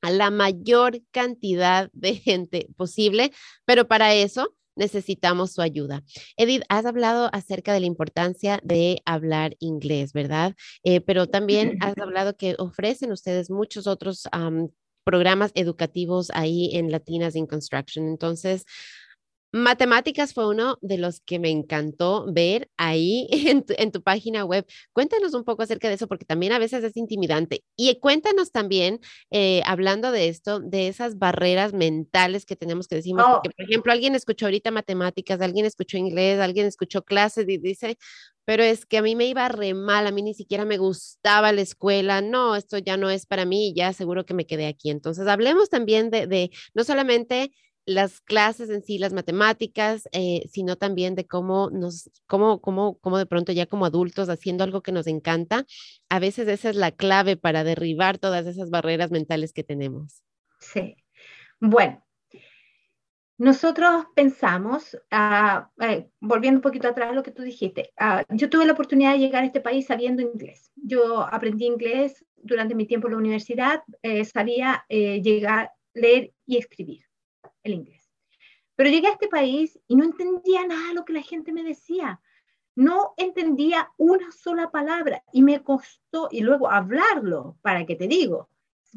a 0.00 0.10
la 0.10 0.30
mayor 0.30 1.02
cantidad 1.10 1.90
de 1.92 2.14
gente 2.14 2.68
posible, 2.76 3.30
pero 3.66 3.88
para 3.88 4.14
eso 4.14 4.54
necesitamos 4.76 5.52
su 5.52 5.62
ayuda. 5.62 6.04
Edith, 6.36 6.62
has 6.68 6.86
hablado 6.86 7.28
acerca 7.32 7.72
de 7.72 7.80
la 7.80 7.86
importancia 7.86 8.60
de 8.62 9.02
hablar 9.04 9.56
inglés, 9.58 10.12
¿verdad? 10.12 10.54
Eh, 10.84 11.00
pero 11.00 11.26
también 11.26 11.76
has 11.80 11.98
hablado 11.98 12.36
que 12.36 12.54
ofrecen 12.58 13.12
ustedes 13.12 13.50
muchos 13.50 13.86
otros 13.86 14.28
programas 15.04 15.52
educativos 15.54 16.30
ahí 16.34 16.70
en 16.74 16.90
Latinas 16.90 17.36
in 17.36 17.46
Construction. 17.46 18.08
Entonces, 18.08 18.64
Matemáticas 19.56 20.34
fue 20.34 20.46
uno 20.46 20.76
de 20.82 20.98
los 20.98 21.20
que 21.20 21.38
me 21.38 21.48
encantó 21.48 22.26
ver 22.30 22.68
ahí 22.76 23.26
en 23.78 23.90
tu, 23.90 24.02
página 24.02 24.44
web. 24.44 24.66
Cuéntanos 24.92 25.32
un 25.32 25.44
poco 25.44 25.62
acerca 25.62 25.88
de 25.88 25.94
eso, 25.94 26.06
porque 26.06 26.26
también 26.26 26.52
a 26.52 26.58
veces 26.58 26.84
es 26.84 26.96
intimidante. 26.96 27.64
Y 27.74 27.98
cuéntanos 27.98 28.52
también, 28.52 29.00
eh, 29.30 29.62
hablando 29.64 30.12
de 30.12 30.28
esto, 30.28 30.60
de 30.60 30.88
esas 30.88 31.18
barreras 31.18 31.72
mentales 31.72 32.44
que 32.44 32.54
tenemos 32.54 32.86
que 32.86 32.96
decimos, 32.96 33.24
porque, 33.32 33.50
por 33.50 33.64
ejemplo, 33.64 33.92
alguien 33.92 34.14
escuchó 34.14 34.44
ahorita 34.46 34.70
matemáticas, 34.70 35.40
alguien 35.40 35.64
escuchó 35.64 35.96
inglés, 35.96 36.38
alguien 36.38 36.66
escuchó 36.66 37.02
clases 37.02 37.48
y 37.48 37.56
dice, 37.56 37.96
pero 38.44 38.62
es 38.62 38.84
que 38.84 38.98
a 38.98 39.02
mí 39.02 39.16
me 39.16 39.26
iba 39.26 39.48
re 39.48 39.72
mal, 39.72 40.06
a 40.06 40.12
mí 40.12 40.22
ni 40.22 40.34
siquiera 40.34 40.66
me 40.66 40.76
gustaba 40.76 41.52
la 41.52 41.62
escuela, 41.62 42.20
no, 42.20 42.56
esto 42.56 42.76
ya 42.78 42.96
no 42.96 43.08
es 43.08 43.24
para 43.24 43.46
mí, 43.46 43.72
ya 43.74 43.94
seguro 43.94 44.26
que 44.26 44.34
me 44.34 44.46
quedé 44.46 44.66
aquí. 44.66 44.90
Entonces, 44.90 45.26
hablemos 45.26 45.70
también 45.70 46.10
de, 46.10 46.26
de 46.26 46.50
no 46.74 46.84
solamente 46.84 47.52
las 47.86 48.20
clases 48.20 48.68
en 48.68 48.82
sí, 48.82 48.98
las 48.98 49.12
matemáticas, 49.12 50.08
eh, 50.12 50.42
sino 50.50 50.76
también 50.76 51.14
de 51.14 51.26
cómo 51.26 51.70
nos, 51.70 52.10
cómo, 52.26 52.60
cómo, 52.60 52.98
cómo 52.98 53.16
de 53.16 53.26
pronto 53.26 53.52
ya 53.52 53.66
como 53.66 53.86
adultos 53.86 54.28
haciendo 54.28 54.64
algo 54.64 54.82
que 54.82 54.90
nos 54.90 55.06
encanta, 55.06 55.64
a 56.08 56.18
veces 56.18 56.48
esa 56.48 56.70
es 56.70 56.76
la 56.76 56.90
clave 56.90 57.36
para 57.36 57.62
derribar 57.62 58.18
todas 58.18 58.46
esas 58.46 58.70
barreras 58.70 59.12
mentales 59.12 59.52
que 59.52 59.62
tenemos. 59.62 60.24
Sí. 60.58 60.96
Bueno, 61.60 62.04
nosotros 63.38 64.06
pensamos, 64.16 64.98
eh, 65.12 66.08
volviendo 66.20 66.58
un 66.58 66.62
poquito 66.62 66.88
atrás 66.88 67.14
lo 67.14 67.22
que 67.22 67.30
tú 67.30 67.42
dijiste, 67.42 67.92
ah, 67.98 68.24
yo 68.30 68.50
tuve 68.50 68.66
la 68.66 68.72
oportunidad 68.72 69.12
de 69.12 69.20
llegar 69.20 69.44
a 69.44 69.46
este 69.46 69.60
país 69.60 69.86
sabiendo 69.86 70.22
inglés. 70.22 70.72
Yo 70.74 71.20
aprendí 71.20 71.66
inglés 71.66 72.24
durante 72.34 72.74
mi 72.74 72.86
tiempo 72.86 73.06
en 73.06 73.12
la 73.12 73.18
universidad, 73.18 73.84
eh, 74.02 74.24
sabía 74.24 74.84
llegar, 74.88 75.70
leer 75.94 76.32
y 76.46 76.56
escribir 76.56 77.05
el 77.66 77.74
inglés. 77.74 78.10
Pero 78.76 78.90
llegué 78.90 79.08
a 79.08 79.12
este 79.12 79.28
país 79.28 79.78
y 79.88 79.96
no 79.96 80.04
entendía 80.04 80.66
nada 80.66 80.88
de 80.88 80.94
lo 80.94 81.04
que 81.04 81.14
la 81.14 81.22
gente 81.22 81.52
me 81.52 81.62
decía. 81.62 82.20
No 82.74 83.14
entendía 83.16 83.90
una 83.96 84.30
sola 84.32 84.70
palabra 84.70 85.24
y 85.32 85.42
me 85.42 85.62
costó, 85.62 86.28
y 86.30 86.40
luego 86.40 86.70
hablarlo, 86.70 87.56
para 87.62 87.86
que 87.86 87.96
te 87.96 88.06
digo, 88.06 88.50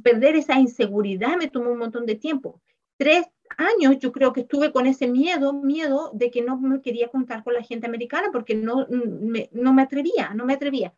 perder 0.03 0.36
esa 0.36 0.59
inseguridad 0.59 1.38
me 1.38 1.49
tomó 1.49 1.72
un 1.72 1.80
montón 1.80 2.05
de 2.05 2.15
tiempo. 2.15 2.61
Tres 2.97 3.28
años 3.57 3.97
yo 3.99 4.11
creo 4.11 4.34
que 4.34 4.41
estuve 4.41 4.72
con 4.72 4.86
ese 4.86 5.07
miedo, 5.07 5.53
miedo 5.53 6.11
de 6.13 6.30
que 6.30 6.41
no 6.41 6.57
me 6.59 6.82
quería 6.82 7.07
contar 7.07 7.43
con 7.43 7.53
la 7.53 7.63
gente 7.63 7.88
americana 7.88 8.30
porque 8.32 8.55
no 8.55 8.86
me, 8.89 9.49
no 9.53 9.74
me 9.74 9.82
atrevía, 9.82 10.34
no 10.34 10.45
me 10.45 10.53
atrevía. 10.53 10.93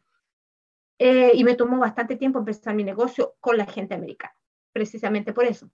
Eh, 0.98 1.32
y 1.34 1.44
me 1.44 1.56
tomó 1.56 1.80
bastante 1.80 2.16
tiempo 2.16 2.40
empezar 2.40 2.76
mi 2.76 2.84
negocio 2.84 3.36
con 3.40 3.58
la 3.58 3.66
gente 3.66 3.96
americana, 3.96 4.36
precisamente 4.72 5.34
por 5.34 5.46
eso. 5.46 5.70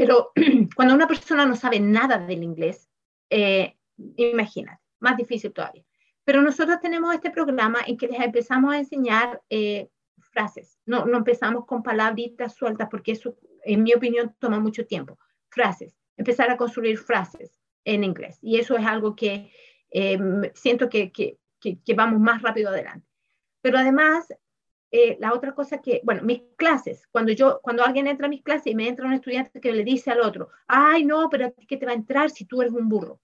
Pero 0.00 0.32
cuando 0.76 0.94
una 0.94 1.06
persona 1.06 1.44
no 1.44 1.54
sabe 1.54 1.78
nada 1.78 2.16
del 2.16 2.42
inglés, 2.42 2.88
eh, 3.28 3.76
imagínate, 4.16 4.80
más 4.98 5.14
difícil 5.14 5.52
todavía. 5.52 5.84
Pero 6.24 6.40
nosotros 6.40 6.80
tenemos 6.80 7.14
este 7.14 7.30
programa 7.30 7.80
en 7.86 7.98
que 7.98 8.08
les 8.08 8.18
empezamos 8.18 8.72
a 8.72 8.78
enseñar 8.78 9.42
eh, 9.50 9.90
frases. 10.32 10.78
No, 10.86 11.04
no 11.04 11.18
empezamos 11.18 11.66
con 11.66 11.82
palabritas 11.82 12.54
sueltas 12.54 12.88
porque 12.90 13.12
eso, 13.12 13.36
en 13.62 13.82
mi 13.82 13.92
opinión, 13.92 14.34
toma 14.38 14.58
mucho 14.58 14.86
tiempo. 14.86 15.18
Frases. 15.50 15.94
Empezar 16.16 16.50
a 16.50 16.56
construir 16.56 16.96
frases 16.96 17.60
en 17.84 18.02
inglés. 18.02 18.38
Y 18.40 18.58
eso 18.58 18.78
es 18.78 18.86
algo 18.86 19.14
que 19.14 19.52
eh, 19.90 20.18
siento 20.54 20.88
que, 20.88 21.12
que, 21.12 21.36
que, 21.60 21.94
vamos 21.94 22.20
más 22.20 22.40
rápido 22.40 22.70
adelante. 22.70 23.06
Pero 23.60 23.76
además, 23.76 24.32
eh, 24.92 25.16
la 25.20 25.32
otra 25.32 25.54
cosa 25.54 25.80
que, 25.80 26.00
bueno, 26.02 26.22
mis 26.22 26.42
clases, 26.56 27.06
cuando 27.12 27.32
yo, 27.32 27.60
cuando 27.62 27.84
alguien 27.84 28.08
entra 28.08 28.26
a 28.26 28.30
mis 28.30 28.42
clases 28.42 28.66
y 28.68 28.74
me 28.74 28.88
entra 28.88 29.06
un 29.06 29.12
estudiante 29.12 29.60
que 29.60 29.72
le 29.72 29.84
dice 29.84 30.10
al 30.10 30.20
otro, 30.20 30.48
ay, 30.66 31.04
no, 31.04 31.28
pero 31.30 31.46
a 31.46 31.50
ti 31.50 31.64
que 31.66 31.76
te 31.76 31.86
va 31.86 31.92
a 31.92 31.94
entrar 31.94 32.30
si 32.30 32.44
tú 32.44 32.60
eres 32.60 32.74
un 32.74 32.88
burro. 32.88 33.20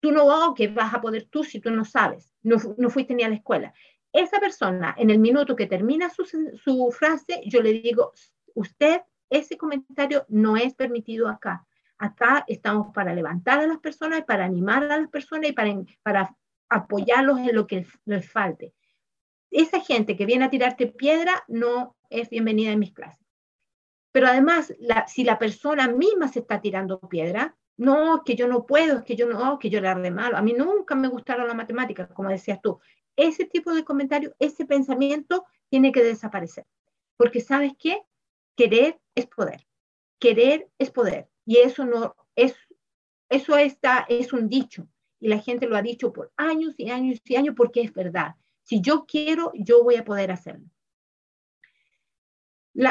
Tú 0.00 0.12
no, 0.12 0.26
oh, 0.26 0.54
que 0.54 0.68
vas 0.68 0.92
a 0.92 1.00
poder 1.00 1.26
tú 1.30 1.44
si 1.44 1.60
tú 1.60 1.70
no 1.70 1.84
sabes, 1.84 2.34
no, 2.42 2.56
no 2.76 2.90
fuiste 2.90 3.14
ni 3.14 3.22
a 3.22 3.28
la 3.28 3.36
escuela. 3.36 3.72
Esa 4.12 4.38
persona, 4.38 4.94
en 4.98 5.10
el 5.10 5.18
minuto 5.18 5.56
que 5.56 5.66
termina 5.66 6.10
su, 6.10 6.24
su 6.24 6.90
frase, 6.92 7.40
yo 7.46 7.62
le 7.62 7.72
digo, 7.72 8.12
usted, 8.54 9.00
ese 9.30 9.56
comentario 9.56 10.26
no 10.28 10.56
es 10.56 10.74
permitido 10.74 11.28
acá. 11.28 11.66
Acá 11.96 12.44
estamos 12.46 12.92
para 12.94 13.14
levantar 13.14 13.60
a 13.60 13.66
las 13.66 13.78
personas 13.78 14.24
para 14.24 14.44
animar 14.44 14.84
a 14.84 14.98
las 14.98 15.08
personas 15.08 15.50
y 15.50 15.52
para, 15.52 15.74
para 16.02 16.36
apoyarlos 16.68 17.38
en 17.38 17.54
lo 17.54 17.66
que 17.66 17.86
les 18.04 18.30
falte 18.30 18.74
esa 19.50 19.80
gente 19.80 20.16
que 20.16 20.26
viene 20.26 20.44
a 20.44 20.50
tirarte 20.50 20.86
piedra 20.86 21.44
no 21.48 21.96
es 22.10 22.30
bienvenida 22.30 22.72
en 22.72 22.78
mis 22.78 22.92
clases. 22.92 23.26
Pero 24.12 24.26
además, 24.26 24.74
si 25.06 25.24
la 25.24 25.38
persona 25.38 25.88
misma 25.88 26.28
se 26.28 26.40
está 26.40 26.60
tirando 26.60 26.98
piedra, 27.00 27.56
no, 27.76 28.16
es 28.16 28.22
que 28.24 28.34
yo 28.34 28.48
no 28.48 28.66
puedo, 28.66 28.98
es 28.98 29.04
que 29.04 29.14
yo 29.14 29.26
no, 29.26 29.58
que 29.58 29.70
yo 29.70 29.80
le 29.80 29.94
de 29.94 30.10
malo. 30.10 30.36
A 30.36 30.42
mí 30.42 30.52
nunca 30.52 30.94
me 30.94 31.08
gustaron 31.08 31.46
las 31.46 31.56
matemáticas, 31.56 32.08
como 32.12 32.28
decías 32.28 32.60
tú. 32.60 32.80
Ese 33.16 33.44
tipo 33.44 33.72
de 33.72 33.84
comentario, 33.84 34.34
ese 34.38 34.66
pensamiento 34.66 35.44
tiene 35.68 35.92
que 35.92 36.02
desaparecer. 36.02 36.66
Porque 37.16 37.40
sabes 37.40 37.72
qué? 37.78 38.02
Querer 38.56 38.98
es 39.14 39.26
poder. 39.26 39.66
Querer 40.18 40.68
es 40.78 40.90
poder. 40.90 41.28
Y 41.44 41.58
eso 41.58 41.84
no 41.84 42.16
es, 42.34 42.56
eso 43.28 43.56
está, 43.56 44.04
es 44.08 44.32
un 44.32 44.48
dicho. 44.48 44.88
Y 45.20 45.28
la 45.28 45.38
gente 45.38 45.66
lo 45.66 45.76
ha 45.76 45.82
dicho 45.82 46.12
por 46.12 46.32
años 46.36 46.74
y 46.78 46.90
años 46.90 47.20
y 47.24 47.36
años 47.36 47.54
porque 47.56 47.82
es 47.82 47.92
verdad. 47.92 48.34
Si 48.68 48.82
yo 48.82 49.06
quiero, 49.06 49.50
yo 49.54 49.82
voy 49.82 49.96
a 49.96 50.04
poder 50.04 50.30
hacerlo. 50.30 50.66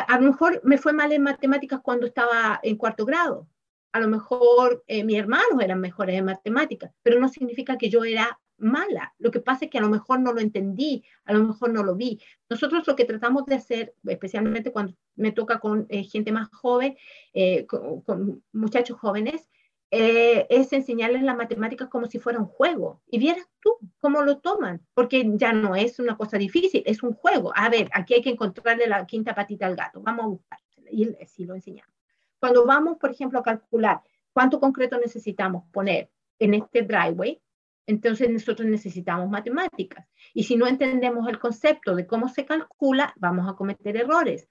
a 0.08 0.20
lo 0.20 0.28
mejor 0.28 0.60
me 0.64 0.80
fue 0.80 0.92
mal 0.92 1.12
en 1.12 1.22
matemáticas 1.22 1.82
cuando 1.84 2.08
estaba 2.08 2.60
en 2.64 2.78
cuarto 2.78 3.06
grado. 3.06 3.48
A 3.92 4.00
lo 4.00 4.08
mejor 4.08 4.84
eh, 4.88 5.04
mis 5.04 5.20
hermanos 5.20 5.62
eran 5.62 5.80
mejores 5.80 6.18
en 6.18 6.26
matemáticas, 6.26 6.92
pero 7.04 7.20
no 7.20 7.30
significa 7.30 7.78
que 7.78 7.92
yo 7.92 8.04
era 8.04 8.40
mala. 8.58 9.14
Lo 9.20 9.30
que 9.30 9.40
pasa 9.40 9.66
es 9.66 9.72
que 9.72 9.78
a 9.78 9.82
lo 9.82 9.90
mejor 9.90 10.20
no 10.20 10.34
lo 10.34 10.42
entendí, 10.42 11.04
a 11.26 11.34
lo 11.34 11.44
mejor 11.46 11.70
no 11.72 11.84
lo 11.84 11.96
vi. 11.96 12.20
Nosotros 12.50 12.88
lo 12.88 12.96
que 12.96 13.06
tratamos 13.06 13.46
de 13.46 13.54
hacer, 13.54 13.94
especialmente 14.08 14.72
cuando 14.72 14.96
me 15.16 15.32
toca 15.32 15.60
con 15.60 15.86
eh, 15.90 16.04
gente 16.06 16.32
más 16.32 16.50
joven, 16.50 16.98
eh, 17.36 17.68
con, 17.68 18.44
muchachos 18.52 18.98
jóvenes, 18.98 19.48
eh, 19.90 20.46
es 20.50 20.74
enseñarles 20.74 21.24
las 21.24 21.38
matemáticas 21.38 21.88
como 21.88 22.08
si 22.08 22.20
fuera 22.20 22.40
un 22.40 22.48
juego. 22.48 23.02
Y 23.08 23.20
vieras 23.20 23.48
tú 23.62 23.78
cómo 24.00 24.22
lo 24.22 24.40
toman, 24.40 24.86
porque 24.94 25.26
ya 25.36 25.54
no 25.54 25.76
es 25.76 26.00
una 26.00 26.18
cosa 26.18 26.38
difícil, 26.38 26.84
es 26.86 27.04
un 27.04 27.14
juego. 27.14 27.52
A 27.56 27.70
ver, 27.70 27.90
aquí 27.94 28.14
hay 28.14 28.22
que 28.22 28.32
encontrarle 28.32 28.88
la 28.88 29.06
quinta 29.06 29.34
patita 29.34 29.66
al 29.66 29.76
gato, 29.76 30.02
vamos 30.02 30.26
a 30.26 30.28
buscar. 30.28 30.60
Y 30.92 31.16
así 31.22 31.46
lo 31.46 31.56
enseñamos. 31.56 31.94
Cuando 32.40 32.66
vamos, 32.66 32.98
por 32.98 33.12
ejemplo, 33.12 33.40
a 33.40 33.44
calcular 33.44 34.02
cuánto 34.32 34.60
concreto 34.60 34.98
necesitamos 35.00 35.64
poner 35.72 36.10
en 36.40 36.54
este 36.54 36.84
driveway, 36.84 37.42
entonces 37.88 38.30
nosotros 38.30 38.68
necesitamos 38.68 39.30
matemáticas. 39.30 40.06
Y 40.34 40.44
si 40.44 40.58
no 40.58 40.68
entendemos 40.68 41.28
el 41.30 41.40
concepto 41.40 41.96
de 41.96 42.06
cómo 42.06 42.28
se 42.28 42.46
calcula, 42.46 43.14
vamos 43.18 43.50
a 43.50 43.56
cometer 43.56 43.96
errores. 43.96 44.48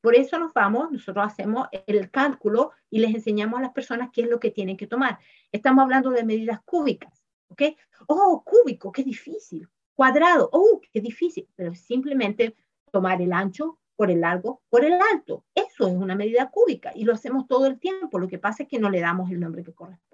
Por 0.00 0.14
eso 0.14 0.38
nos 0.38 0.52
vamos, 0.52 0.90
nosotros 0.92 1.26
hacemos 1.26 1.68
el 1.86 2.10
cálculo 2.10 2.72
y 2.88 3.00
les 3.00 3.14
enseñamos 3.14 3.58
a 3.58 3.62
las 3.62 3.72
personas 3.72 4.10
qué 4.12 4.22
es 4.22 4.28
lo 4.28 4.38
que 4.38 4.50
tienen 4.50 4.76
que 4.76 4.86
tomar. 4.86 5.18
Estamos 5.50 5.82
hablando 5.82 6.10
de 6.10 6.24
medidas 6.24 6.60
cúbicas, 6.64 7.24
¿ok? 7.48 7.62
Oh, 8.06 8.42
cúbico, 8.44 8.92
qué 8.92 9.02
difícil. 9.02 9.68
Cuadrado, 9.94 10.48
oh, 10.52 10.80
qué 10.92 11.00
difícil. 11.00 11.48
Pero 11.56 11.74
simplemente 11.74 12.56
tomar 12.92 13.20
el 13.20 13.32
ancho 13.32 13.78
por 13.96 14.12
el 14.12 14.20
largo, 14.20 14.62
por 14.70 14.84
el 14.84 14.94
alto. 15.12 15.44
Eso 15.54 15.88
es 15.88 15.94
una 15.94 16.14
medida 16.14 16.50
cúbica 16.50 16.92
y 16.94 17.04
lo 17.04 17.12
hacemos 17.12 17.48
todo 17.48 17.66
el 17.66 17.80
tiempo. 17.80 18.20
Lo 18.20 18.28
que 18.28 18.38
pasa 18.38 18.62
es 18.62 18.68
que 18.68 18.78
no 18.78 18.90
le 18.90 19.00
damos 19.00 19.30
el 19.30 19.40
nombre 19.40 19.64
que 19.64 19.74
corresponde. 19.74 20.08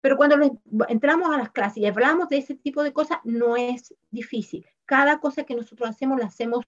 Pero 0.00 0.16
cuando 0.16 0.36
entramos 0.88 1.34
a 1.34 1.36
las 1.36 1.50
clases 1.50 1.78
y 1.78 1.86
hablamos 1.86 2.30
de 2.30 2.38
ese 2.38 2.54
tipo 2.54 2.82
de 2.82 2.94
cosas, 2.94 3.18
no 3.24 3.56
es 3.56 3.94
difícil. 4.10 4.64
Cada 4.86 5.20
cosa 5.20 5.44
que 5.44 5.54
nosotros 5.54 5.90
hacemos 5.90 6.18
la 6.18 6.26
hacemos 6.26 6.64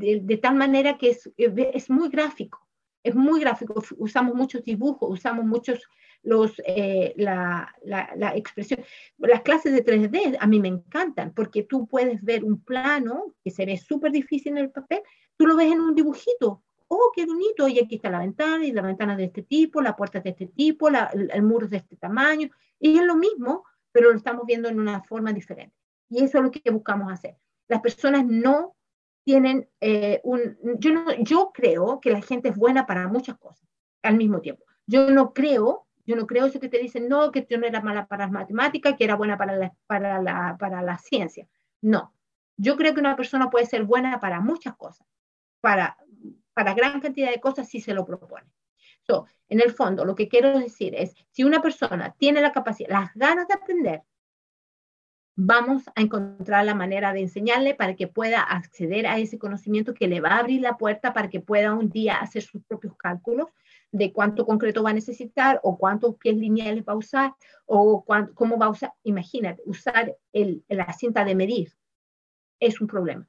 eh, 0.00 0.20
de, 0.22 0.36
tal 0.36 0.54
manera 0.56 0.98
que 0.98 1.10
es, 1.10 1.30
es 1.36 1.90
muy 1.90 2.08
gráfico, 2.08 2.66
es 3.02 3.14
muy 3.14 3.40
gráfico, 3.40 3.82
usamos 3.96 4.34
muchos 4.34 4.62
dibujos, 4.64 5.10
usamos 5.10 5.44
muchos 5.44 5.88
los, 6.22 6.60
eh, 6.66 7.14
la, 7.16 7.74
la, 7.84 8.36
expresión. 8.36 8.80
Las 9.18 9.42
clases 9.42 9.72
de 9.72 9.84
3D 9.84 10.36
a 10.38 10.46
mí 10.46 10.60
me 10.60 10.68
encantan 10.68 11.32
porque 11.32 11.62
tú 11.62 11.86
puedes 11.86 12.22
ver 12.22 12.44
un 12.44 12.62
plano 12.62 13.34
que 13.42 13.50
se 13.50 13.64
ve 13.64 13.76
súper 13.76 14.12
difícil 14.12 14.52
en 14.52 14.58
el 14.58 14.70
papel, 14.70 15.00
tú 15.36 15.46
lo 15.46 15.56
ves 15.56 15.72
en 15.72 15.80
un 15.80 15.94
dibujito. 15.94 16.64
Oh, 16.88 17.12
qué 17.14 17.26
bonito, 17.26 17.68
y 17.68 17.78
aquí 17.78 17.96
está 17.96 18.08
la 18.08 18.20
ventana, 18.20 18.64
y 18.64 18.72
la 18.72 18.80
ventana 18.80 19.14
de 19.14 19.24
este 19.24 19.42
tipo, 19.42 19.82
la 19.82 19.94
puerta 19.94 20.20
de 20.20 20.30
este 20.30 20.46
tipo, 20.46 20.88
el, 20.88 21.30
el 21.30 21.42
muro 21.42 21.68
de 21.68 21.76
este 21.76 21.96
tamaño, 21.96 22.48
y 22.80 22.98
es 22.98 23.04
lo 23.04 23.14
mismo, 23.14 23.64
pero 23.92 24.10
lo 24.10 24.16
estamos 24.16 24.46
viendo 24.46 24.70
en 24.70 24.80
una 24.80 25.02
forma 25.02 25.32
diferente. 25.34 25.76
Y 26.08 26.24
eso 26.24 26.38
es 26.38 26.44
lo 26.44 26.50
que 26.50 26.70
buscamos 26.70 27.12
hacer. 27.12 27.36
Las 27.68 27.82
personas 27.82 28.24
no 28.24 28.74
tienen 29.28 29.68
eh, 29.82 30.22
un... 30.24 30.56
Yo, 30.78 30.90
no, 30.90 31.12
yo 31.18 31.50
creo 31.52 32.00
que 32.00 32.10
la 32.10 32.22
gente 32.22 32.48
es 32.48 32.56
buena 32.56 32.86
para 32.86 33.08
muchas 33.08 33.36
cosas 33.36 33.68
al 34.02 34.16
mismo 34.16 34.40
tiempo. 34.40 34.64
Yo 34.86 35.10
no 35.10 35.34
creo, 35.34 35.86
yo 36.06 36.16
no 36.16 36.26
creo 36.26 36.46
eso 36.46 36.58
que 36.58 36.70
te 36.70 36.78
dicen, 36.78 37.10
no, 37.10 37.30
que 37.30 37.46
yo 37.46 37.58
no 37.58 37.66
era 37.66 37.82
mala 37.82 38.06
para 38.06 38.24
las 38.24 38.32
matemáticas, 38.32 38.94
que 38.96 39.04
era 39.04 39.16
buena 39.16 39.36
para 39.36 39.54
la, 39.54 39.74
para 39.86 40.22
la, 40.22 40.56
para 40.58 40.80
la 40.80 40.96
ciencia. 40.96 41.46
No, 41.82 42.14
yo 42.56 42.78
creo 42.78 42.94
que 42.94 43.00
una 43.00 43.16
persona 43.16 43.50
puede 43.50 43.66
ser 43.66 43.84
buena 43.84 44.18
para 44.18 44.40
muchas 44.40 44.74
cosas, 44.78 45.06
para, 45.60 45.98
para 46.54 46.72
gran 46.72 46.98
cantidad 46.98 47.30
de 47.30 47.38
cosas 47.38 47.68
si 47.68 47.82
se 47.82 47.92
lo 47.92 48.06
propone. 48.06 48.46
en 49.50 49.60
el 49.60 49.72
fondo, 49.72 50.06
lo 50.06 50.14
que 50.14 50.28
quiero 50.28 50.58
decir 50.58 50.94
es, 50.94 51.14
si 51.32 51.44
una 51.44 51.60
persona 51.60 52.14
tiene 52.18 52.40
la 52.40 52.52
capacidad, 52.52 52.88
las 52.88 53.14
ganas 53.14 53.46
de 53.46 53.54
aprender, 53.54 54.02
vamos 55.40 55.84
a 55.94 56.00
encontrar 56.00 56.64
la 56.64 56.74
manera 56.74 57.12
de 57.12 57.20
enseñarle 57.20 57.76
para 57.76 57.94
que 57.94 58.08
pueda 58.08 58.42
acceder 58.42 59.06
a 59.06 59.18
ese 59.20 59.38
conocimiento 59.38 59.94
que 59.94 60.08
le 60.08 60.20
va 60.20 60.30
a 60.30 60.38
abrir 60.40 60.60
la 60.60 60.76
puerta 60.76 61.12
para 61.12 61.30
que 61.30 61.38
pueda 61.38 61.74
un 61.74 61.90
día 61.90 62.16
hacer 62.16 62.42
sus 62.42 62.60
propios 62.64 62.96
cálculos 62.96 63.46
de 63.92 64.12
cuánto 64.12 64.44
concreto 64.44 64.82
va 64.82 64.90
a 64.90 64.94
necesitar 64.94 65.60
o 65.62 65.78
cuántos 65.78 66.16
pies 66.16 66.36
lineales 66.36 66.82
va 66.82 66.94
a 66.94 66.96
usar 66.96 67.34
o 67.66 68.04
cómo 68.34 68.58
va 68.58 68.66
a 68.66 68.70
usar. 68.70 68.92
Imagínate, 69.04 69.62
usar 69.64 70.16
el, 70.32 70.64
la 70.68 70.92
cinta 70.92 71.24
de 71.24 71.36
medir 71.36 71.72
es 72.58 72.80
un 72.80 72.88
problema. 72.88 73.24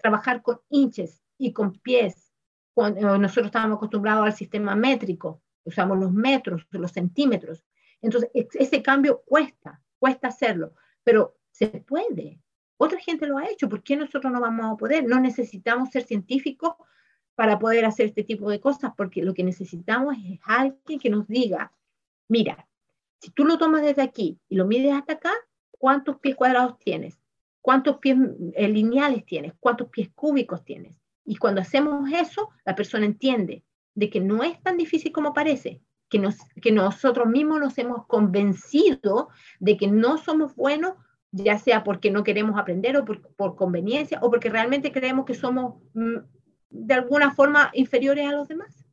trabajar 0.00 0.40
con 0.40 0.60
inches 0.68 1.20
y 1.36 1.52
con 1.52 1.72
pies. 1.80 2.32
Cuando 2.74 3.18
nosotros 3.18 3.46
estábamos 3.46 3.78
acostumbrados 3.78 4.24
al 4.24 4.34
sistema 4.34 4.76
métrico, 4.76 5.42
usamos 5.64 5.98
los 5.98 6.12
metros, 6.12 6.64
los 6.70 6.92
centímetros. 6.92 7.64
Entonces, 8.00 8.30
ese 8.32 8.82
cambio 8.82 9.20
cuesta 9.26 9.80
cuesta 10.04 10.28
hacerlo, 10.28 10.74
pero 11.02 11.34
se 11.50 11.66
puede. 11.68 12.38
Otra 12.76 13.00
gente 13.00 13.26
lo 13.26 13.38
ha 13.38 13.48
hecho, 13.48 13.70
¿por 13.70 13.82
qué 13.82 13.96
nosotros 13.96 14.30
no 14.30 14.38
vamos 14.38 14.66
a 14.66 14.76
poder? 14.76 15.02
No 15.06 15.18
necesitamos 15.18 15.88
ser 15.88 16.02
científicos 16.02 16.74
para 17.34 17.58
poder 17.58 17.86
hacer 17.86 18.04
este 18.04 18.22
tipo 18.22 18.50
de 18.50 18.60
cosas, 18.60 18.92
porque 18.98 19.22
lo 19.22 19.32
que 19.32 19.42
necesitamos 19.42 20.14
es 20.22 20.38
alguien 20.44 21.00
que 21.00 21.08
nos 21.08 21.26
diga, 21.26 21.72
mira, 22.28 22.68
si 23.18 23.30
tú 23.30 23.46
lo 23.46 23.56
tomas 23.56 23.80
desde 23.80 24.02
aquí 24.02 24.38
y 24.46 24.56
lo 24.56 24.66
mides 24.66 24.92
hasta 24.92 25.14
acá, 25.14 25.32
¿cuántos 25.70 26.18
pies 26.18 26.36
cuadrados 26.36 26.78
tienes? 26.78 27.18
¿Cuántos 27.62 27.96
pies 27.96 28.18
eh, 28.56 28.68
lineales 28.68 29.24
tienes? 29.24 29.54
¿Cuántos 29.58 29.88
pies 29.88 30.10
cúbicos 30.14 30.66
tienes? 30.66 31.00
Y 31.24 31.36
cuando 31.36 31.62
hacemos 31.62 32.12
eso, 32.12 32.50
la 32.66 32.74
persona 32.74 33.06
entiende 33.06 33.64
de 33.94 34.10
que 34.10 34.20
no 34.20 34.42
es 34.42 34.62
tan 34.62 34.76
difícil 34.76 35.12
como 35.12 35.32
parece, 35.32 35.80
que, 36.14 36.20
nos, 36.20 36.36
que 36.62 36.70
nosotros 36.70 37.26
mismos 37.26 37.58
nos 37.58 37.76
hemos 37.76 38.06
convencido 38.06 39.30
de 39.58 39.76
que 39.76 39.88
no 39.88 40.16
somos 40.16 40.54
buenos, 40.54 40.94
ya 41.32 41.58
sea 41.58 41.82
porque 41.82 42.12
no 42.12 42.22
queremos 42.22 42.56
aprender 42.56 42.96
o 42.96 43.04
por, 43.04 43.56
conveniencia 43.56 44.20
o 44.22 44.30
porque 44.30 44.48
realmente 44.48 44.92
creemos 44.92 45.24
que 45.24 45.34
somos 45.34 45.82
mm, 45.94 46.18
de 46.70 46.94
alguna 46.94 47.34
forma 47.34 47.72
inferiores 47.74 48.28
a 48.28 48.32
los 48.32 48.46
demás. 48.46 48.86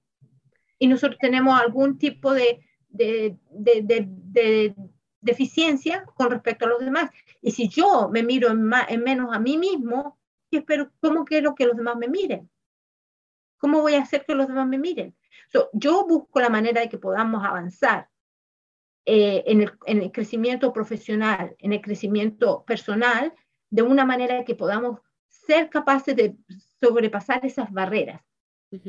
Y 0.80 0.88
nosotros 0.88 1.20
tenemos 1.22 1.62
algún 1.62 2.00
tipo 2.00 2.34
de, 2.34 2.66
de, 2.90 3.38
de, 3.52 4.76
deficiencia 5.22 6.04
con 6.16 6.32
respecto 6.32 6.66
a 6.66 6.70
los 6.70 6.80
demás. 6.80 7.12
Y 7.40 7.52
si 7.52 7.70
yo 7.70 8.10
me 8.12 8.24
miro 8.24 8.50
en, 8.50 8.68
en 8.90 9.04
menos 9.04 9.32
a 9.32 9.38
mí 9.38 9.60
mismo, 9.60 10.18
espero, 10.50 10.92
¿cómo 11.00 11.24
quiero 11.24 11.54
que 11.54 11.68
los 11.68 11.78
demás 11.78 11.98
me 11.98 12.08
miren? 12.08 12.50
¿Cómo 13.60 13.82
voy 13.82 13.94
a 13.94 14.02
hacer 14.02 14.26
que 14.26 14.34
los 14.34 14.48
demás 14.48 14.68
me 14.68 14.80
miren? 14.80 15.16
Yo 15.74 16.06
busco 16.08 16.40
la 16.40 16.50
manera 16.50 16.82
de 16.82 16.90
que 16.90 16.98
podamos 16.98 17.44
avanzar 17.44 18.10
eh, 19.06 19.44
en, 19.48 19.62
el, 20.02 20.12
crecimiento 20.12 20.72
profesional, 20.72 21.56
en 21.58 21.74
el 21.74 21.82
crecimiento 21.82 22.64
personal, 22.66 23.34
de 23.70 23.82
una 23.82 24.06
manera 24.06 24.46
que 24.46 24.54
podamos 24.56 25.00
ser 25.28 25.70
capaces 25.70 26.16
de 26.16 26.36
sobrepasar 26.80 27.46
esas 27.46 27.72
barreras 27.72 28.22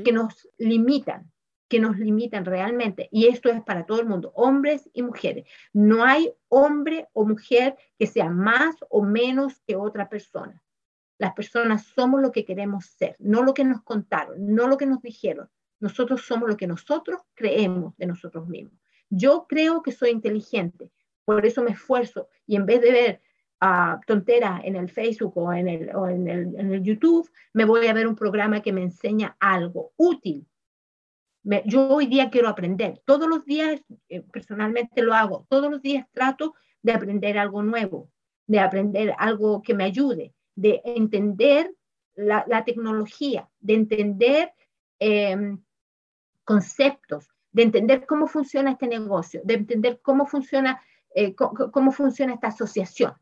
que 0.04 0.12
nos 0.12 0.48
limitan, 0.58 1.32
que 1.68 1.80
nos 1.80 1.98
limitan 1.98 2.44
realmente. 2.44 3.08
Y 3.10 3.28
esto 3.28 3.48
es 3.48 3.62
para 3.62 3.86
todo 3.86 4.00
el 4.00 4.06
mundo, 4.06 4.32
hombres 4.34 4.88
y 4.92 5.02
mujeres. 5.02 5.46
No 5.72 6.04
hay 6.04 6.32
hombre 6.48 7.08
o 7.14 7.24
mujer 7.24 7.76
que 7.98 8.06
sea 8.06 8.28
más 8.28 8.76
o 8.90 9.02
menos 9.02 9.60
que 9.66 9.76
otra 9.76 10.08
persona. 10.08 10.62
Las 11.18 11.32
personas 11.32 11.86
somos 11.86 12.20
lo 12.20 12.32
que 12.32 12.44
queremos 12.44 12.86
ser, 12.86 13.16
no 13.18 13.42
lo 13.42 13.54
que 13.54 13.64
nos 13.64 13.82
contaron, 13.82 14.54
no 14.54 14.66
lo 14.66 14.76
que 14.76 14.86
nos 14.86 15.00
dijeron, 15.00 15.48
nosotros 15.82 16.22
somos 16.22 16.48
lo 16.48 16.56
que 16.56 16.68
nosotros 16.68 17.20
creemos 17.34 17.96
de 17.96 18.06
nosotros 18.06 18.46
mismos. 18.46 18.80
Yo 19.10 19.46
creo 19.48 19.82
que 19.82 19.90
soy 19.90 20.10
inteligente, 20.10 20.90
por 21.24 21.44
eso 21.44 21.60
me 21.60 21.72
esfuerzo 21.72 22.28
y 22.46 22.54
en 22.54 22.66
vez 22.66 22.80
de 22.80 22.92
ver 22.92 23.22
uh, 23.60 24.00
tonteras 24.06 24.60
en 24.64 24.76
el 24.76 24.88
Facebook 24.88 25.36
o, 25.36 25.52
en 25.52 25.68
el, 25.68 25.94
o 25.94 26.08
en, 26.08 26.28
el, 26.28 26.54
en 26.56 26.72
el, 26.72 26.82
YouTube, 26.84 27.28
me 27.52 27.64
voy 27.64 27.88
a 27.88 27.92
ver 27.94 28.06
un 28.06 28.14
programa 28.14 28.62
que 28.62 28.72
me 28.72 28.82
enseña 28.82 29.36
algo 29.40 29.92
útil. 29.96 30.46
yo 31.66 31.88
hoy 31.88 32.06
día 32.06 32.30
quiero 32.30 32.48
aprender. 32.48 33.02
Todos 33.04 33.28
los 33.28 33.44
días, 33.44 33.80
eh, 34.08 34.22
personalmente 34.32 35.02
lo 35.02 35.14
hago, 35.14 35.46
todos 35.50 35.68
los 35.68 35.82
días 35.82 36.06
trato 36.12 36.54
de 36.80 36.92
aprender 36.92 37.38
algo 37.38 37.64
nuevo, 37.64 38.08
de 38.46 38.60
aprender 38.60 39.14
algo 39.18 39.62
que 39.62 39.74
me 39.74 39.82
ayude, 39.82 40.32
de 40.54 40.80
entender 40.84 41.74
la, 42.14 42.44
la 42.46 42.64
tecnología, 42.64 43.48
de 43.58 43.74
entender 43.74 44.52
eh, 45.00 45.56
conceptos, 46.44 47.28
de 47.52 47.62
entender 47.62 48.06
cómo 48.06 48.26
funciona 48.26 48.72
este 48.72 48.86
negocio, 48.86 49.40
de 49.44 49.54
entender 49.54 50.00
cómo 50.02 50.26
funciona, 50.26 50.82
eh, 51.14 51.34
cómo, 51.34 51.92
funciona 51.92 52.34
esta 52.34 52.48
asociación, 52.48 53.14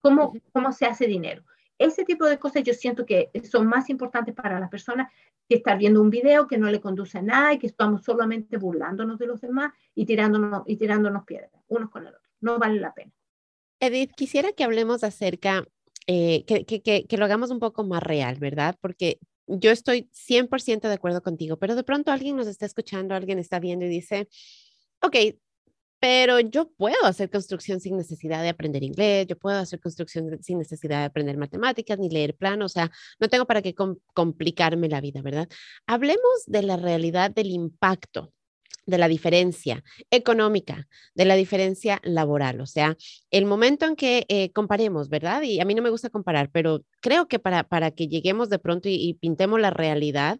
cómo, 0.00 0.32
cómo 0.52 0.72
se 0.72 0.86
hace 0.86 1.06
dinero. 1.06 1.44
Ese 1.78 2.04
tipo 2.04 2.24
de 2.26 2.38
cosas 2.38 2.62
yo 2.62 2.72
siento 2.72 3.04
que 3.04 3.30
son 3.50 3.66
más 3.66 3.90
importantes 3.90 4.34
para 4.34 4.60
las 4.60 4.70
personas 4.70 5.12
que 5.48 5.56
estar 5.56 5.76
viendo 5.76 6.00
un 6.00 6.08
video 6.08 6.46
que 6.46 6.56
no 6.56 6.70
le 6.70 6.80
conduce 6.80 7.18
a 7.18 7.22
nada 7.22 7.52
y 7.52 7.58
que 7.58 7.66
estamos 7.66 8.04
solamente 8.04 8.56
burlándonos 8.56 9.18
de 9.18 9.26
los 9.26 9.40
demás 9.40 9.72
y 9.94 10.06
tirándonos, 10.06 10.62
y 10.66 10.76
tirándonos 10.76 11.24
piedras 11.24 11.50
unos 11.68 11.90
con 11.90 12.06
el 12.06 12.14
otro. 12.14 12.20
No 12.40 12.58
vale 12.58 12.80
la 12.80 12.94
pena. 12.94 13.12
Edith, 13.80 14.12
quisiera 14.16 14.52
que 14.52 14.64
hablemos 14.64 15.04
acerca, 15.04 15.64
eh, 16.06 16.44
que, 16.46 16.64
que, 16.64 16.80
que, 16.80 17.06
que, 17.06 17.16
lo 17.18 17.24
hagamos 17.24 17.50
un 17.50 17.58
poco 17.58 17.84
más 17.84 18.02
real, 18.02 18.36
¿verdad? 18.38 18.76
Porque 18.80 19.18
yo 19.46 19.70
estoy 19.70 20.08
100% 20.12 20.88
de 20.88 20.94
acuerdo 20.94 21.22
contigo, 21.22 21.58
pero 21.58 21.74
de 21.76 21.84
pronto 21.84 22.12
alguien 22.12 22.36
nos 22.36 22.46
está 22.46 22.66
escuchando, 22.66 23.14
alguien 23.14 23.38
está 23.38 23.58
viendo 23.60 23.84
y 23.84 23.88
dice, 23.88 24.28
ok, 25.00 25.16
pero 26.00 26.38
yo 26.40 26.70
puedo 26.70 27.04
hacer 27.04 27.30
construcción 27.30 27.80
sin 27.80 27.96
necesidad 27.96 28.42
de 28.42 28.50
aprender 28.50 28.82
inglés, 28.82 29.26
yo 29.26 29.38
puedo 29.38 29.58
hacer 29.58 29.80
construcción 29.80 30.38
sin 30.42 30.58
necesidad 30.58 30.98
de 31.00 31.04
aprender 31.06 31.38
matemáticas 31.38 31.98
ni 31.98 32.10
leer 32.10 32.36
planos, 32.36 32.72
o 32.72 32.74
sea, 32.74 32.90
no 33.18 33.28
tengo 33.28 33.46
para 33.46 33.62
qué 33.62 33.74
complicarme 34.12 34.88
la 34.88 35.00
vida, 35.00 35.22
¿verdad? 35.22 35.48
Hablemos 35.86 36.44
de 36.46 36.62
la 36.62 36.76
realidad 36.76 37.30
del 37.30 37.46
impacto 37.46 38.34
de 38.86 38.98
la 38.98 39.08
diferencia 39.08 39.82
económica, 40.10 40.88
de 41.14 41.24
la 41.24 41.34
diferencia 41.34 42.00
laboral. 42.04 42.60
O 42.60 42.66
sea, 42.66 42.96
el 43.30 43.46
momento 43.46 43.86
en 43.86 43.96
que 43.96 44.26
eh, 44.28 44.50
comparemos, 44.52 45.08
¿verdad? 45.08 45.42
Y 45.42 45.60
a 45.60 45.64
mí 45.64 45.74
no 45.74 45.82
me 45.82 45.90
gusta 45.90 46.10
comparar, 46.10 46.50
pero 46.52 46.84
creo 47.00 47.28
que 47.28 47.38
para, 47.38 47.64
para 47.64 47.90
que 47.90 48.08
lleguemos 48.08 48.50
de 48.50 48.58
pronto 48.58 48.88
y 48.88 49.14
pintemos 49.20 49.60
la 49.60 49.70
realidad, 49.70 50.38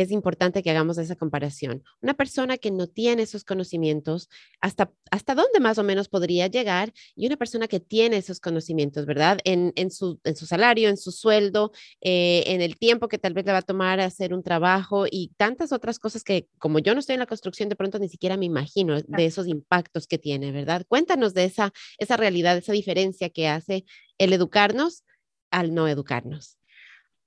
es 0.00 0.10
importante 0.10 0.62
que 0.62 0.70
hagamos 0.70 0.98
esa 0.98 1.16
comparación. 1.16 1.82
Una 2.02 2.14
persona 2.14 2.58
que 2.58 2.70
no 2.70 2.86
tiene 2.86 3.22
esos 3.22 3.44
conocimientos, 3.44 4.28
¿hasta, 4.60 4.92
hasta 5.10 5.34
dónde 5.34 5.58
más 5.60 5.78
o 5.78 5.82
menos 5.82 6.08
podría 6.08 6.46
llegar? 6.48 6.92
Y 7.14 7.26
una 7.26 7.36
persona 7.36 7.66
que 7.66 7.80
tiene 7.80 8.18
esos 8.18 8.40
conocimientos, 8.40 9.06
¿verdad? 9.06 9.38
En, 9.44 9.72
en, 9.76 9.90
su, 9.90 10.20
en 10.24 10.36
su 10.36 10.46
salario, 10.46 10.88
en 10.88 10.96
su 10.96 11.12
sueldo, 11.12 11.72
eh, 12.00 12.44
en 12.46 12.60
el 12.60 12.76
tiempo 12.76 13.08
que 13.08 13.18
tal 13.18 13.32
vez 13.32 13.46
le 13.46 13.52
va 13.52 13.58
a 13.58 13.62
tomar 13.62 14.00
hacer 14.00 14.34
un 14.34 14.42
trabajo 14.42 15.06
y 15.10 15.32
tantas 15.36 15.72
otras 15.72 15.98
cosas 15.98 16.22
que 16.24 16.48
como 16.58 16.78
yo 16.78 16.94
no 16.94 17.00
estoy 17.00 17.14
en 17.14 17.20
la 17.20 17.26
construcción, 17.26 17.68
de 17.68 17.76
pronto 17.76 17.98
ni 17.98 18.08
siquiera 18.08 18.36
me 18.36 18.46
imagino 18.46 19.00
de 19.00 19.26
esos 19.26 19.46
impactos 19.46 20.06
que 20.06 20.18
tiene, 20.18 20.52
¿verdad? 20.52 20.84
Cuéntanos 20.88 21.34
de 21.34 21.44
esa, 21.44 21.72
esa 21.98 22.16
realidad, 22.16 22.56
esa 22.56 22.72
diferencia 22.72 23.30
que 23.30 23.48
hace 23.48 23.84
el 24.18 24.32
educarnos 24.32 25.04
al 25.50 25.74
no 25.74 25.88
educarnos. 25.88 26.58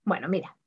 Bueno, 0.03 0.27
mira, 0.27 0.58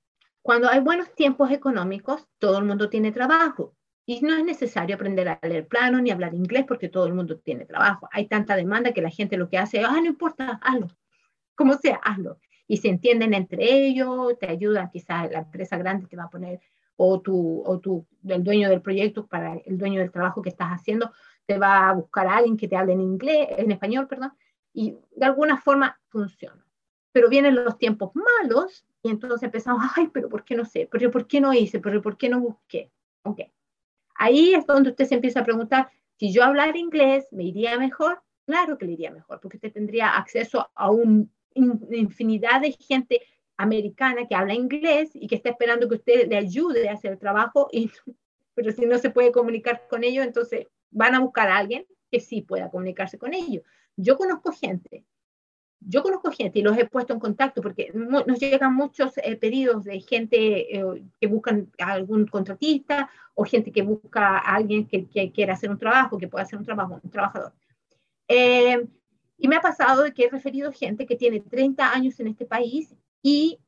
cuando 0.43 0.69
hay 0.69 0.81
buenos 0.81 1.15
tiempos 1.15 1.51
económicos, 1.53 2.29
todo 2.39 2.59
el 2.59 2.65
mundo 2.65 2.89
tiene 2.89 3.13
trabajo. 3.13 3.77
Y 4.05 4.21
no 4.21 4.37
es 4.37 4.45
necesario 4.45 4.97
aprender 4.97 5.29
a 5.29 5.39
leer 5.43 5.69
plano 5.69 6.01
ni 6.01 6.11
hablar 6.11 6.35
inglés 6.35 6.65
porque 6.67 6.89
todo 6.89 7.07
el 7.07 7.15
mundo 7.15 7.39
tiene 7.39 7.65
trabajo. 7.65 8.09
Hay 8.11 8.27
tanta 8.27 8.57
demanda 8.57 8.93
que 8.93 9.01
la 9.01 9.11
gente 9.11 9.37
lo 9.37 9.49
que 9.49 9.59
hace 9.59 9.81
es, 9.81 9.87
ah, 9.89 10.01
no 10.01 10.07
importa, 10.07 10.59
hazlo. 10.61 10.89
Como 11.55 11.75
sea, 11.75 12.01
hazlo. 12.03 12.41
Y 12.67 12.79
se 12.79 12.89
entienden 12.89 13.35
entre 13.35 13.73
ellos, 13.87 14.37
te 14.41 14.49
ayudan, 14.49 14.91
quizás 14.91 15.31
la 15.31 15.41
empresa 15.41 15.77
grande 15.77 16.09
te 16.09 16.17
va 16.17 16.25
a 16.25 16.31
poner, 16.31 16.61
o 16.97 17.21
tu, 17.21 17.63
o 17.65 17.79
tu, 17.79 18.07
el 18.27 18.43
dueño 18.43 18.69
del 18.69 18.83
proyecto, 18.83 19.27
para 19.27 19.55
el 19.55 19.79
dueño 19.79 20.01
del 20.01 20.11
trabajo 20.11 20.43
que 20.43 20.49
estás 20.49 20.71
haciendo, 20.71 21.13
te 21.47 21.59
va 21.59 21.89
a 21.89 21.93
buscar 21.93 22.27
a 22.27 22.37
alguien 22.37 22.57
que 22.57 22.69
te 22.69 22.77
hable 22.77 22.95
en 22.95 23.01
inglés, 23.01 23.49
en 23.59 23.71
español, 23.71 24.09
perdón, 24.09 24.33
y 24.73 24.97
de 25.15 25.27
alguna 25.27 25.61
forma 25.61 26.01
funciona. 26.09 26.65
Pero 27.13 27.29
vienen 27.29 27.55
los 27.55 27.79
tiempos 27.79 28.13
malos 28.15 28.87
y 29.03 29.11
entonces 29.11 29.43
empezamos, 29.43 29.83
ay, 29.97 30.09
pero 30.13 30.29
¿por 30.29 30.45
qué 30.45 30.55
no 30.55 30.65
sé? 30.65 30.89
¿Pero 30.91 31.11
por 31.11 31.27
qué 31.27 31.41
no 31.41 31.53
hice? 31.53 31.81
¿Pero 31.81 32.01
por 32.03 32.17
qué 32.17 32.29
no 32.29 32.41
busqué? 32.41 32.91
Ok. 33.25 33.41
Ahí 34.15 34.55
es 34.55 34.67
donde 34.67 34.91
usted 34.91 35.07
se 35.07 35.15
empieza 35.15 35.41
a 35.41 35.45
preguntar, 35.45 35.91
si 36.17 36.33
yo 36.33 36.45
hablara 36.45 36.77
inglés, 36.79 37.27
¿me 37.33 37.45
iría 37.45 37.79
mejor? 37.79 38.23
Claro 38.47 38.79
que 38.79 38.87
le 38.87 38.93
iría 38.93 39.11
mejor, 39.11 39.41
porque 39.41 39.57
usted 39.57 39.73
tendría 39.73 40.17
acceso 40.17 40.71
a 40.75 40.91
una 40.91 41.27
infinidad 41.55 42.61
de 42.61 42.73
gente 42.73 43.23
americana 43.57 44.27
que 44.27 44.35
habla 44.35 44.55
inglés 44.55 45.11
y 45.15 45.27
que 45.27 45.37
está 45.37 45.51
esperando 45.51 45.89
que 45.89 45.97
usted 45.97 46.29
le 46.29 46.37
ayude 46.37 46.89
a 46.89 46.95
hacer 46.95 47.13
el 47.13 47.19
trabajo, 47.19 47.69
y, 47.73 47.91
pero 48.55 48.73
si 48.73 48.87
no 48.87 48.99
se 48.99 49.11
puede 49.11 49.33
comunicar 49.33 49.87
con 49.89 50.05
ellos, 50.05 50.25
entonces 50.25 50.67
van 50.91 51.15
a 51.15 51.21
buscar 51.21 51.49
a 51.49 51.57
alguien 51.57 51.87
que 52.11 52.21
sí 52.21 52.43
pueda 52.43 52.71
comunicarse 52.71 53.19
con 53.19 53.35
ellos. 53.35 53.65
Yo 53.97 54.17
conozco 54.17 54.53
gente 54.53 55.05
yo 55.87 56.03
conozco 56.03 56.31
gente 56.31 56.59
y 56.59 56.63
los 56.63 56.77
he 56.77 56.87
puesto 56.87 57.13
en 57.13 57.21
contacto 57.21 57.63
porque 57.63 57.91
nos 57.95 58.39
llegan 58.39 58.75
muchos 58.75 59.17
eh, 59.19 59.37
pedidos 59.37 59.85
de 59.85 60.01
gente 60.01 60.77
eh, 60.79 61.05
que 61.21 61.27
buscan 61.27 61.71
a 61.79 61.93
algún 61.93 62.27
contratista 62.27 63.11
o 63.35 63.45
gente 63.45 63.73
que 63.73 63.83
busca 63.83 64.39
a 64.39 64.57
alguien 64.57 64.87
que, 64.87 65.07
que 65.07 65.33
quiera 65.33 65.55
hacer 65.55 65.71
un 65.71 65.79
trabajo, 65.79 66.19
que 66.19 66.29
pueda 66.29 66.45
hacer 66.45 66.59
un 66.59 66.65
trabajo, 66.65 67.01
un 67.03 67.11
trabajador. 67.11 67.53
Eh, 68.29 68.87
y 69.39 69.49
me 69.49 69.57
ha 69.57 69.61
pasado 69.61 70.03
de 70.03 70.13
que 70.13 70.25
he 70.25 70.31
referido 70.31 70.73
gente 70.73 71.07
que 71.07 71.17
tiene 71.17 71.41
30 71.41 71.93
años 71.93 72.19
en 72.21 72.29
este 72.29 72.45
país 72.47 72.95
y 73.23 73.59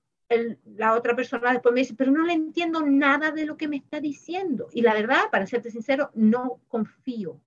la 0.77 0.95
otra 0.95 1.15
persona 1.15 1.53
después 1.53 1.73
me 1.73 1.81
dice, 1.81 1.95
pero 1.95 2.11
no 2.11 2.25
le 2.25 2.33
entiendo 2.33 2.83
nada 2.83 3.31
de 3.31 3.45
lo 3.45 3.57
que 3.57 3.69
me 3.69 3.77
está 3.77 4.01
diciendo. 4.01 4.69
Y 4.73 4.83
la 4.83 4.95
verdad, 4.95 5.31
para 5.31 5.47
serte 5.47 5.71
sincero, 5.71 6.11
no 6.15 6.61
confío 6.69 7.41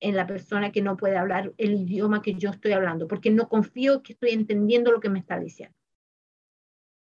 en 0.00 0.16
la 0.16 0.26
persona 0.26 0.72
que 0.72 0.82
no 0.82 0.96
puede 0.96 1.16
hablar 1.16 1.52
el 1.58 1.74
idioma 1.74 2.22
que 2.22 2.34
yo 2.34 2.50
estoy 2.50 2.72
hablando, 2.72 3.06
porque 3.06 3.30
no 3.30 3.48
confío 3.48 4.02
que 4.02 4.14
estoy 4.14 4.30
entendiendo 4.30 4.90
lo 4.90 5.00
que 5.00 5.10
me 5.10 5.18
está 5.18 5.38
diciendo. 5.38 5.76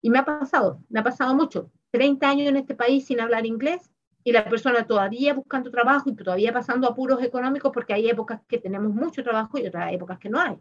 Y 0.03 0.11
me 0.11 0.19
ha 0.19 0.25
pasado, 0.25 0.83
me 0.89 1.01
ha 1.01 1.05
pasado 1.05 1.35
mucho. 1.35 1.71
30 1.91 2.29
años 2.29 2.49
en 2.49 2.57
este 2.57 2.75
país 2.75 3.07
sin 3.07 3.21
hablar 3.21 3.47
inglés 3.47 3.91
y 4.23 4.33
la 4.33 4.49
persona 4.49 4.87
todavía 4.87 5.33
buscando 5.33 5.71
trabajo 5.71 6.11
y 6.11 6.15
todavía 6.15 6.53
pasando 6.53 6.89
apuros 6.89 7.23
económicos 7.23 7.73
porque 7.73 7.95
hay 7.95 8.09
épocas 8.09 8.41
que 8.47 8.59
tenemos 8.59 8.93
mucho 8.93 9.23
trabajo 9.23 9.59
y 9.59 9.67
otras 9.67 9.93
épocas 9.93 10.19
que 10.19 10.29
no 10.29 10.41
hay. 10.41 10.59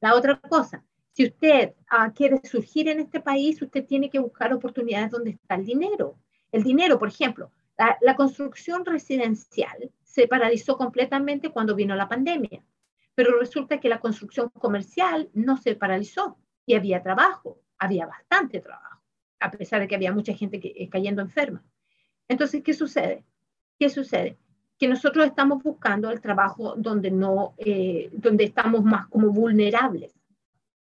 La 0.00 0.14
otra 0.14 0.38
cosa, 0.38 0.84
si 1.12 1.24
usted 1.24 1.74
ah, 1.88 2.12
quiere 2.14 2.40
surgir 2.44 2.88
en 2.88 3.00
este 3.00 3.20
país, 3.20 3.60
usted 3.60 3.84
tiene 3.84 4.10
que 4.10 4.18
buscar 4.18 4.52
oportunidades 4.52 5.10
donde 5.10 5.30
está 5.30 5.56
el 5.56 5.64
dinero. 5.64 6.18
El 6.52 6.62
dinero, 6.62 6.98
por 6.98 7.08
ejemplo, 7.08 7.50
la 8.00 8.14
construcción 8.14 8.84
residencial 8.84 9.90
se 10.14 10.28
paralizó 10.28 10.78
completamente 10.78 11.50
cuando 11.50 11.74
vino 11.74 11.96
la 11.96 12.08
pandemia. 12.08 12.64
Pero 13.16 13.36
resulta 13.36 13.80
que 13.80 13.88
la 13.88 13.98
construcción 13.98 14.48
comercial 14.48 15.28
no 15.34 15.56
se 15.56 15.74
paralizó 15.74 16.38
y 16.64 16.74
había 16.74 17.02
trabajo, 17.02 17.60
había 17.78 18.06
bastante 18.06 18.60
trabajo, 18.60 19.02
a 19.40 19.50
pesar 19.50 19.80
de 19.80 19.88
que 19.88 19.96
había 19.96 20.12
mucha 20.12 20.32
gente 20.32 20.60
que, 20.60 20.72
eh, 20.76 20.88
cayendo 20.88 21.20
enferma. 21.20 21.64
Entonces, 22.28 22.62
¿qué 22.62 22.74
sucede? 22.74 23.24
¿Qué 23.76 23.88
sucede? 23.88 24.38
Que 24.78 24.86
nosotros 24.86 25.26
estamos 25.26 25.60
buscando 25.64 26.12
el 26.12 26.20
trabajo 26.20 26.76
donde, 26.76 27.10
no, 27.10 27.54
eh, 27.58 28.08
donde 28.12 28.44
estamos 28.44 28.84
más 28.84 29.08
como 29.08 29.32
vulnerables. 29.32 30.14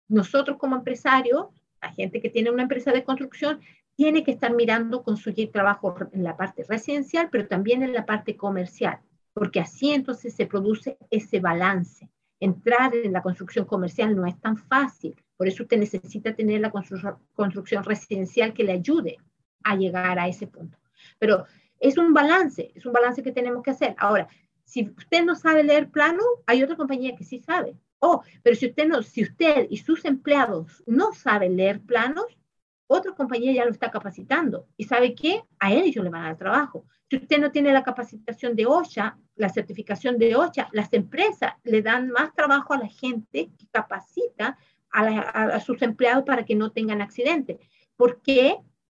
Nosotros 0.09 0.59
como 0.59 0.77
empresarios, 0.77 1.47
la 1.81 1.91
gente 1.91 2.21
que 2.21 2.29
tiene 2.29 2.51
una 2.51 2.65
empresa 2.65 2.93
de 2.93 3.03
construcción, 3.03 3.61
tiene 3.97 4.25
que 4.25 4.33
estar 4.33 4.53
mirando 4.53 5.03
conseguir 5.03 5.51
trabajo 5.51 5.95
en 6.13 6.23
la 6.23 6.37
parte 6.37 6.65
residencial, 6.69 7.31
pero 7.33 7.49
también 7.49 7.83
en 7.83 7.95
la 7.95 8.05
parte 8.05 8.37
comercial 8.37 9.01
porque 9.33 9.61
así 9.61 9.93
entonces 9.93 10.35
se 10.35 10.47
produce 10.47 10.99
ese 11.11 11.41
balance. 11.41 12.09
Entrar 12.41 12.95
en 12.95 13.13
la 13.13 13.23
construcción 13.23 13.65
comercial 13.65 14.17
no 14.17 14.27
es 14.27 14.39
tan 14.41 14.57
fácil, 14.57 15.15
por 15.37 15.49
eso 15.49 15.63
usted 15.63 15.79
necesita 15.79 16.35
tener 16.35 16.61
la 16.61 16.71
construcción 16.71 17.85
residencial 17.85 18.53
que 18.53 18.65
le 18.65 18.73
ayude 18.73 19.19
a 19.65 19.77
llegar 19.77 20.19
a 20.19 20.29
ese 20.29 20.47
punto. 20.47 20.79
Pero 21.19 21.47
es 21.79 21.99
un 21.99 22.13
balance, 22.13 22.71
es 22.75 22.87
un 22.87 22.93
balance 22.93 23.23
que 23.23 23.33
tenemos 23.33 23.63
que 23.63 23.73
hacer. 23.73 23.95
Ahora, 23.99 24.29
si 24.65 24.93
usted 24.97 25.25
no 25.25 25.35
sabe 25.35 25.65
leer 25.65 25.91
plano, 25.91 26.23
hay 26.47 26.63
otra 26.63 26.77
compañía 26.77 27.17
que 27.17 27.25
sí 27.25 27.41
sabe. 27.41 27.77
Oh, 27.99 28.23
pero 28.43 28.57
si 28.57 28.67
usted 28.67 28.87
no, 28.87 29.03
si 29.03 29.23
usted 29.23 29.67
y 29.71 29.79
sus 29.79 30.05
empleados 30.05 30.83
no 30.87 31.13
saben 31.13 31.57
leer 31.57 31.81
planos, 31.81 32.27
otra 32.87 33.13
compañía 33.13 33.53
ya 33.53 33.65
lo 33.65 33.71
está 33.71 33.91
capacitando. 33.91 34.67
¿Y 34.77 34.85
sabe 34.85 35.15
qué? 35.15 35.43
A 35.59 35.73
ellos 35.73 36.05
le 36.05 36.11
van 36.11 36.23
a 36.23 36.27
dar 36.29 36.37
trabajo. 36.37 36.87
Si 37.09 37.17
usted 37.17 37.39
no 37.39 37.51
tiene 37.51 37.73
la 37.73 37.83
capacitación 37.83 38.57
de 38.57 38.67
OSHA, 38.67 39.19
la 39.37 39.49
certificación 39.49 40.19
de 40.19 40.35
OSHA, 40.35 40.69
las 40.73 40.93
empresas 40.93 41.55
le 41.65 41.83
dan 41.83 42.09
más 42.09 42.35
trabajo 42.35 42.73
a 42.73 42.79
la 42.79 42.89
gente 42.89 43.51
que 43.59 43.67
capacita 43.71 44.59
a, 44.93 45.61
sus 45.61 45.81
empleados 45.83 46.25
para 46.25 46.45
que 46.45 46.55
no 46.55 46.73
tengan 46.73 47.01
accidentes. 47.01 47.59
¿Por 47.97 48.21
qué? 48.23 48.57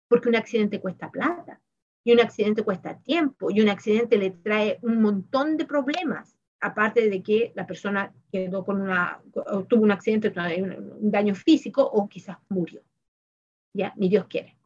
Porque 0.09 0.29
un 0.29 0.37
accidente 0.37 0.81
cuesta 0.81 1.11
plata 1.11 1.61
y 2.05 2.13
un 2.13 2.21
accidente 2.21 2.63
cuesta 2.63 2.99
tiempo 2.99 3.51
y 3.51 3.61
un 3.61 3.69
accidente 3.69 4.17
le 4.17 4.31
trae 4.31 4.79
un 4.83 5.01
montón 5.01 5.57
de 5.57 5.65
problemas, 5.65 6.37
aparte 6.61 7.09
de 7.09 7.23
que 7.23 7.53
la 7.55 7.67
persona 7.67 8.13
quedó 8.31 8.65
con 8.65 8.81
una, 8.81 9.21
tuvo 9.69 9.83
un 9.83 9.91
accidente, 9.91 10.33
un 10.69 11.11
daño 11.11 11.35
físico 11.35 11.83
o 11.83 12.09
quizás 12.09 12.39
murió. 12.49 12.83
Ni 13.73 14.09
Dios 14.09 14.27
quiere. 14.29 14.57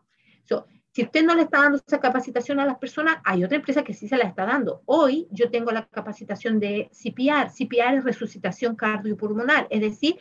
si 0.93 1.03
usted 1.03 1.25
no 1.25 1.35
le 1.35 1.43
está 1.43 1.61
dando 1.61 1.79
esa 1.87 2.01
capacitación 2.01 2.59
a 2.59 2.65
las 2.65 2.79
personas, 2.79 3.19
hay 3.25 3.45
otra 3.45 3.57
empresa 3.57 3.85
que 3.85 3.93
sí 3.93 4.09
se 4.09 4.17
la 4.17 4.25
está 4.25 4.47
dando. 4.47 4.83
Hoy 4.87 5.29
yo 5.31 5.51
tengo 5.51 5.71
la 5.71 5.87
capacitación 5.87 6.59
de 6.59 6.91
CPR. 6.91 7.51
CPR 7.51 7.99
es 7.99 8.05
resucitación 8.05 8.77
cardiopulmonar, 8.77 9.67
es 9.71 9.83
decir, 9.83 10.17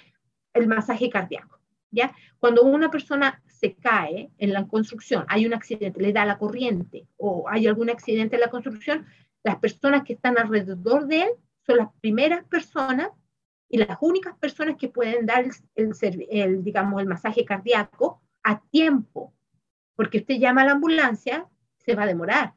el 0.53 0.67
masaje 0.67 1.09
cardíaco. 1.09 1.59
¿ya? 1.91 2.13
Cuando 2.39 2.63
una 2.63 2.91
persona 2.91 3.41
se 3.47 3.75
cae 3.75 4.29
en 4.37 4.51
la 4.51 4.67
construcción, 4.67 5.25
hay 5.29 5.45
un 5.45 5.53
accidente, 5.53 6.01
le 6.01 6.11
da 6.11 6.25
la 6.25 6.37
corriente 6.37 7.07
o 7.17 7.47
hay 7.47 7.67
algún 7.67 7.89
accidente 7.89 8.35
en 8.35 8.41
la 8.41 8.49
construcción, 8.49 9.05
las 9.43 9.57
personas 9.57 10.03
que 10.03 10.13
están 10.13 10.37
alrededor 10.37 11.07
de 11.07 11.21
él 11.21 11.29
son 11.65 11.77
las 11.77 11.87
primeras 12.01 12.43
personas 12.45 13.09
y 13.69 13.77
las 13.77 13.97
únicas 14.01 14.37
personas 14.37 14.75
que 14.77 14.89
pueden 14.89 15.25
dar 15.25 15.45
el, 15.75 15.93
el 16.29 16.63
digamos, 16.63 17.01
el 17.01 17.07
masaje 17.07 17.45
cardíaco 17.45 18.21
a 18.45 18.61
tiempo, 18.69 19.33
porque 19.95 20.19
usted 20.19 20.35
llama 20.35 20.61
a 20.61 20.65
la 20.65 20.71
ambulancia, 20.73 21.49
se 21.77 21.95
va 21.95 22.03
a 22.03 22.07
demorar. 22.07 22.53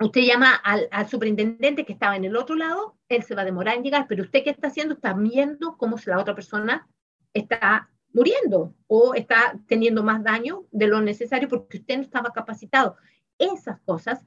Usted 0.00 0.22
llama 0.22 0.54
al, 0.54 0.88
superintendente 1.08 1.84
que 1.84 1.92
estaba 1.92 2.16
en 2.16 2.24
el 2.24 2.36
otro 2.36 2.56
lado, 2.56 2.96
él 3.08 3.22
se 3.22 3.34
va 3.34 3.42
a 3.42 3.44
demorar 3.44 3.76
en 3.76 3.84
llegar, 3.84 4.06
pero 4.08 4.24
usted 4.24 4.42
qué 4.42 4.50
está 4.50 4.68
haciendo, 4.68 4.94
está 4.94 5.12
viendo 5.12 5.76
cómo 5.76 5.96
la 6.06 6.18
otra 6.18 6.34
persona 6.34 6.88
está 7.34 7.90
muriendo 8.14 8.74
o 8.86 9.14
está 9.14 9.60
teniendo 9.68 10.02
más 10.02 10.24
daño 10.24 10.64
de 10.72 10.86
lo 10.86 11.00
necesario 11.02 11.48
porque 11.48 11.78
usted 11.78 11.96
no 11.98 12.02
estaba 12.02 12.32
capacitado. 12.32 12.96
Esas 13.38 13.80
cosas 13.80 14.24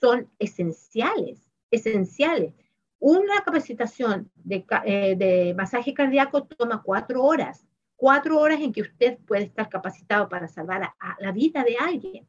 son 0.00 0.30
esenciales, 0.38 1.50
esenciales. 1.70 2.54
Una 2.98 3.42
capacitación 3.42 4.30
de, 4.36 4.64
eh, 4.86 5.16
de 5.16 5.54
masaje 5.54 5.92
cardíaco 5.92 6.44
toma 6.44 6.82
cuatro 6.82 7.22
horas 7.22 7.66
cuatro 7.96 8.38
horas 8.38 8.60
en 8.60 8.72
que 8.72 8.82
usted 8.82 9.18
puede 9.26 9.44
estar 9.44 9.68
capacitado 9.68 10.28
para 10.28 10.48
salvar 10.48 10.82
a, 10.82 11.16
la 11.18 11.32
vida 11.32 11.64
de 11.64 11.76
alguien. 11.76 12.28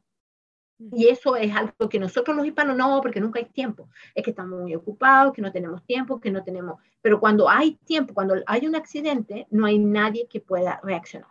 Y 0.92 1.08
eso 1.08 1.36
es 1.36 1.54
algo 1.54 1.88
que 1.88 1.98
nosotros 1.98 2.36
los 2.36 2.44
hispanos 2.44 2.76
no, 2.76 3.00
porque 3.00 3.20
nunca 3.20 3.38
hay 3.38 3.46
tiempo. 3.46 3.88
Es 4.14 4.22
que 4.22 4.30
estamos 4.30 4.60
muy 4.60 4.74
ocupados, 4.74 5.32
que 5.32 5.40
no 5.40 5.50
tenemos 5.50 5.84
tiempo, 5.84 6.20
que 6.20 6.30
no 6.30 6.44
tenemos... 6.44 6.80
Pero 7.00 7.18
cuando 7.18 7.48
hay 7.48 7.76
tiempo, 7.84 8.12
cuando 8.12 8.34
hay 8.46 8.66
un 8.66 8.76
accidente, 8.76 9.46
no 9.50 9.64
hay 9.64 9.78
nadie 9.78 10.26
que 10.28 10.40
pueda 10.40 10.80
reaccionar. 10.82 11.30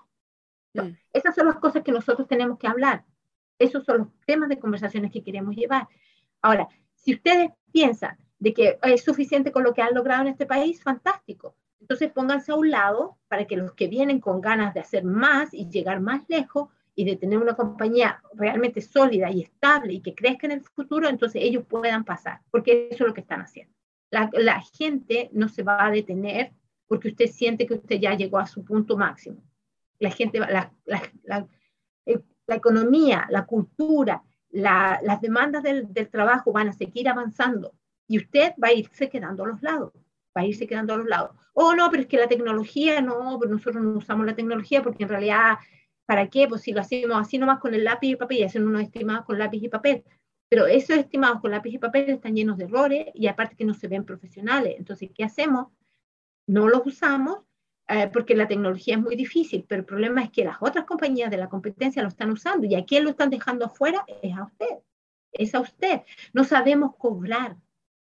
Mm. 0.74 0.98
Esas 1.14 1.36
son 1.36 1.46
las 1.46 1.58
cosas 1.58 1.84
que 1.84 1.92
nosotros 1.92 2.28
tenemos 2.28 2.58
que 2.58 2.68
hablar. 2.68 3.06
Esos 3.60 3.86
son 3.86 3.98
los 4.00 4.08
temas 4.26 4.50
de 4.50 4.60
conversaciones 4.60 5.12
que 5.12 5.24
queremos 5.24 5.56
llevar. 5.56 5.88
Ahora, 6.42 6.68
si 6.96 7.14
ustedes 7.14 7.52
piensan 7.72 8.18
de 8.40 8.54
que 8.54 8.80
es 8.82 9.04
suficiente 9.04 9.52
con 9.52 9.64
lo 9.64 9.74
que 9.74 9.82
han 9.82 9.94
logrado 9.94 10.24
en 10.24 10.30
este 10.30 10.46
país, 10.46 10.82
fantástico. 10.82 11.56
Entonces 11.80 12.12
pónganse 12.12 12.52
a 12.52 12.56
un 12.56 12.72
lado 12.72 13.18
para 13.28 13.46
que 13.46 13.58
los 13.58 13.74
que 13.74 13.88
vienen 13.88 14.20
con 14.20 14.42
ganas 14.42 14.74
de 14.74 14.80
hacer 14.80 15.04
más 15.04 15.54
y 15.54 15.70
llegar 15.70 16.00
más 16.00 16.24
lejos 16.28 16.70
y 16.96 17.04
de 17.04 17.18
tener 17.18 17.38
una 17.38 17.56
compañía 17.56 18.22
realmente 18.34 18.82
sólida 18.82 19.30
y 19.30 19.42
estable 19.42 19.94
y 19.94 20.02
que 20.02 20.16
crezca 20.16 20.48
en 20.48 20.54
el 20.54 20.62
futuro, 20.62 21.10
entonces 21.10 21.42
ellos 21.44 21.66
puedan 21.68 22.06
pasar, 22.06 22.40
porque 22.50 22.88
eso 22.90 23.04
es 23.04 23.08
lo 23.10 23.14
que 23.14 23.22
están 23.22 23.42
haciendo. 23.42 23.74
La, 24.10 24.62
gente 24.62 25.30
no 25.34 25.50
se 25.50 25.64
va 25.64 25.86
a 25.86 25.92
detener 25.92 26.54
porque 26.88 27.10
usted 27.10 27.28
siente 27.28 27.66
que 27.66 27.74
usted 27.74 28.00
ya 28.00 28.16
llegó 28.16 28.40
a 28.40 28.48
su 28.48 28.64
punto 28.64 28.96
máximo. 28.96 29.44
La 30.00 30.10
gente, 30.10 30.40
la, 30.40 30.72
la, 30.86 31.48
eh, 32.06 32.22
economía, 32.48 33.28
la 33.30 33.46
cultura, 33.46 34.24
las 34.52 35.20
demandas 35.20 35.64
del, 35.64 35.92
del 35.92 36.10
trabajo 36.10 36.54
van 36.54 36.70
a 36.70 36.74
seguir 36.74 37.10
avanzando 37.10 37.74
y 38.08 38.20
usted 38.20 38.54
va 38.64 38.70
a 38.70 38.74
irse 38.74 39.10
quedando 39.10 39.44
a 39.44 39.48
los 39.48 39.62
lados 39.62 39.92
irse 40.44 40.68
quedando 40.68 40.94
a 40.94 40.98
los 40.98 41.08
lados. 41.08 41.32
Oh, 41.54 41.76
no, 41.76 41.90
pero 41.90 42.04
es 42.04 42.10
que 42.10 42.18
la 42.18 42.28
tecnología, 42.28 43.02
no, 43.02 43.38
pero 43.40 43.54
nosotros 43.54 43.84
no 43.84 43.98
usamos 43.98 44.26
la 44.26 44.36
tecnología 44.36 44.82
porque 44.82 45.04
en 45.04 45.10
realidad, 45.10 45.58
¿para 46.06 46.28
qué? 46.30 46.48
Pues 46.48 46.62
si 46.62 46.74
lo 46.74 46.82
hacemos 46.82 47.18
así 47.18 47.38
nomás 47.38 47.60
con 47.60 47.74
el 47.74 47.84
lápiz 47.84 48.10
y 48.10 48.16
papel 48.16 48.40
y 48.40 48.44
hacen 48.44 48.68
unos 48.68 48.82
estimados 48.82 49.26
con 49.26 49.38
lápiz 49.40 49.64
y 49.64 49.70
papel. 49.70 50.04
Pero 50.50 50.68
esos 50.68 50.98
estimados 50.98 51.42
con 51.42 51.52
lápiz 51.52 51.74
y 51.74 51.78
papel 51.78 52.10
están 52.10 52.36
llenos 52.36 52.58
de 52.58 52.66
errores 52.66 53.08
y 53.14 53.28
aparte 53.28 53.56
que 53.56 53.66
no 53.66 53.74
se 53.74 53.88
ven 53.88 54.04
profesionales. 54.04 54.76
Entonces, 54.78 55.10
¿qué 55.14 55.24
hacemos? 55.24 55.68
No 56.48 56.68
los 56.68 56.86
usamos 56.86 57.40
eh, 57.88 58.10
porque 58.12 58.36
la 58.36 58.48
tecnología 58.48 58.96
es 58.96 59.02
muy 59.02 59.16
difícil, 59.16 59.66
pero 59.68 59.82
el 59.82 59.86
problema 59.86 60.24
es 60.24 60.32
que 60.32 60.44
las 60.44 60.58
otras 60.60 60.86
compañías 60.86 61.30
de 61.30 61.38
la 61.38 61.50
competencia 61.50 62.02
lo 62.02 62.10
están 62.10 62.32
usando 62.32 62.66
y 62.66 62.76
a 62.76 62.84
quién 62.84 63.04
lo 63.04 63.12
están 63.12 63.30
dejando 63.30 63.66
afuera 63.66 64.04
es 64.22 64.36
a 64.36 64.44
usted. 64.44 64.80
Es 65.32 65.54
a 65.54 65.60
usted. 65.60 66.02
No 66.34 66.44
sabemos 66.44 66.96
cobrar. 66.98 67.58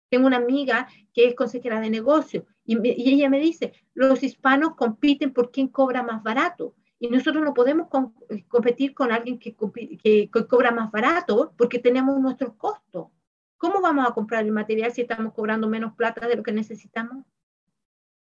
Tengo 0.08 0.26
una 0.26 0.36
amiga 0.36 0.88
que 1.12 1.26
es 1.26 1.34
consejera 1.34 1.80
de 1.80 1.90
negocio 1.90 2.46
y, 2.64 2.76
ella 2.84 3.28
me 3.28 3.40
dice, 3.40 3.72
los 3.94 4.22
hispanos 4.22 4.74
compiten 4.74 5.32
por 5.32 5.50
quién 5.50 5.68
cobra 5.68 6.02
más 6.02 6.22
barato. 6.22 6.74
Y 7.00 7.08
nosotros 7.08 7.44
no 7.44 7.54
podemos 7.54 7.88
eh, 8.28 8.44
competir 8.48 8.92
con 8.92 9.12
alguien 9.12 9.38
que, 9.38 9.54
que, 10.02 10.30
cobra 10.48 10.72
más 10.72 10.90
barato 10.90 11.54
porque 11.56 11.78
tenemos 11.78 12.18
nuestros 12.20 12.54
costos. 12.54 13.08
¿Cómo 13.56 13.80
vamos 13.80 14.08
a 14.08 14.14
comprar 14.14 14.44
el 14.44 14.52
material 14.52 14.92
si 14.92 15.02
estamos 15.02 15.32
cobrando 15.32 15.68
menos 15.68 15.94
plata 15.94 16.26
de 16.26 16.36
lo 16.36 16.42
que 16.42 16.52
necesitamos? 16.52 17.24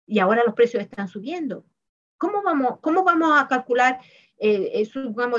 Y 0.07 0.19
ahora 0.19 0.43
los 0.45 0.55
precios 0.55 0.83
están 0.83 1.09
subiendo. 1.09 1.65
¿cómo 2.23 2.41
vamos, 2.45 2.79
cómo 2.81 3.03
vamos 3.03 3.33
a 3.37 3.49
calcular? 3.49 3.99
Eh, 4.39 4.89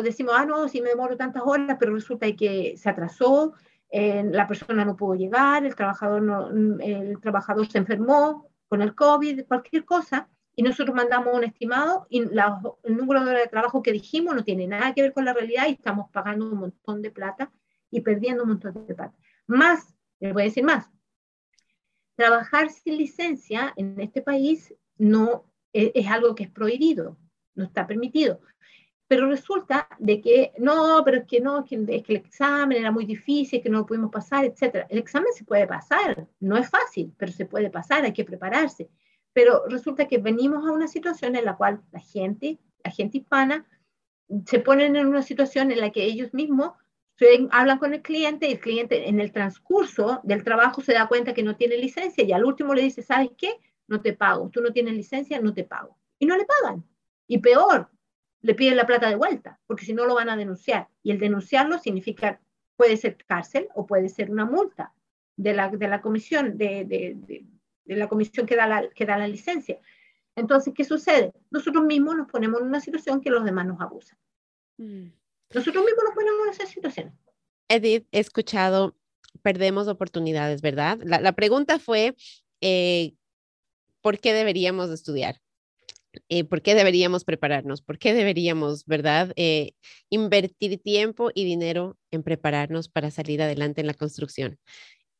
decimos, 0.03 0.35
ah, 0.37 0.45
no, 0.45 0.67
si 0.67 0.81
me 0.81 0.89
demoro 0.89 1.15
tantas 1.15 1.41
horas, 1.45 1.77
pero 1.79 1.93
resulta 1.93 2.29
que 2.35 2.75
se 2.75 2.89
atrasó, 2.89 3.53
la 3.93 4.47
persona 4.47 4.83
no 4.83 4.95
pudo 4.95 5.13
llegar, 5.13 5.65
el 5.65 5.75
trabajador, 5.75 6.51
el 6.81 7.19
trabajador 7.21 7.69
se 7.69 7.77
enfermó 7.77 8.49
con 8.67 8.81
el 8.81 8.95
COVID, 8.95 9.45
cualquier 9.45 9.85
cosa, 9.85 10.27
y 10.55 10.63
nosotros 10.63 10.95
mandamos 10.95 11.35
un 11.35 11.43
estimado 11.43 12.07
y 12.09 12.19
el 12.19 12.97
número 12.97 13.23
de 13.23 13.31
horas 13.31 13.43
de 13.43 13.49
trabajo 13.49 13.83
que 13.83 13.91
dijimos 13.91 14.35
no 14.35 14.43
tiene 14.43 14.67
nada 14.67 14.93
que 14.93 15.01
ver 15.01 15.13
con 15.13 15.25
la 15.25 15.33
realidad 15.33 15.67
y 15.67 15.73
estamos 15.73 16.09
pagando 16.11 16.47
un 16.47 16.57
montón 16.57 17.01
de 17.01 17.11
plata 17.11 17.51
y 17.91 18.01
perdiendo 18.01 18.43
un 18.43 18.49
montón 18.49 18.73
de 18.85 18.95
plata. 18.95 19.15
Más, 19.45 19.95
les 20.19 20.33
voy 20.33 20.43
a 20.43 20.45
decir 20.45 20.63
más, 20.63 20.89
trabajar 22.15 22.69
sin 22.71 22.97
licencia 22.97 23.73
en 23.75 23.99
este 23.99 24.21
país 24.21 24.73
no 24.97 25.45
es, 25.71 25.91
es 25.93 26.07
algo 26.07 26.33
que 26.33 26.43
es 26.43 26.49
prohibido, 26.49 27.17
no 27.53 27.65
está 27.65 27.85
permitido. 27.85 28.41
Pero 29.13 29.27
resulta 29.27 29.87
de 29.99 30.19
que 30.19 30.53
no, 30.57 31.03
pero 31.05 31.17
es 31.17 31.25
que 31.27 31.39
no, 31.39 31.59
es 31.59 31.65
que, 31.69 31.75
es 31.75 32.01
que 32.01 32.13
el 32.13 32.17
examen 32.17 32.79
era 32.79 32.89
muy 32.89 33.05
difícil, 33.05 33.61
que 33.61 33.69
no 33.69 33.77
lo 33.77 33.85
pudimos 33.85 34.09
pasar, 34.09 34.43
etc. 34.43 34.87
El 34.89 34.97
examen 34.97 35.31
se 35.35 35.43
puede 35.43 35.67
pasar, 35.67 36.27
no 36.39 36.57
es 36.57 36.67
fácil, 36.67 37.13
pero 37.15 37.31
se 37.31 37.45
puede 37.45 37.69
pasar, 37.69 38.03
hay 38.03 38.11
que 38.11 38.25
prepararse. 38.25 38.89
Pero 39.31 39.65
resulta 39.69 40.07
que 40.07 40.17
venimos 40.17 40.67
a 40.67 40.71
una 40.71 40.87
situación 40.87 41.35
en 41.35 41.45
la 41.45 41.55
cual 41.55 41.83
la 41.91 41.99
gente, 41.99 42.57
la 42.83 42.89
gente 42.89 43.19
hispana, 43.19 43.67
se 44.47 44.57
ponen 44.57 44.95
en 44.95 45.05
una 45.05 45.21
situación 45.21 45.69
en 45.69 45.81
la 45.81 45.91
que 45.91 46.05
ellos 46.05 46.33
mismos 46.33 46.71
hablan 47.51 47.77
con 47.77 47.93
el 47.93 48.01
cliente 48.01 48.47
y 48.47 48.53
el 48.53 48.59
cliente 48.59 49.09
en 49.09 49.19
el 49.19 49.31
transcurso 49.31 50.21
del 50.23 50.43
trabajo 50.43 50.81
se 50.81 50.93
da 50.93 51.07
cuenta 51.07 51.35
que 51.35 51.43
no 51.43 51.55
tiene 51.55 51.77
licencia 51.77 52.23
y 52.23 52.31
al 52.31 52.45
último 52.45 52.73
le 52.73 52.81
dice, 52.81 53.03
¿sabes 53.03 53.29
qué? 53.37 53.59
No 53.87 54.01
te 54.01 54.13
pago, 54.13 54.49
tú 54.49 54.59
no 54.59 54.71
tienes 54.71 54.95
licencia, 54.95 55.39
no 55.39 55.53
te 55.53 55.65
pago. 55.65 55.99
Y 56.17 56.25
no 56.25 56.35
le 56.35 56.45
pagan. 56.45 56.83
Y 57.27 57.37
peor, 57.37 57.91
le 58.43 58.53
piden 58.53 58.77
la 58.77 58.85
plata 58.85 59.09
de 59.09 59.15
vuelta, 59.15 59.59
porque 59.65 59.85
si 59.85 59.93
no 59.93 60.05
lo 60.05 60.13
van 60.13 60.29
a 60.29 60.37
denunciar. 60.37 60.87
Y 61.01 61.09
el 61.09 61.17
denunciarlo 61.17 61.79
significa, 61.79 62.39
puede 62.75 62.97
ser 62.97 63.17
cárcel 63.25 63.67
o 63.73 63.87
puede 63.87 64.09
ser 64.09 64.29
una 64.29 64.45
multa 64.45 64.93
de 65.35 65.53
la, 65.53 65.69
de 65.69 65.87
la 65.87 66.01
comisión, 66.01 66.57
de, 66.57 66.85
de 67.85 67.95
la 67.95 68.07
comisión 68.07 68.45
que 68.45 68.55
da 68.55 68.67
la, 68.67 68.89
que 68.89 69.05
da 69.05 69.17
la 69.17 69.27
licencia. 69.27 69.79
Entonces, 70.35 70.73
¿qué 70.75 70.83
sucede? 70.83 71.33
Nosotros 71.51 71.83
mismos 71.85 72.15
nos 72.15 72.29
ponemos 72.29 72.61
en 72.61 72.67
una 72.67 72.79
situación 72.79 73.21
que 73.21 73.29
los 73.29 73.43
demás 73.43 73.65
nos 73.67 73.79
abusan. 73.79 74.17
Mm. 74.77 75.07
Nosotros 75.53 75.85
mismos 75.85 76.03
nos 76.05 76.15
ponemos 76.15 76.41
en 76.45 76.53
esa 76.53 76.65
situación. 76.65 77.19
Edith, 77.69 78.07
he 78.11 78.19
escuchado, 78.19 78.95
perdemos 79.41 79.87
oportunidades, 79.87 80.61
¿verdad? 80.61 80.99
La, 81.03 81.31
pregunta 81.33 81.79
fue, 81.79 82.15
eh, 82.61 83.13
¿por 84.01 84.19
qué 84.19 84.33
deberíamos 84.33 84.89
estudiar? 84.89 85.39
Eh, 86.29 86.43
¿Por 86.43 86.61
qué 86.61 86.75
deberíamos 86.75 87.23
prepararnos? 87.23 87.81
¿Por 87.81 87.97
qué 87.97 88.13
deberíamos, 88.13 88.85
verdad, 88.85 89.33
eh, 89.35 89.73
invertir 90.09 90.81
tiempo 90.81 91.31
y 91.33 91.45
dinero 91.45 91.97
en 92.11 92.23
prepararnos 92.23 92.89
para 92.89 93.11
salir 93.11 93.41
adelante 93.41 93.81
en 93.81 93.87
la 93.87 93.93
construcción? 93.93 94.57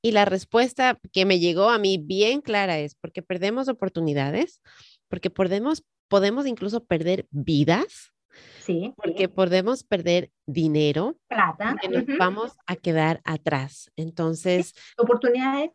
Y 0.02 0.12
la 0.12 0.26
respuesta 0.26 1.00
que 1.12 1.26
me 1.26 1.40
llegó 1.40 1.70
a 1.70 1.78
mí 1.78 1.98
bien 1.98 2.42
clara 2.42 2.80
es 2.80 2.96
porque 2.96 3.22
perdemos 3.22 3.70
oportunidades, 3.70 4.62
porque 5.08 5.30
podemos, 5.30 5.84
podemos 6.10 6.46
incluso 6.46 6.84
perder 6.84 7.26
vidas, 7.32 8.12
sí, 8.60 8.94
porque 8.98 9.30
podemos 9.30 9.84
perder 9.84 10.30
dinero, 10.46 11.16
plata, 11.30 11.78
que 11.82 11.88
nos 11.88 12.06
vamos 12.18 12.52
a 12.66 12.76
quedar 12.76 13.22
atrás. 13.24 13.92
Entonces, 13.96 14.74
oportunidades 14.98 15.72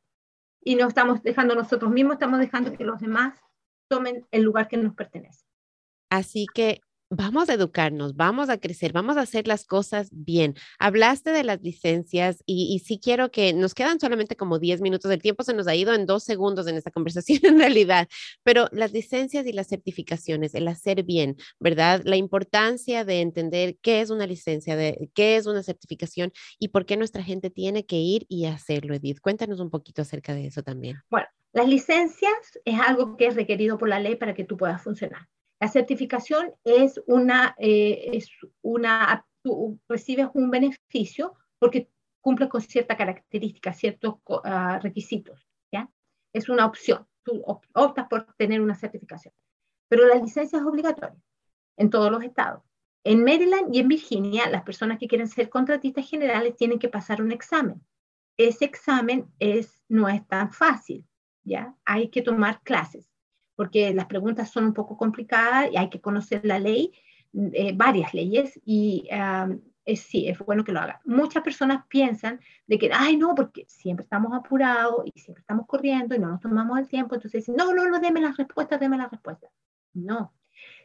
y 0.62 0.74
no 0.74 0.88
estamos 0.88 1.22
dejando 1.22 1.54
nosotros 1.54 1.90
mismos, 1.90 2.14
estamos 2.14 2.38
dejando 2.38 2.72
que 2.74 2.84
los 2.84 3.00
demás 3.00 3.40
tomen 3.88 4.26
el 4.30 4.42
lugar 4.42 4.68
que 4.68 4.76
nos 4.76 4.94
pertenece. 4.94 5.44
Así 6.10 6.46
que 6.54 6.80
vamos 7.10 7.48
a 7.48 7.54
educarnos, 7.54 8.16
vamos 8.16 8.50
a 8.50 8.58
crecer, 8.58 8.92
vamos 8.92 9.16
a 9.16 9.22
hacer 9.22 9.48
las 9.48 9.64
cosas 9.64 10.08
bien. 10.12 10.54
Hablaste 10.78 11.30
de 11.30 11.42
las 11.42 11.62
licencias 11.62 12.42
y, 12.44 12.78
sí 12.80 13.00
quiero 13.02 13.30
que 13.30 13.52
nos 13.54 13.74
quedan 13.74 13.98
solamente 13.98 14.36
como 14.36 14.58
10 14.58 14.80
minutos, 14.80 15.10
el 15.10 15.22
tiempo 15.22 15.42
se 15.42 15.54
nos 15.54 15.66
ha 15.66 15.74
ido 15.74 15.94
en 15.94 16.06
dos 16.06 16.24
segundos 16.24 16.66
en 16.66 16.76
esta 16.76 16.90
conversación 16.98 17.40
en 17.44 17.58
realidad, 17.58 18.08
pero 18.42 18.68
las 18.72 18.92
licencias 18.92 19.46
y 19.46 19.52
las 19.52 19.68
certificaciones, 19.68 20.54
el 20.54 20.68
hacer 20.68 21.02
bien, 21.02 21.36
¿verdad? 21.58 22.02
La 22.04 22.16
importancia 22.16 23.04
de 23.04 23.20
entender 23.20 23.78
qué 23.80 24.00
es 24.00 24.10
una 24.10 24.26
licencia, 24.26 24.76
de, 24.76 25.10
qué 25.14 25.36
es 25.36 25.46
una 25.46 25.62
certificación 25.62 26.32
y 26.58 26.68
por 26.68 26.84
qué 26.86 26.96
nuestra 26.96 27.22
gente 27.22 27.50
tiene 27.50 27.86
que 27.86 27.96
ir 27.96 28.26
y 28.28 28.46
hacerlo, 28.46 28.94
Edith. 28.94 29.20
Cuéntanos 29.20 29.60
un 29.60 29.70
poquito 29.70 30.02
acerca 30.02 30.34
de 30.34 30.46
eso 30.46 30.62
también. 30.62 30.98
Bueno, 31.10 31.28
las 31.52 31.68
licencias 31.68 32.58
es 32.64 32.78
algo 32.80 33.16
que 33.16 33.26
es 33.26 33.34
requerido 33.34 33.78
por 33.78 33.88
la 33.88 34.00
ley 34.00 34.16
para 34.16 34.34
que 34.34 34.44
tú 34.44 34.56
puedas 34.56 34.82
funcionar. 34.82 35.28
La 35.60 35.68
certificación 35.68 36.54
es 36.64 37.00
una, 37.06 37.54
eh, 37.58 38.10
es 38.12 38.30
una, 38.62 39.26
recibes 39.88 40.28
un 40.34 40.50
beneficio 40.50 41.34
porque 41.58 41.90
cumple 42.20 42.48
con 42.48 42.60
cierta 42.60 42.96
característica, 42.96 43.72
ciertos 43.72 44.16
ah, 44.44 44.78
requisitos, 44.82 45.48
¿ya? 45.72 45.90
Es 46.32 46.48
una 46.48 46.66
opción, 46.66 47.06
tú 47.24 47.42
optas 47.44 48.06
por 48.08 48.32
tener 48.34 48.60
una 48.60 48.74
certificación. 48.74 49.34
Pero 49.88 50.06
la 50.06 50.16
licencia 50.16 50.58
es 50.58 50.64
obligatoria 50.64 51.18
en 51.76 51.90
todos 51.90 52.10
los 52.10 52.22
estados. 52.22 52.62
En 53.04 53.24
Maryland 53.24 53.74
y 53.74 53.80
en 53.80 53.88
Virginia, 53.88 54.50
las 54.50 54.62
personas 54.62 54.98
que 54.98 55.08
quieren 55.08 55.28
ser 55.28 55.48
contratistas 55.48 56.08
generales 56.08 56.56
tienen 56.56 56.78
que 56.78 56.88
pasar 56.88 57.22
un 57.22 57.32
examen. 57.32 57.80
Ese 58.36 58.66
examen 58.66 59.32
es, 59.38 59.82
no 59.88 60.08
es 60.08 60.26
tan 60.28 60.52
fácil, 60.52 61.06
Hay 61.84 62.08
que 62.08 62.22
tomar 62.22 62.60
clases 62.62 63.08
porque 63.58 63.92
las 63.92 64.06
preguntas 64.06 64.50
son 64.52 64.66
un 64.66 64.72
poco 64.72 64.96
complicadas 64.96 65.68
y 65.72 65.76
hay 65.76 65.90
que 65.90 66.00
conocer 66.00 66.42
la 66.44 66.60
ley, 66.60 66.92
eh, 67.34 67.72
varias 67.74 68.14
leyes, 68.14 68.52
y 68.64 69.08
es, 69.84 70.00
sí, 70.00 70.28
es 70.28 70.38
bueno 70.38 70.62
que 70.62 70.70
lo 70.70 70.78
hagan. 70.78 70.98
Muchas 71.04 71.42
personas 71.42 71.84
piensan 71.88 72.38
de 72.68 72.78
que, 72.78 72.88
ay, 72.94 73.16
no, 73.16 73.34
porque 73.34 73.64
siempre 73.66 74.04
estamos 74.04 74.32
apurados 74.32 75.02
y 75.12 75.18
siempre 75.18 75.40
estamos 75.40 75.66
corriendo 75.66 76.14
y 76.14 76.20
no 76.20 76.28
nos 76.28 76.40
tomamos 76.40 76.78
el 76.78 76.86
tiempo, 76.86 77.16
entonces 77.16 77.44
dicen, 77.44 77.56
no, 77.56 77.74
no, 77.74 77.90
no, 77.90 77.98
deme 77.98 78.20
las 78.20 78.36
respuestas, 78.36 78.78
deme 78.78 78.96
las 78.96 79.10
respuestas. 79.10 79.50
No. 79.92 80.32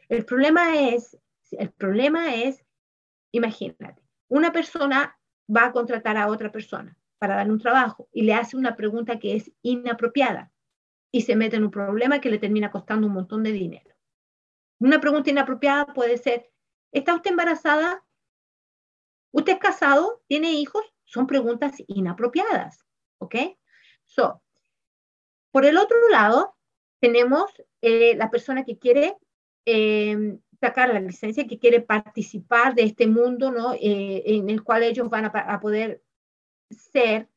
El 0.08 0.24
problema 0.24 0.76
es, 0.76 1.16
el 1.52 1.70
problema 1.70 2.34
es, 2.34 2.64
imagínate, 3.30 4.02
una 4.26 4.50
persona 4.50 5.16
va 5.48 5.66
a 5.66 5.72
contratar 5.72 6.16
a 6.16 6.26
otra 6.26 6.50
persona 6.50 6.98
para 7.18 7.36
darle 7.36 7.52
un 7.52 7.60
trabajo 7.60 8.08
y 8.12 8.22
le 8.22 8.34
hace 8.34 8.56
una 8.56 8.74
pregunta 8.74 9.20
que 9.20 9.36
es 9.36 9.52
inapropiada 9.62 10.50
y 11.14 11.20
se 11.22 11.36
mete 11.36 11.54
en 11.54 11.62
un 11.62 11.70
problema 11.70 12.20
que 12.20 12.28
le 12.28 12.40
termina 12.40 12.72
costando 12.72 13.06
un 13.06 13.12
montón 13.12 13.44
de 13.44 13.52
dinero. 13.52 13.94
Una 14.80 15.00
pregunta 15.00 15.30
inapropiada 15.30 15.86
puede 15.94 16.18
ser, 16.18 16.50
¿está 16.90 17.14
usted 17.14 17.30
embarazada? 17.30 18.04
¿Usted 19.30 19.52
es 19.52 19.58
casado? 19.60 20.24
¿Tiene 20.26 20.54
hijos? 20.54 20.84
Son 21.04 21.28
preguntas 21.28 21.76
inapropiadas, 21.86 22.84
¿ok? 23.18 23.36
So, 24.06 24.42
por 25.52 25.64
el 25.64 25.76
otro 25.76 25.96
lado, 26.10 26.56
tenemos 26.98 27.44
eh, 27.80 28.16
la 28.16 28.28
persona 28.28 28.64
que 28.64 28.80
quiere 28.80 29.16
em, 29.66 30.40
sacar 30.60 30.92
la 30.92 30.98
licencia, 30.98 31.46
que 31.46 31.60
quiere 31.60 31.80
participar 31.80 32.74
de 32.74 32.82
este 32.82 33.06
mundo, 33.06 33.52
¿no? 33.52 33.72
Eh, 33.74 34.24
en 34.26 34.50
el 34.50 34.64
cual 34.64 34.82
ellos 34.82 35.08
van 35.08 35.26
a, 35.26 35.28
a 35.28 35.60
poder 35.60 36.02
ser 36.70 37.28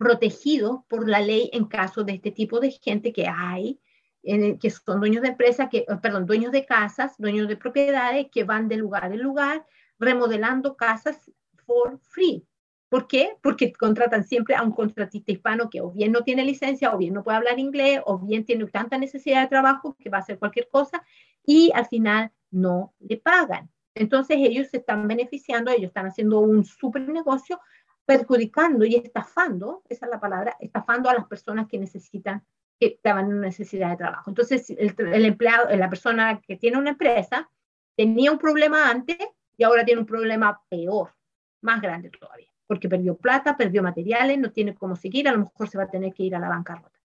protegidos 0.00 0.80
por 0.88 1.06
la 1.06 1.20
ley 1.20 1.50
en 1.52 1.66
caso 1.66 2.04
de 2.04 2.14
este 2.14 2.30
tipo 2.30 2.58
de 2.58 2.70
gente 2.70 3.12
que 3.12 3.28
hay, 3.28 3.78
que 4.22 4.70
son 4.70 4.98
dueños 4.98 5.20
de 5.20 5.28
empresas, 5.28 5.68
que, 5.70 5.84
oh, 5.90 6.00
perdón, 6.00 6.24
dueños 6.24 6.52
de 6.52 6.64
casas, 6.64 7.16
dueños 7.18 7.48
de 7.48 7.58
propiedades 7.58 8.28
que 8.32 8.44
van 8.44 8.66
de 8.66 8.78
lugar 8.78 9.12
en 9.12 9.20
lugar 9.20 9.66
remodelando 9.98 10.74
casas 10.74 11.30
for 11.66 11.98
free. 11.98 12.46
¿Por 12.88 13.08
qué? 13.08 13.36
Porque 13.42 13.74
contratan 13.74 14.24
siempre 14.24 14.54
a 14.54 14.62
un 14.62 14.72
contratista 14.72 15.32
hispano 15.32 15.68
que 15.68 15.82
o 15.82 15.90
bien 15.90 16.12
no 16.12 16.24
tiene 16.24 16.46
licencia, 16.46 16.94
o 16.94 16.96
bien 16.96 17.12
no 17.12 17.22
puede 17.22 17.36
hablar 17.36 17.58
inglés, 17.58 18.00
o 18.06 18.18
bien 18.18 18.46
tiene 18.46 18.64
tanta 18.68 18.96
necesidad 18.96 19.42
de 19.42 19.48
trabajo 19.48 19.98
que 20.00 20.08
va 20.08 20.16
a 20.16 20.20
hacer 20.20 20.38
cualquier 20.38 20.70
cosa 20.70 21.04
y 21.44 21.70
al 21.74 21.84
final 21.84 22.32
no 22.50 22.94
le 23.00 23.18
pagan. 23.18 23.68
Entonces 23.94 24.38
ellos 24.40 24.68
se 24.68 24.78
están 24.78 25.06
beneficiando, 25.06 25.70
ellos 25.70 25.88
están 25.88 26.06
haciendo 26.06 26.40
un 26.40 26.64
súper 26.64 27.06
negocio 27.06 27.60
perjudicando 28.06 28.84
y 28.84 28.96
estafando, 28.96 29.82
esa 29.88 30.06
es 30.06 30.10
la 30.10 30.20
palabra, 30.20 30.56
estafando 30.60 31.08
a 31.08 31.14
las 31.14 31.26
personas 31.26 31.68
que 31.68 31.78
necesitan, 31.78 32.44
que 32.78 32.86
estaban 32.86 33.30
en 33.30 33.40
necesidad 33.40 33.90
de 33.90 33.96
trabajo. 33.96 34.30
Entonces, 34.30 34.70
el, 34.70 35.24
empleado, 35.24 35.74
la 35.76 35.90
persona 35.90 36.40
que 36.40 36.56
tiene 36.56 36.78
una 36.78 36.90
empresa, 36.90 37.50
tenía 37.96 38.32
un 38.32 38.38
problema 38.38 38.90
antes 38.90 39.18
y 39.56 39.62
ahora 39.64 39.84
tiene 39.84 40.00
un 40.00 40.06
problema 40.06 40.60
peor, 40.68 41.14
más 41.60 41.82
grande 41.82 42.10
todavía, 42.10 42.48
porque 42.66 42.88
perdió 42.88 43.16
plata, 43.16 43.56
perdió 43.56 43.82
materiales, 43.82 44.38
no 44.38 44.50
tiene 44.50 44.74
cómo 44.74 44.96
seguir, 44.96 45.28
a 45.28 45.32
lo 45.32 45.38
mejor 45.38 45.68
se 45.68 45.76
va 45.78 45.84
a 45.84 45.90
tener 45.90 46.14
que 46.14 46.22
ir 46.22 46.34
a 46.34 46.38
la 46.38 46.48
bancarrota. 46.48 46.98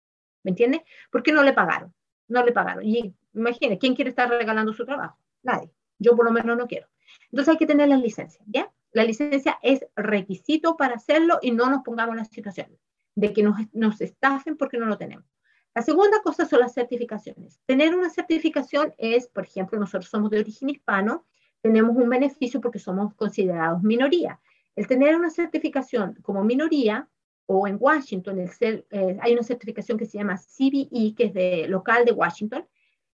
¿Me 0.45 0.51
entiende? 0.51 0.85
Porque 1.11 1.33
no 1.33 1.43
le 1.43 1.53
pagaron, 1.53 1.93
no 2.29 2.45
le 2.45 2.53
pagaron. 2.53 2.85
Y 2.85 3.15
imagine, 3.35 3.79
¿quién 3.79 3.95
quiere 3.95 4.11
estar 4.11 4.29
regalando 4.29 4.73
su 4.73 4.85
trabajo? 4.85 5.19
Nadie. 5.43 5.71
Yo 5.99 6.15
por 6.15 6.25
lo 6.25 6.31
menos 6.31 6.57
no 6.57 6.67
quiero. 6.67 6.87
Entonces 7.31 7.53
hay 7.53 7.59
que 7.59 7.67
tener 7.67 7.89
las 7.89 8.01
licencias, 8.01 8.45
¿ya? 8.47 8.71
La 8.95 9.05
licencia 9.05 9.59
es 9.61 9.85
requisito 9.97 10.77
para 10.77 10.95
hacerlo 10.95 11.41
y 11.43 11.51
no 11.51 11.69
nos 11.69 11.83
pongamos 11.83 12.13
en 12.13 12.19
la 12.19 12.25
situación 12.25 12.79
de 13.17 13.33
que 13.33 13.43
nos, 13.43 13.57
nos 13.73 14.01
estafen 14.01 14.57
porque 14.57 14.79
no 14.79 14.87
lo 14.87 14.97
tenemos. 14.97 15.27
La 15.75 15.83
segunda 15.83 16.23
cosa 16.23 16.47
son 16.47 16.61
las 16.61 16.75
certificaciones. 16.75 17.61
Tener 17.67 17.97
una 17.97 18.09
certificación 18.09 18.95
es, 18.97 19.27
por 19.27 19.45
ejemplo, 19.45 19.81
nosotros 19.81 20.09
somos 20.09 20.31
de 20.31 20.39
origen 20.39 20.71
hispano, 20.71 21.27
tenemos 21.61 21.97
un 21.97 22.09
beneficio 22.09 22.61
porque 22.61 22.79
somos 22.79 23.13
considerados 23.15 23.83
minoría. 23.83 24.41
El 24.77 24.87
tener 24.87 25.17
una 25.17 25.31
certificación 25.31 26.15
como 26.23 26.45
minoría, 26.45 27.09
o 27.47 27.67
en 27.67 27.77
Washington 27.81 28.39
eh, 28.39 29.19
hay 29.21 29.33
una 29.33 29.43
certificación 29.43 29.99
que 29.99 30.07
se 30.07 30.19
llama 30.19 30.39
CBE, 30.39 31.15
que 31.17 31.25
es 31.25 31.35
de 31.35 31.67
local 31.69 32.05
de 32.05 32.13
Washington, 32.13 32.65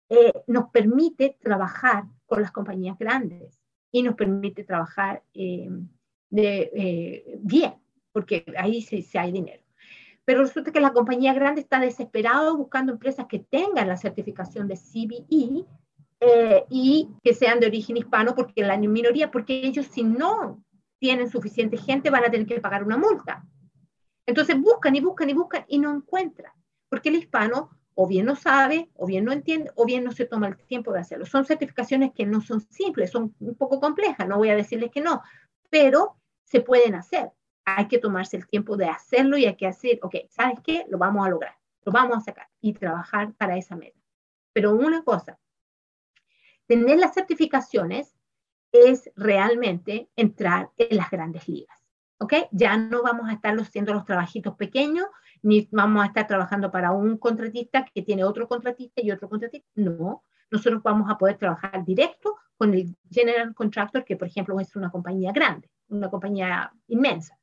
eh, 0.10 0.34
nos 0.46 0.70
permite 0.72 1.38
trabajar 1.40 2.04
con 2.26 2.42
las 2.42 2.52
compañías 2.52 2.98
grandes 2.98 3.59
y 3.92 4.04
nos 4.04 4.16
permite 4.16 4.64
trabajar 4.64 5.24
eh, 5.34 5.70
de, 6.30 7.40
bien, 7.42 7.74
porque 8.12 8.46
ahí 8.58 8.82
sí, 8.82 9.06
hay 9.18 9.32
dinero. 9.32 9.64
Pero 10.26 10.42
resulta 10.42 10.72
que 10.72 10.80
la 10.80 10.94
compañía 10.94 11.34
grande 11.34 11.62
está 11.62 11.80
desesperada 11.80 12.52
buscando 12.54 12.92
empresas 12.92 13.26
que 13.28 13.40
tengan 13.40 13.88
la 13.88 13.98
certificación 13.98 14.68
de 14.68 14.78
CBE 14.78 15.66
y 16.70 17.08
que 17.24 17.34
sean 17.34 17.60
de 17.60 17.68
origen 17.68 17.98
hispano, 17.98 18.36
porque 18.36 18.62
la 18.62 18.78
minoría, 18.78 19.32
porque 19.32 19.62
ellos 19.66 19.88
si 19.88 20.04
no 20.04 20.64
tienen 21.00 21.30
suficiente 21.30 21.78
gente 21.78 22.10
van 22.10 22.26
a 22.26 22.32
tener 22.32 22.46
que 22.46 22.60
pagar 22.62 22.84
una 22.84 22.98
multa. 22.98 23.46
Entonces 24.26 24.60
buscan 24.62 24.96
y 24.96 25.02
buscan 25.02 25.30
y 25.30 25.34
buscan 25.34 25.66
y 25.68 25.80
no 25.80 25.92
encuentran, 25.92 26.54
porque 26.90 27.10
el 27.10 27.16
hispano 27.16 27.72
o 28.02 28.08
bien 28.08 28.26
no 28.26 28.38
sabe, 28.38 28.90
o 28.96 29.06
bien 29.06 29.26
no 29.26 29.34
entiende, 29.34 29.72
o 29.76 29.86
bien 29.86 30.06
no 30.06 30.14
se 30.14 30.24
toma 30.24 30.48
el 30.48 30.56
tiempo 30.56 30.94
de 30.94 31.02
hacerlo. 31.02 31.26
Son 31.26 31.44
certificaciones 31.44 32.14
que 32.14 32.26
no 32.26 32.40
son 32.40 32.62
simples, 32.62 33.12
son 33.12 33.36
un 33.42 33.56
poco 33.56 33.82
complejas, 33.82 34.26
no 34.26 34.38
voy 34.38 34.48
a 34.48 34.56
decirles 34.56 34.90
que 34.90 35.02
no, 35.02 35.22
pero 35.70 36.16
se 36.46 36.62
pueden 36.62 36.96
hacer. 36.96 37.30
Hay 37.66 37.90
que 37.90 37.98
tomarse 37.98 38.38
el 38.38 38.48
tiempo 38.48 38.78
de 38.78 38.86
hacerlo 38.86 39.36
y 39.36 39.46
hay 39.46 39.58
que 39.58 39.68
hacer, 39.68 40.00
ok, 40.02 40.16
¿sabes 40.30 40.60
qué? 40.64 40.86
Lo 40.88 40.98
vamos 40.98 41.28
a 41.28 41.30
lograr, 41.30 41.58
lo 41.84 41.92
vamos 41.92 42.20
a 42.20 42.22
sacar 42.22 42.48
y 42.62 42.72
trabajar 42.72 43.34
para 43.34 43.58
esa 43.58 43.76
meta. 43.76 44.00
Pero 44.54 44.74
una 44.76 45.04
cosa, 45.04 45.38
tener 46.68 47.00
las 47.00 47.14
certificaciones 47.14 48.16
es 48.72 49.12
realmente 49.18 50.08
entrar 50.16 50.70
en 50.78 50.96
las 50.96 51.12
grandes 51.12 51.50
ligas. 51.50 51.79
¿Ok? 52.20 52.34
Ya 52.52 52.78
no 52.78 53.02
vamos 53.02 53.30
a 53.30 53.34
estar 53.34 53.58
haciendo 53.60 53.94
los 53.94 54.06
trabajitos 54.06 54.56
pequeños, 54.56 55.08
ni 55.42 55.68
vamos 55.72 56.04
a 56.04 56.08
estar 56.08 56.28
trabajando 56.28 56.72
para 56.72 56.92
un 56.92 57.18
contratista 57.18 57.86
que 57.94 58.02
tiene 58.02 58.24
otro 58.24 58.48
contratista 58.48 59.02
y 59.02 59.12
otro 59.12 59.30
contratista. 59.30 59.68
No, 59.76 60.24
nosotros 60.52 60.84
vamos 60.84 61.10
a 61.10 61.18
poder 61.18 61.38
trabajar 61.38 61.84
directo 61.86 62.36
con 62.58 62.74
el 62.74 62.96
general 63.10 63.54
contractor, 63.54 64.04
que 64.04 64.18
por 64.18 64.28
ejemplo 64.28 64.60
es 64.60 64.76
una 64.76 64.92
compañía 64.92 65.32
grande, 65.32 65.70
una 65.88 66.10
compañía 66.10 66.72
inmensa. 66.88 67.38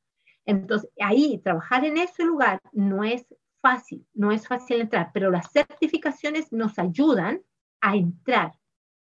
Entonces, 0.45 0.89
ahí 1.01 1.39
trabajar 1.43 1.83
en 1.83 1.97
ese 1.97 2.23
lugar 2.23 2.61
no 2.71 3.03
es 3.03 3.25
fácil, 3.61 4.05
no 4.13 4.31
es 4.31 4.47
fácil 4.47 4.79
entrar, 4.81 5.09
pero 5.13 5.31
las 5.31 5.51
certificaciones 5.51 6.53
nos 6.53 6.77
ayudan 6.79 7.41
a 7.81 7.95
entrar, 7.95 8.53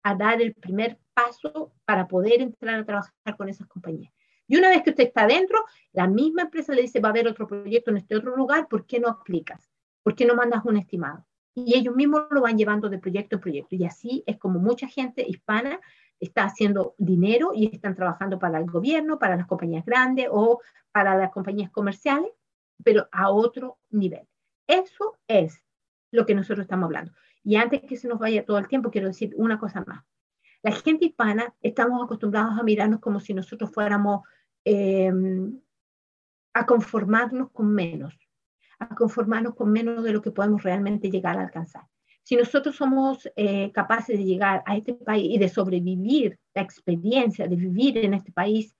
a 0.04 0.16
dar 0.16 0.42
el 0.42 0.54
primer 0.56 1.00
paso 1.14 1.72
para 1.86 2.08
poder 2.08 2.42
entrar 2.42 2.80
a 2.80 2.86
trabajar 2.86 3.38
con 3.38 3.48
esas 3.48 3.68
compañías. 3.68 4.12
Y 4.52 4.58
una 4.58 4.68
vez 4.68 4.84
que 4.84 4.90
usted 4.90 5.06
está 5.06 5.22
adentro, 5.22 5.64
la 5.94 6.08
misma 6.08 6.42
empresa 6.42 6.74
le 6.74 6.82
dice, 6.82 7.00
va 7.00 7.08
a 7.08 7.12
haber 7.12 7.26
otro 7.26 7.48
proyecto 7.48 7.90
en 7.90 7.96
este 7.96 8.18
otro 8.18 8.36
lugar, 8.36 8.68
¿por 8.68 8.86
qué 8.86 9.00
no 9.00 9.08
aplicas? 9.08 9.72
¿Por 10.04 10.14
qué 10.14 10.26
no 10.26 10.36
mandas 10.36 10.66
un 10.66 10.76
estimado? 10.76 11.26
Y 11.56 11.78
ellos 11.78 11.96
mismos 11.96 12.24
lo 12.32 12.42
van 12.42 12.58
llevando 12.58 12.90
de 12.90 13.00
proyecto 13.00 13.38
en 13.38 13.42
proyecto. 13.42 13.76
Y 13.76 13.86
así 13.86 14.26
es 14.28 14.38
como 14.38 14.60
mucha 14.60 14.90
gente 14.90 15.26
hispana 15.26 15.80
está 16.20 16.44
haciendo 16.44 16.96
dinero 16.98 17.52
y 17.56 17.74
están 17.74 17.96
trabajando 17.96 18.40
para 18.40 18.58
el 18.58 18.70
gobierno, 18.70 19.20
para 19.20 19.38
las 19.38 19.48
compañías 19.48 19.86
grandes 19.86 20.28
o 20.30 20.60
para 20.92 21.16
las 21.16 21.32
compañías 21.32 21.72
comerciales, 21.72 22.32
pero 22.84 23.08
a 23.14 23.30
otro 23.30 23.78
nivel. 23.90 24.28
Eso 24.68 25.18
es 25.30 25.64
lo 26.12 26.26
que 26.26 26.36
nosotros 26.36 26.66
estamos 26.66 26.88
hablando. 26.88 27.14
Y 27.42 27.56
antes 27.56 27.84
que 27.84 27.96
se 27.96 28.10
nos 28.10 28.20
vaya 28.20 28.44
todo 28.44 28.58
el 28.58 28.68
tiempo, 28.68 28.92
quiero 28.92 29.08
decir 29.08 29.34
una 29.38 29.58
cosa 29.58 29.82
más. 29.88 30.04
La 30.62 30.74
gente 30.74 31.06
hispana 31.06 31.56
estamos 31.62 32.04
acostumbrados 32.04 32.60
a 32.60 32.64
mirarnos 32.64 33.00
como 33.00 33.22
si 33.22 33.34
nosotros 33.34 33.72
fuéramos 33.72 34.24
Em, 34.64 35.60
a 36.54 36.66
conformarnos 36.66 37.52
con 37.52 37.74
menos, 37.74 38.14
a 38.78 38.96
conformarnos 38.96 39.56
con 39.56 39.72
menos 39.72 40.04
de 40.04 40.12
lo 40.12 40.22
que 40.22 40.32
podemos 40.32 40.64
realmente 40.64 41.10
llegar 41.10 41.38
a 41.38 41.44
alcanzar. 41.44 41.84
Si 42.24 42.36
nosotros 42.36 42.76
somos 42.76 43.28
eh, 43.36 43.72
capaces 43.72 44.18
de 44.18 44.26
llegar 44.26 44.62
a 44.66 44.78
este 44.78 44.94
país 44.94 45.34
y 45.34 45.38
de 45.40 45.50
sobrevivir 45.50 46.38
la 46.54 46.62
experiencia 46.62 47.48
de 47.48 47.56
vivir 47.56 47.98
en 47.98 48.14
este 48.14 48.32
país 48.32 48.76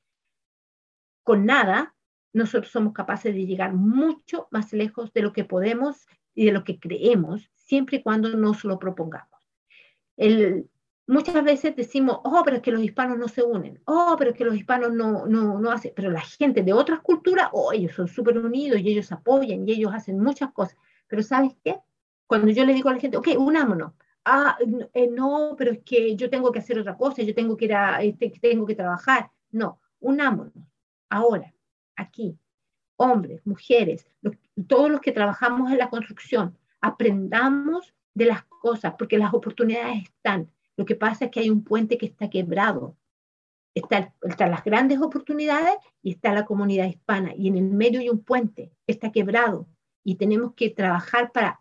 con 1.24 1.46
nada, 1.46 1.96
nosotros 2.34 2.72
somos 2.72 2.94
capaces 2.94 3.34
de 3.34 3.46
llegar 3.46 3.74
mucho 3.74 4.48
más 4.52 4.74
lejos 4.74 5.12
de 5.14 5.22
lo 5.22 5.34
que 5.34 5.46
podemos 5.46 6.06
y 6.34 6.46
de 6.46 6.52
lo 6.52 6.64
que 6.64 6.80
creemos, 6.80 7.50
siempre 7.56 7.98
y 7.98 8.04
cuando 8.04 8.30
nos 8.38 8.64
lo 8.64 8.80
propongamos. 8.80 9.50
El, 10.18 10.70
muchas 11.12 11.44
veces 11.44 11.76
decimos, 11.76 12.20
oh, 12.24 12.42
pero 12.46 12.58
es 12.58 12.64
que 12.64 12.72
los 12.72 12.82
hispanos 12.82 13.18
no 13.18 13.28
se 13.28 13.44
unen, 13.44 13.82
oh, 13.86 14.16
pero 14.18 14.32
es 14.32 14.38
que 14.38 14.46
los 14.46 14.56
hispanos 14.56 14.94
no, 14.94 15.26
no, 15.26 15.60
no 15.60 15.72
hacen, 15.72 15.92
pero 15.94 16.10
la 16.10 16.22
gente 16.22 16.64
de 16.64 16.72
otras 16.72 17.02
culturas, 17.02 17.50
oh, 17.52 17.74
ellos 17.74 17.94
son 17.94 18.08
súper 18.08 18.38
unidos 18.38 18.80
y 18.80 18.90
ellos 18.90 19.12
apoyan 19.12 19.68
y 19.68 19.74
ellos 19.74 19.94
hacen 19.94 20.18
muchas 20.20 20.52
cosas. 20.54 20.78
Pero 21.08 21.22
¿sabes 21.22 21.52
qué? 21.64 21.78
Cuando 22.28 22.50
yo 22.50 22.66
le 22.66 22.74
digo 22.74 22.90
a 22.90 22.94
la 22.94 23.00
gente, 23.00 23.18
ok, 23.18 23.28
unámonos, 23.38 23.92
ah, 24.24 24.58
eh, 24.94 25.10
no, 25.12 25.56
pero 25.58 25.72
es 25.72 25.80
que 25.84 26.16
yo 26.16 26.30
tengo 26.30 26.50
que 26.52 26.60
hacer 26.60 26.80
otra 26.80 26.96
cosa, 26.96 27.22
yo 27.24 27.36
tengo 27.36 27.58
que 27.58 27.66
ir 27.66 27.76
a, 27.76 28.02
este, 28.02 28.32
tengo 28.42 28.66
que 28.66 28.76
trabajar. 28.76 29.30
No, 29.52 29.82
unámonos. 30.00 30.54
Ahora, 31.10 31.54
aquí, 31.98 32.38
hombres, 32.96 33.46
mujeres, 33.46 34.08
todos 34.66 34.90
los 34.90 35.02
que 35.02 35.12
trabajamos 35.12 35.72
en 35.72 35.78
la 35.78 35.90
construcción, 35.90 36.58
aprendamos 36.80 37.94
de 38.14 38.26
las 38.26 38.44
cosas, 38.46 38.94
porque 38.98 39.18
las 39.18 39.34
oportunidades 39.34 40.04
están 40.04 40.50
lo 40.78 40.86
que 40.86 40.96
pasa 40.96 41.26
es 41.26 41.32
que 41.32 41.42
hay 41.42 41.50
un 41.50 41.64
puente 41.64 41.98
que 41.98 42.06
está 42.06 42.30
quebrado. 42.30 42.98
Está, 43.74 44.14
están 44.24 44.52
las 44.52 44.64
grandes 44.64 45.00
oportunidades 45.00 45.76
y 46.02 46.12
está 46.12 46.34
la 46.34 46.46
comunidad 46.46 46.88
hispana. 46.88 47.34
Y 47.36 47.48
en 47.48 47.58
el 47.58 47.64
medio 47.64 48.00
hay 48.00 48.10
un 48.10 48.24
puente 48.24 48.72
que 48.86 48.92
está 48.92 49.12
quebrado. 49.12 49.68
Y 50.04 50.16
tenemos 50.16 50.54
que 50.56 50.70
trabajar 50.70 51.32
para 51.32 51.60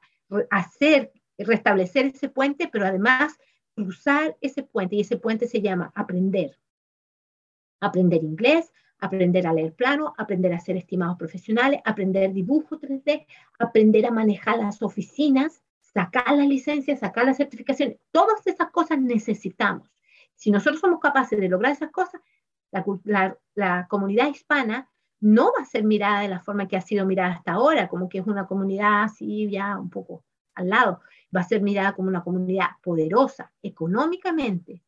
hacer, 0.50 1.12
restablecer 1.38 2.06
ese 2.06 2.28
puente, 2.28 2.68
pero 2.68 2.86
además 2.86 3.38
cruzar 3.74 4.36
ese 4.40 4.62
puente. 4.62 4.96
Y 4.96 5.00
ese 5.00 5.16
puente 5.16 5.46
se 5.46 5.60
llama 5.60 5.92
aprender. 5.94 6.58
Aprender 7.80 8.22
inglés, 8.22 8.72
aprender 9.00 9.46
a 9.46 9.52
leer 9.52 9.74
plano, 9.74 10.14
aprender 10.16 10.52
a 10.52 10.56
hacer 10.56 10.76
estimados 10.76 11.16
profesionales, 11.16 11.80
aprender 11.84 12.32
dibujo 12.32 12.78
3D, 12.78 13.26
aprender 13.58 14.06
a 14.06 14.10
manejar 14.10 14.58
las 14.58 14.82
oficinas, 14.82 15.62
sacar 15.92 16.36
la 16.36 16.44
licencia, 16.44 16.96
sacar 16.96 17.24
la 17.24 17.34
certificación, 17.34 17.96
todas 18.12 18.46
esas 18.46 18.70
cosas 18.70 19.00
necesitamos. 19.00 19.90
Si 20.34 20.50
nosotros 20.50 20.80
somos 20.80 21.00
capaces 21.00 21.38
de 21.38 21.48
lograr 21.48 21.72
esas 21.72 21.90
cosas, 21.90 22.20
la, 22.70 23.86
comunidad 23.88 24.28
hispana 24.28 24.88
no 25.20 25.52
va 25.56 25.62
a 25.62 25.66
ser 25.66 25.84
mirada 25.84 26.20
de 26.20 26.28
la 26.28 26.40
forma 26.40 26.68
que 26.68 26.76
ha 26.76 26.80
sido 26.80 27.04
mirada 27.04 27.34
hasta 27.34 27.52
ahora, 27.52 27.88
como 27.88 28.08
que 28.08 28.18
es 28.18 28.26
una 28.26 28.46
comunidad 28.46 29.02
así 29.02 29.50
ya 29.50 29.78
un 29.78 29.90
poco 29.90 30.24
al 30.54 30.68
lado, 30.68 31.00
va 31.34 31.40
a 31.40 31.44
ser 31.44 31.60
mirada 31.60 31.94
como 31.94 32.08
una 32.08 32.22
comunidad 32.22 32.68
poderosa 32.82 33.52
económicamente, 33.62 34.82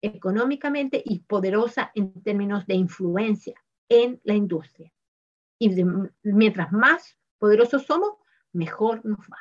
económicamente 0.00 1.02
y 1.04 1.20
poderosa 1.20 1.90
en 1.94 2.22
términos 2.22 2.66
de 2.66 2.74
influencia 2.74 3.54
en 3.88 4.20
la 4.24 4.34
industria. 4.34 4.92
Y 5.58 5.84
mientras 6.22 6.72
más 6.72 7.18
poderosos 7.38 7.84
somos, 7.84 8.14
mejor 8.52 9.04
nos 9.04 9.20
va 9.20 9.38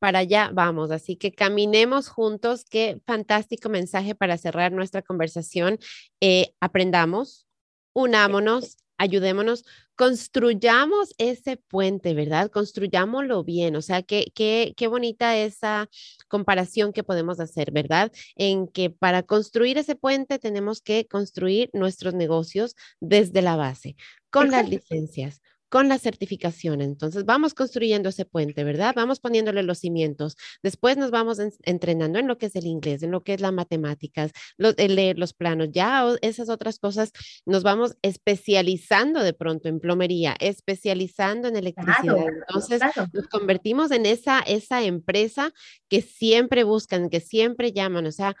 para 0.00 0.20
allá 0.20 0.50
vamos. 0.52 0.90
Así 0.90 1.14
que 1.14 1.30
caminemos 1.30 2.08
juntos. 2.08 2.64
Qué 2.68 3.00
fantástico 3.06 3.68
mensaje 3.68 4.16
para 4.16 4.36
cerrar 4.38 4.72
nuestra 4.72 5.02
conversación. 5.02 5.78
Eh, 6.20 6.52
aprendamos, 6.60 7.46
unámonos, 7.92 8.78
ayudémonos, 8.98 9.64
construyamos 9.96 11.14
ese 11.18 11.56
puente, 11.56 12.14
¿verdad? 12.14 12.50
Construyámoslo 12.50 13.44
bien. 13.44 13.76
O 13.76 13.82
sea, 13.82 14.02
qué, 14.02 14.32
qué, 14.34 14.74
qué 14.76 14.88
bonita 14.88 15.36
esa 15.36 15.88
comparación 16.28 16.92
que 16.92 17.04
podemos 17.04 17.40
hacer, 17.40 17.70
¿verdad? 17.70 18.10
En 18.36 18.66
que 18.66 18.90
para 18.90 19.22
construir 19.22 19.78
ese 19.78 19.96
puente 19.96 20.38
tenemos 20.38 20.82
que 20.82 21.06
construir 21.06 21.70
nuestros 21.72 22.14
negocios 22.14 22.76
desde 23.00 23.42
la 23.42 23.56
base, 23.56 23.96
con 24.30 24.50
las 24.50 24.68
licencias, 24.68 25.40
con 25.70 25.88
la 25.88 25.98
certificación. 25.98 26.82
Entonces, 26.82 27.24
vamos 27.24 27.54
construyendo 27.54 28.10
ese 28.10 28.26
puente, 28.26 28.64
¿verdad? 28.64 28.92
Vamos 28.94 29.20
poniéndole 29.20 29.62
los 29.62 29.78
cimientos. 29.78 30.36
Después 30.62 30.96
nos 30.96 31.10
vamos 31.10 31.38
entrenando 31.62 32.18
en 32.18 32.26
lo 32.26 32.36
que 32.36 32.46
es 32.46 32.56
el 32.56 32.66
inglés, 32.66 33.02
en 33.02 33.12
lo 33.12 33.22
que 33.22 33.34
es 33.34 33.40
las 33.40 33.52
matemáticas, 33.52 34.32
el 34.58 34.96
leer 34.96 35.18
los 35.18 35.32
planos. 35.32 35.68
Ya 35.72 36.04
esas 36.20 36.48
otras 36.48 36.78
cosas 36.78 37.12
nos 37.46 37.62
vamos 37.62 37.96
especializando 38.02 39.22
de 39.22 39.32
pronto 39.32 39.68
en 39.68 39.80
plomería, 39.80 40.36
especializando 40.40 41.48
en 41.48 41.56
electricidad. 41.56 42.16
Entonces, 42.48 42.82
nos 43.12 43.28
convertimos 43.28 43.92
en 43.92 44.06
esa, 44.06 44.40
esa 44.40 44.82
empresa 44.82 45.52
que 45.88 46.02
siempre 46.02 46.64
buscan, 46.64 47.10
que 47.10 47.20
siempre 47.20 47.72
llaman. 47.72 48.06
O 48.06 48.12
sea, 48.12 48.36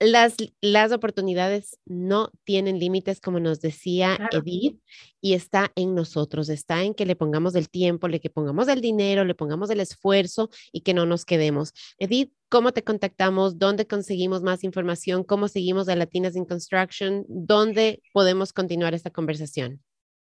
Las, 0.00 0.36
las 0.60 0.92
oportunidades 0.92 1.78
no 1.86 2.30
tienen 2.44 2.78
límites, 2.78 3.20
como 3.20 3.38
nos 3.38 3.60
decía 3.60 4.18
Edith, 4.32 4.80
y 5.20 5.34
está 5.34 5.70
en 5.76 5.94
nosotros, 5.94 6.48
está 6.48 6.82
en 6.82 6.94
que 6.94 7.06
le 7.06 7.16
pongamos 7.16 7.54
el 7.54 7.70
tiempo, 7.70 8.08
le 8.08 8.20
que 8.20 8.28
pongamos 8.28 8.68
el 8.68 8.80
dinero, 8.80 9.24
le 9.24 9.34
pongamos 9.34 9.70
el 9.70 9.80
esfuerzo 9.80 10.50
y 10.72 10.80
que 10.80 10.94
no 10.94 11.06
nos 11.06 11.24
quedemos. 11.24 11.72
Edith, 11.98 12.32
¿cómo 12.48 12.72
te 12.72 12.82
contactamos? 12.82 13.58
¿Dónde 13.58 13.86
conseguimos 13.86 14.42
más 14.42 14.64
información? 14.64 15.22
¿Cómo 15.22 15.48
seguimos 15.48 15.88
a 15.88 15.96
Latinas 15.96 16.36
in 16.36 16.44
Construction? 16.44 17.24
¿Dónde 17.28 18.02
podemos 18.12 18.52
continuar 18.52 18.94
esta 18.94 19.10
conversación? 19.10 19.80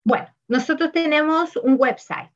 Bueno, 0.05 0.27
nosotros 0.47 0.91
tenemos 0.93 1.57
un 1.57 1.75
website, 1.77 2.31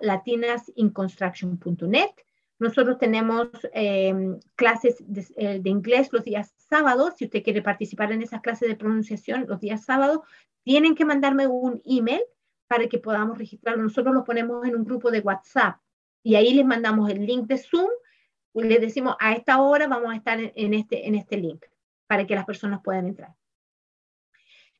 latinasinconstruction.net. 0.00 2.10
Nosotros 2.58 2.98
tenemos 2.98 3.48
em, 3.72 4.38
clases 4.54 5.02
eh, 5.36 5.58
de, 5.60 5.70
inglés 5.70 6.08
los 6.12 6.24
días 6.24 6.54
sábados. 6.56 7.14
Si 7.16 7.24
usted 7.24 7.42
quiere 7.42 7.62
participar 7.62 8.12
en 8.12 8.22
esas 8.22 8.40
clases 8.40 8.68
de 8.68 8.76
pronunciación 8.76 9.46
los 9.48 9.60
días 9.60 9.84
sábados, 9.84 10.20
tienen 10.62 10.94
que 10.94 11.04
mandarme 11.04 11.46
un 11.46 11.82
email 11.84 12.22
para 12.68 12.88
que 12.88 12.98
podamos 12.98 13.38
registrarlo. 13.38 13.82
Nosotros 13.82 14.14
lo 14.14 14.24
ponemos 14.24 14.66
en 14.66 14.76
un 14.76 14.84
grupo 14.84 15.10
de 15.10 15.20
WhatsApp 15.20 15.78
y 16.22 16.36
ahí 16.36 16.54
les 16.54 16.64
mandamos 16.64 17.10
el 17.10 17.26
link 17.26 17.46
de 17.46 17.58
Zoom 17.58 17.90
y 18.54 18.62
les 18.62 18.80
decimos 18.80 19.16
a 19.18 19.34
esta 19.34 19.60
hora 19.60 19.88
vamos 19.88 20.12
a 20.12 20.16
estar 20.16 20.38
en, 20.40 20.74
este, 20.74 21.06
en 21.06 21.16
este 21.16 21.36
link 21.36 21.64
para 22.06 22.26
que 22.26 22.34
las 22.34 22.44
personas 22.44 22.80
puedan 22.82 23.08
entrar. 23.08 23.34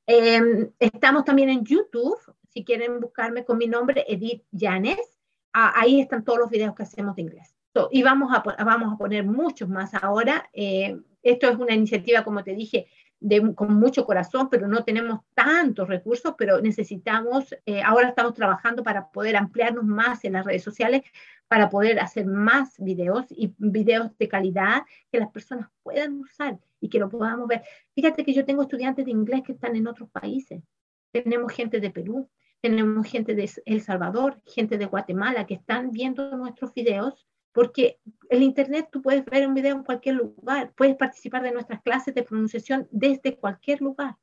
Em, 0.06 0.70
estamos 0.78 1.24
también 1.24 1.48
en 1.48 1.64
YouTube, 1.64 2.18
si 2.54 2.64
quieren 2.64 3.00
buscarme 3.00 3.44
con 3.44 3.58
mi 3.58 3.66
nombre, 3.66 4.04
Edith 4.08 4.44
Llanes, 4.52 5.18
ahí 5.52 6.00
están 6.00 6.24
todos 6.24 6.38
los 6.38 6.50
videos 6.50 6.74
que 6.74 6.84
hacemos 6.84 7.16
de 7.16 7.22
inglés. 7.22 7.54
y 7.90 8.02
vamos 8.04 8.32
a, 8.32 8.64
vamos 8.64 8.94
a 8.94 8.96
poner 8.96 9.24
muchos 9.24 9.68
más 9.68 9.92
ahora. 9.94 10.48
Eh, 10.52 10.96
esto 11.22 11.48
es 11.48 11.56
una 11.56 11.74
iniciativa, 11.74 12.22
como 12.22 12.44
te 12.44 12.54
dije, 12.54 12.86
de, 13.18 13.54
con 13.54 13.74
mucho 13.74 14.04
corazón, 14.04 14.48
pero 14.50 14.68
no 14.68 14.84
tenemos 14.84 15.20
tantos 15.34 15.88
recursos, 15.88 16.34
pero 16.38 16.60
necesitamos, 16.60 17.56
eh, 17.66 17.82
ahora 17.82 18.08
estamos 18.08 18.34
trabajando 18.34 18.84
para 18.84 19.10
poder 19.10 19.36
ampliarnos 19.36 19.84
más 19.84 20.24
en 20.24 20.34
las 20.34 20.44
redes 20.44 20.62
sociales, 20.62 21.02
para 21.48 21.68
poder 21.70 21.98
hacer 21.98 22.26
más 22.26 22.74
videos 22.78 23.26
y 23.30 23.52
videos 23.58 24.16
de 24.18 24.28
calidad 24.28 24.82
que 25.10 25.18
las 25.18 25.30
personas 25.30 25.68
puedan 25.82 26.20
usar 26.20 26.58
y 26.80 26.88
que 26.88 27.00
lo 27.00 27.08
podamos 27.08 27.48
ver. 27.48 27.62
Fíjate 27.94 28.24
que 28.24 28.32
yo 28.32 28.44
tengo 28.44 28.62
estudiantes 28.62 29.06
de 29.06 29.10
inglés 29.10 29.42
que 29.44 29.52
están 29.52 29.74
en 29.74 29.88
otros 29.88 30.08
países. 30.10 30.62
Tenemos 31.10 31.52
gente 31.52 31.80
de 31.80 31.90
Perú, 31.90 32.28
tenemos 32.64 33.06
gente 33.06 33.34
de 33.34 33.50
El 33.66 33.82
Salvador, 33.82 34.40
gente 34.46 34.78
de 34.78 34.86
Guatemala 34.86 35.44
que 35.44 35.52
están 35.52 35.90
viendo 35.90 36.34
nuestros 36.34 36.72
videos, 36.72 37.28
porque 37.52 37.98
el 38.30 38.42
Internet 38.42 38.88
tú 38.90 39.02
puedes 39.02 39.22
ver 39.26 39.46
un 39.46 39.52
video 39.52 39.76
en 39.76 39.84
cualquier 39.84 40.14
lugar, 40.14 40.72
puedes 40.74 40.96
participar 40.96 41.42
de 41.42 41.52
nuestras 41.52 41.82
clases 41.82 42.14
de 42.14 42.22
pronunciación 42.22 42.88
desde 42.90 43.36
cualquier 43.36 43.82
lugar. 43.82 44.16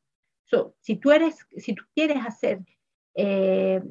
si 0.80 0.96
tú 0.96 1.12
eres, 1.12 1.46
si 1.56 1.76
tú 1.76 1.84
quieres 1.94 2.18
hacer, 2.26 2.62
eh, 3.14 3.84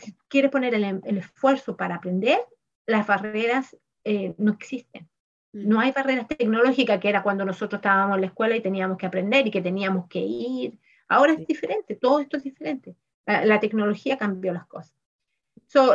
si 0.00 0.16
quieres 0.26 0.50
poner 0.50 0.74
el, 0.74 1.16
esfuerzo 1.16 1.76
para 1.76 1.94
aprender, 1.94 2.40
las 2.86 3.06
barreras 3.06 3.76
eh, 4.02 4.34
no 4.36 4.50
existen. 4.54 5.08
No 5.52 5.78
hay 5.78 5.92
barreras 5.92 6.26
tecnológicas 6.26 6.98
que 6.98 7.08
era 7.08 7.22
cuando 7.22 7.44
nosotros 7.44 7.78
estábamos 7.78 8.16
en 8.16 8.22
la 8.22 8.26
escuela 8.26 8.56
y 8.56 8.62
teníamos 8.62 8.98
que 8.98 9.06
aprender 9.06 9.46
y 9.46 9.52
que 9.52 9.62
teníamos 9.62 10.08
que 10.08 10.18
ir. 10.18 10.80
Ahora 11.06 11.34
es 11.34 11.46
diferente, 11.46 11.94
todo 11.94 12.18
esto 12.18 12.36
es 12.38 12.42
diferente. 12.42 12.96
La, 13.26 13.60
tecnología 13.60 14.18
cambió 14.18 14.52
las 14.52 14.66
cosas. 14.66 14.94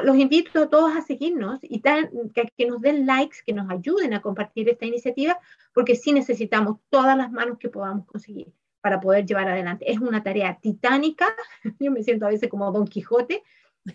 los 0.03 0.17
invito 0.17 0.63
a 0.63 0.69
todos 0.69 0.95
a 0.95 1.01
seguirnos 1.01 1.59
y 1.61 1.81
que, 1.81 2.65
nos 2.65 2.81
den 2.81 3.05
likes, 3.05 3.37
que 3.45 3.53
nos 3.53 3.69
ayuden 3.69 4.13
a 4.13 4.21
compartir 4.21 4.67
esta 4.69 4.85
iniciativa, 4.85 5.39
porque 5.73 5.95
sí 5.95 6.11
necesitamos 6.11 6.79
todas 6.89 7.15
las 7.15 7.31
manos 7.31 7.57
que 7.59 7.69
podamos 7.69 8.05
conseguir 8.05 8.51
para 8.81 8.99
poder 8.99 9.25
llevar 9.25 9.47
adelante. 9.47 9.91
Es 9.91 9.99
una 9.99 10.23
tarea 10.23 10.57
titánica, 10.59 11.27
yo 11.79 11.91
me 11.91 12.03
siento 12.03 12.25
a 12.25 12.29
veces 12.29 12.49
como 12.49 12.71
Don 12.71 12.87
Quijote, 12.87 13.43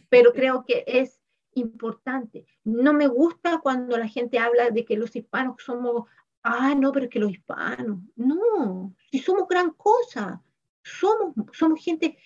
pero 0.09 0.33
creo 0.33 0.65
que 0.65 0.85
es 0.87 1.21
importante. 1.55 2.47
No 2.65 2.93
me 2.93 3.07
gusta 3.07 3.61
cuando 3.61 3.97
la 3.97 4.09
gente 4.09 4.39
habla 4.39 4.71
de 4.71 4.85
que 4.85 4.97
los 4.97 5.15
hispanos 5.15 5.57
somos, 5.63 6.09
ah, 6.43 6.75
no, 6.75 6.93
pero 6.93 7.07
es 7.07 7.11
que 7.11 7.21
los 7.21 7.31
hispanos, 7.31 7.99
no, 8.17 8.95
si 9.11 9.19
somos 9.19 9.49
gran 9.49 9.71
cosa, 9.71 10.43
somos, 10.83 11.35
somos 11.53 11.83
gente 11.83 12.19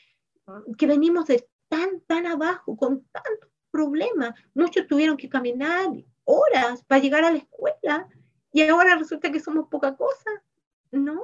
que 0.77 0.87
venimos 0.87 1.27
de 1.27 1.49
tan, 1.69 2.01
tan 2.07 2.27
abajo, 2.27 2.77
con 2.77 3.05
tantos 3.13 3.51
problemas. 3.71 4.35
Muchos 4.55 4.87
tuvieron 4.87 5.17
que 5.17 5.29
caminar 5.29 5.89
horas 6.25 6.85
para 6.85 7.01
llegar 7.01 7.25
a 7.25 7.31
la 7.31 7.39
escuela 7.39 8.09
y 8.53 8.63
ahora 8.63 8.97
resulta 8.97 9.31
que 9.31 9.41
somos 9.41 9.69
poca 9.69 9.97
cosa. 9.97 10.31
No, 10.91 11.23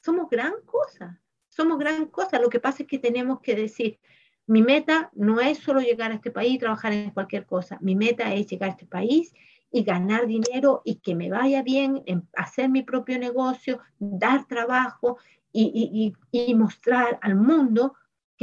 somos 0.00 0.28
gran 0.28 0.54
cosa, 0.64 1.20
somos 1.48 1.78
gran 1.78 2.06
cosa. 2.06 2.38
Lo 2.38 2.50
que 2.50 2.60
pasa 2.60 2.82
es 2.82 2.88
que 2.88 2.98
tenemos 2.98 3.40
que 3.40 3.54
decir, 3.54 3.98
mi 4.46 4.62
meta 4.62 5.10
no 5.14 5.40
es 5.40 5.58
solo 5.58 5.80
llegar 5.80 6.10
a 6.10 6.16
este 6.16 6.30
país 6.30 6.54
y 6.54 6.58
trabajar 6.58 6.92
en 6.92 7.10
cualquier 7.10 7.46
cosa, 7.46 7.78
mi 7.80 7.94
meta 7.94 8.34
es 8.34 8.46
llegar 8.46 8.68
a 8.68 8.72
este 8.72 8.86
país 8.86 9.32
y 9.70 9.82
ganar 9.82 10.26
dinero 10.26 10.82
y 10.84 10.96
que 10.96 11.14
me 11.14 11.30
vaya 11.30 11.62
bien, 11.62 12.02
en 12.06 12.28
hacer 12.36 12.68
mi 12.68 12.82
propio 12.82 13.18
negocio, 13.18 13.80
dar 13.98 14.46
trabajo 14.46 15.18
y, 15.52 16.14
y, 16.30 16.46
y 16.46 16.54
mostrar 16.54 17.18
al 17.22 17.36
mundo 17.36 17.94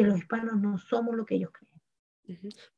que 0.02 0.10
los 0.10 0.18
hispanos 0.18 0.60
no 0.60 0.78
somos 0.78 1.16
lo 1.16 1.26
que 1.26 1.36
ellos 1.36 1.52
creen. 1.52 1.72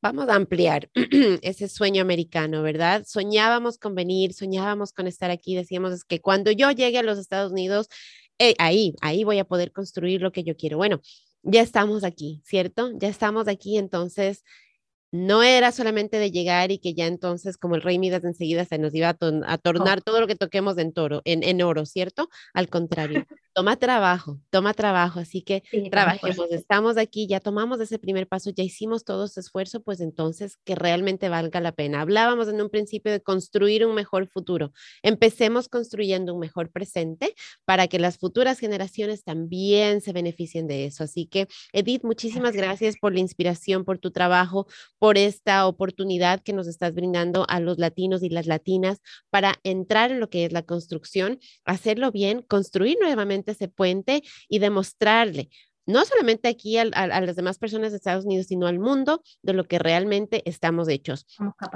Vamos 0.00 0.28
a 0.28 0.34
ampliar 0.34 0.90
ese 1.42 1.68
sueño 1.68 2.02
americano, 2.02 2.62
¿verdad? 2.62 3.04
Soñábamos 3.06 3.78
con 3.78 3.94
venir, 3.94 4.32
soñábamos 4.32 4.92
con 4.92 5.06
estar 5.06 5.30
aquí, 5.30 5.54
decíamos 5.54 5.92
es 5.92 6.04
que 6.04 6.20
cuando 6.20 6.50
yo 6.50 6.70
llegue 6.70 6.98
a 6.98 7.02
los 7.02 7.18
Estados 7.18 7.52
Unidos, 7.52 7.88
eh, 8.38 8.54
ahí, 8.58 8.94
ahí 9.00 9.24
voy 9.24 9.38
a 9.38 9.44
poder 9.44 9.72
construir 9.72 10.22
lo 10.22 10.32
que 10.32 10.42
yo 10.42 10.56
quiero. 10.56 10.76
Bueno, 10.76 11.00
ya 11.42 11.62
estamos 11.62 12.04
aquí, 12.04 12.42
¿cierto? 12.44 12.90
Ya 12.98 13.08
estamos 13.08 13.48
aquí, 13.48 13.78
entonces 13.78 14.42
no 15.12 15.44
era 15.44 15.70
solamente 15.70 16.18
de 16.18 16.32
llegar 16.32 16.72
y 16.72 16.78
que 16.78 16.94
ya 16.94 17.06
entonces 17.06 17.56
como 17.56 17.76
el 17.76 17.82
rey 17.82 18.00
Midas 18.00 18.24
enseguida 18.24 18.64
se 18.64 18.78
nos 18.78 18.92
iba 18.94 19.10
a, 19.10 19.58
tornar 19.58 20.02
todo 20.02 20.20
lo 20.20 20.26
que 20.26 20.34
toquemos 20.34 20.76
en, 20.78 20.92
toro, 20.92 21.22
en, 21.24 21.44
en, 21.44 21.62
oro, 21.62 21.86
¿cierto? 21.86 22.28
Al 22.52 22.68
contrario, 22.68 23.24
toma 23.54 23.76
trabajo, 23.76 24.40
toma 24.50 24.74
trabajo, 24.74 25.20
así 25.20 25.40
que 25.40 25.62
trabajemos, 25.90 26.50
estamos 26.50 26.96
aquí, 26.96 27.26
ya 27.28 27.38
tomamos 27.40 27.80
ese 27.80 27.98
primer 27.98 28.26
paso, 28.26 28.50
ya 28.50 28.64
hicimos 28.64 29.04
todo 29.04 29.26
ese 29.26 29.40
esfuerzo, 29.40 29.80
pues 29.80 30.00
entonces 30.00 30.56
que 30.64 30.74
realmente 30.74 31.28
valga 31.28 31.60
la 31.60 31.72
pena. 31.72 32.00
Hablábamos 32.00 32.48
en 32.48 32.60
un 32.60 32.68
principio 32.68 33.12
de 33.12 33.22
construir 33.22 33.86
un 33.86 33.94
mejor 33.94 34.26
futuro. 34.26 34.72
Empecemos 35.02 35.68
construyendo 35.68 36.34
un 36.34 36.40
mejor 36.40 36.70
presente 36.70 37.34
para 37.64 37.86
que 37.86 38.00
las 38.00 38.18
futuras 38.18 38.58
generaciones 38.58 39.22
también 39.22 40.00
se 40.00 40.12
beneficien 40.12 40.66
de 40.66 40.86
eso. 40.86 41.04
Así 41.04 41.26
que, 41.26 41.46
Edith, 41.72 42.02
muchísimas 42.02 42.54
gracias 42.54 42.96
por 43.00 43.14
la 43.14 43.20
inspiración, 43.20 43.84
por 43.84 43.98
tu 43.98 44.10
trabajo 44.10 44.66
por 44.98 45.16
esta 45.16 45.66
oportunidad 45.66 46.40
que 46.40 46.52
nos 46.52 46.66
estás 46.66 46.92
brindando 46.92 47.46
a 47.48 47.60
los 47.60 47.78
latinos 47.78 48.22
y 48.22 48.30
las 48.30 48.46
latinas 48.46 49.00
para 49.30 49.54
entrar 49.62 50.10
en 50.10 50.18
lo 50.18 50.28
que 50.28 50.44
es 50.44 50.52
la 50.52 50.62
construcción, 50.62 51.38
hacerlo 51.64 52.10
bien, 52.10 52.42
construir 52.42 52.98
nuevamente 53.00 53.43
ese 53.52 53.68
puente 53.68 54.22
y 54.48 54.58
demostrarle 54.58 55.48
no 55.86 56.04
solamente 56.04 56.48
aquí 56.48 56.78
a, 56.78 56.84
las 56.84 57.36
demás 57.36 57.58
personas 57.58 57.90
de 57.90 57.98
Estados 57.98 58.24
Unidos, 58.24 58.46
sino 58.46 58.66
al 58.66 58.78
mundo 58.78 59.22
de 59.42 59.52
lo 59.52 59.64
que 59.64 59.78
realmente 59.78 60.42
estamos 60.48 60.88
hechos. 60.88 61.26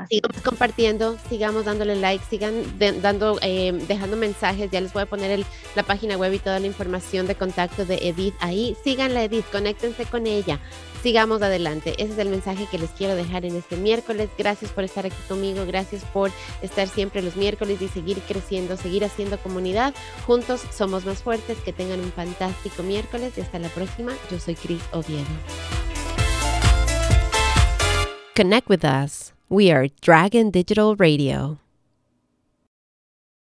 Sigamos 0.09 0.43
compartiendo, 0.43 1.19
sigamos 1.29 1.65
dándole 1.65 1.97
like, 1.97 2.25
sigan 2.29 2.55
dando, 3.03 3.39
eh, 3.43 3.73
dejando 3.87 4.17
mensajes. 4.17 4.71
Ya 4.71 4.81
les 4.81 4.93
voy 4.93 5.03
a 5.03 5.07
poner 5.07 5.45
la 5.77 5.83
página 5.83 6.17
web 6.17 6.33
y 6.33 6.39
toda 6.39 6.59
la 6.61 6.67
información 6.67 7.27
de 7.27 7.35
contacto 7.35 7.85
de 7.85 7.97
Edith 7.97 8.35
ahí. 8.41 8.77
Síganla, 8.83 9.25
Edith, 9.25 9.45
conéctense 9.51 10.07
con 10.07 10.27
ella 10.27 10.61
sigamos 11.03 11.43
adelante. 11.43 11.95
Ese 11.99 12.13
es 12.13 12.19
el 12.19 12.29
mensaje 12.29 12.67
que 12.71 12.79
les 12.79 12.91
quiero 12.91 13.15
dejar 13.17 13.45
en 13.45 13.57
este 13.57 13.77
miércoles. 13.77 14.29
Gracias 14.37 14.71
por 14.71 14.85
estar 14.85 15.07
aquí 15.07 15.17
conmigo, 15.29 15.65
gracias 15.67 16.05
por 16.05 16.31
estar 16.63 16.89
siempre 16.89 17.23
los 17.23 17.37
miércoles 17.37 17.81
y 17.81 17.89
seguir 17.89 18.19
creciendo, 18.21 18.77
seguir 18.77 19.05
haciendo 19.05 19.39
comunidad. 19.39 19.95
Juntos 20.27 20.63
somos 20.73 21.05
más 21.05 21.23
fuertes. 21.23 21.59
Que 21.65 21.73
tengan 21.73 22.01
un 22.01 22.13
fantástico 22.13 22.83
miércoles 22.83 23.35
y 23.37 23.41
hasta 23.41 23.59
la 23.59 23.69
próxima. 23.69 24.13
Yo 24.31 24.39
soy 24.39 24.55
Cris 24.55 24.83
Oviedo. 24.93 25.25
Connect 28.35 28.69
with 28.69 28.85
us. 28.85 29.33
We 29.49 29.71
are 29.71 29.89
Dragon 30.01 30.51
Digital 30.51 30.97
Radio. 30.97 31.59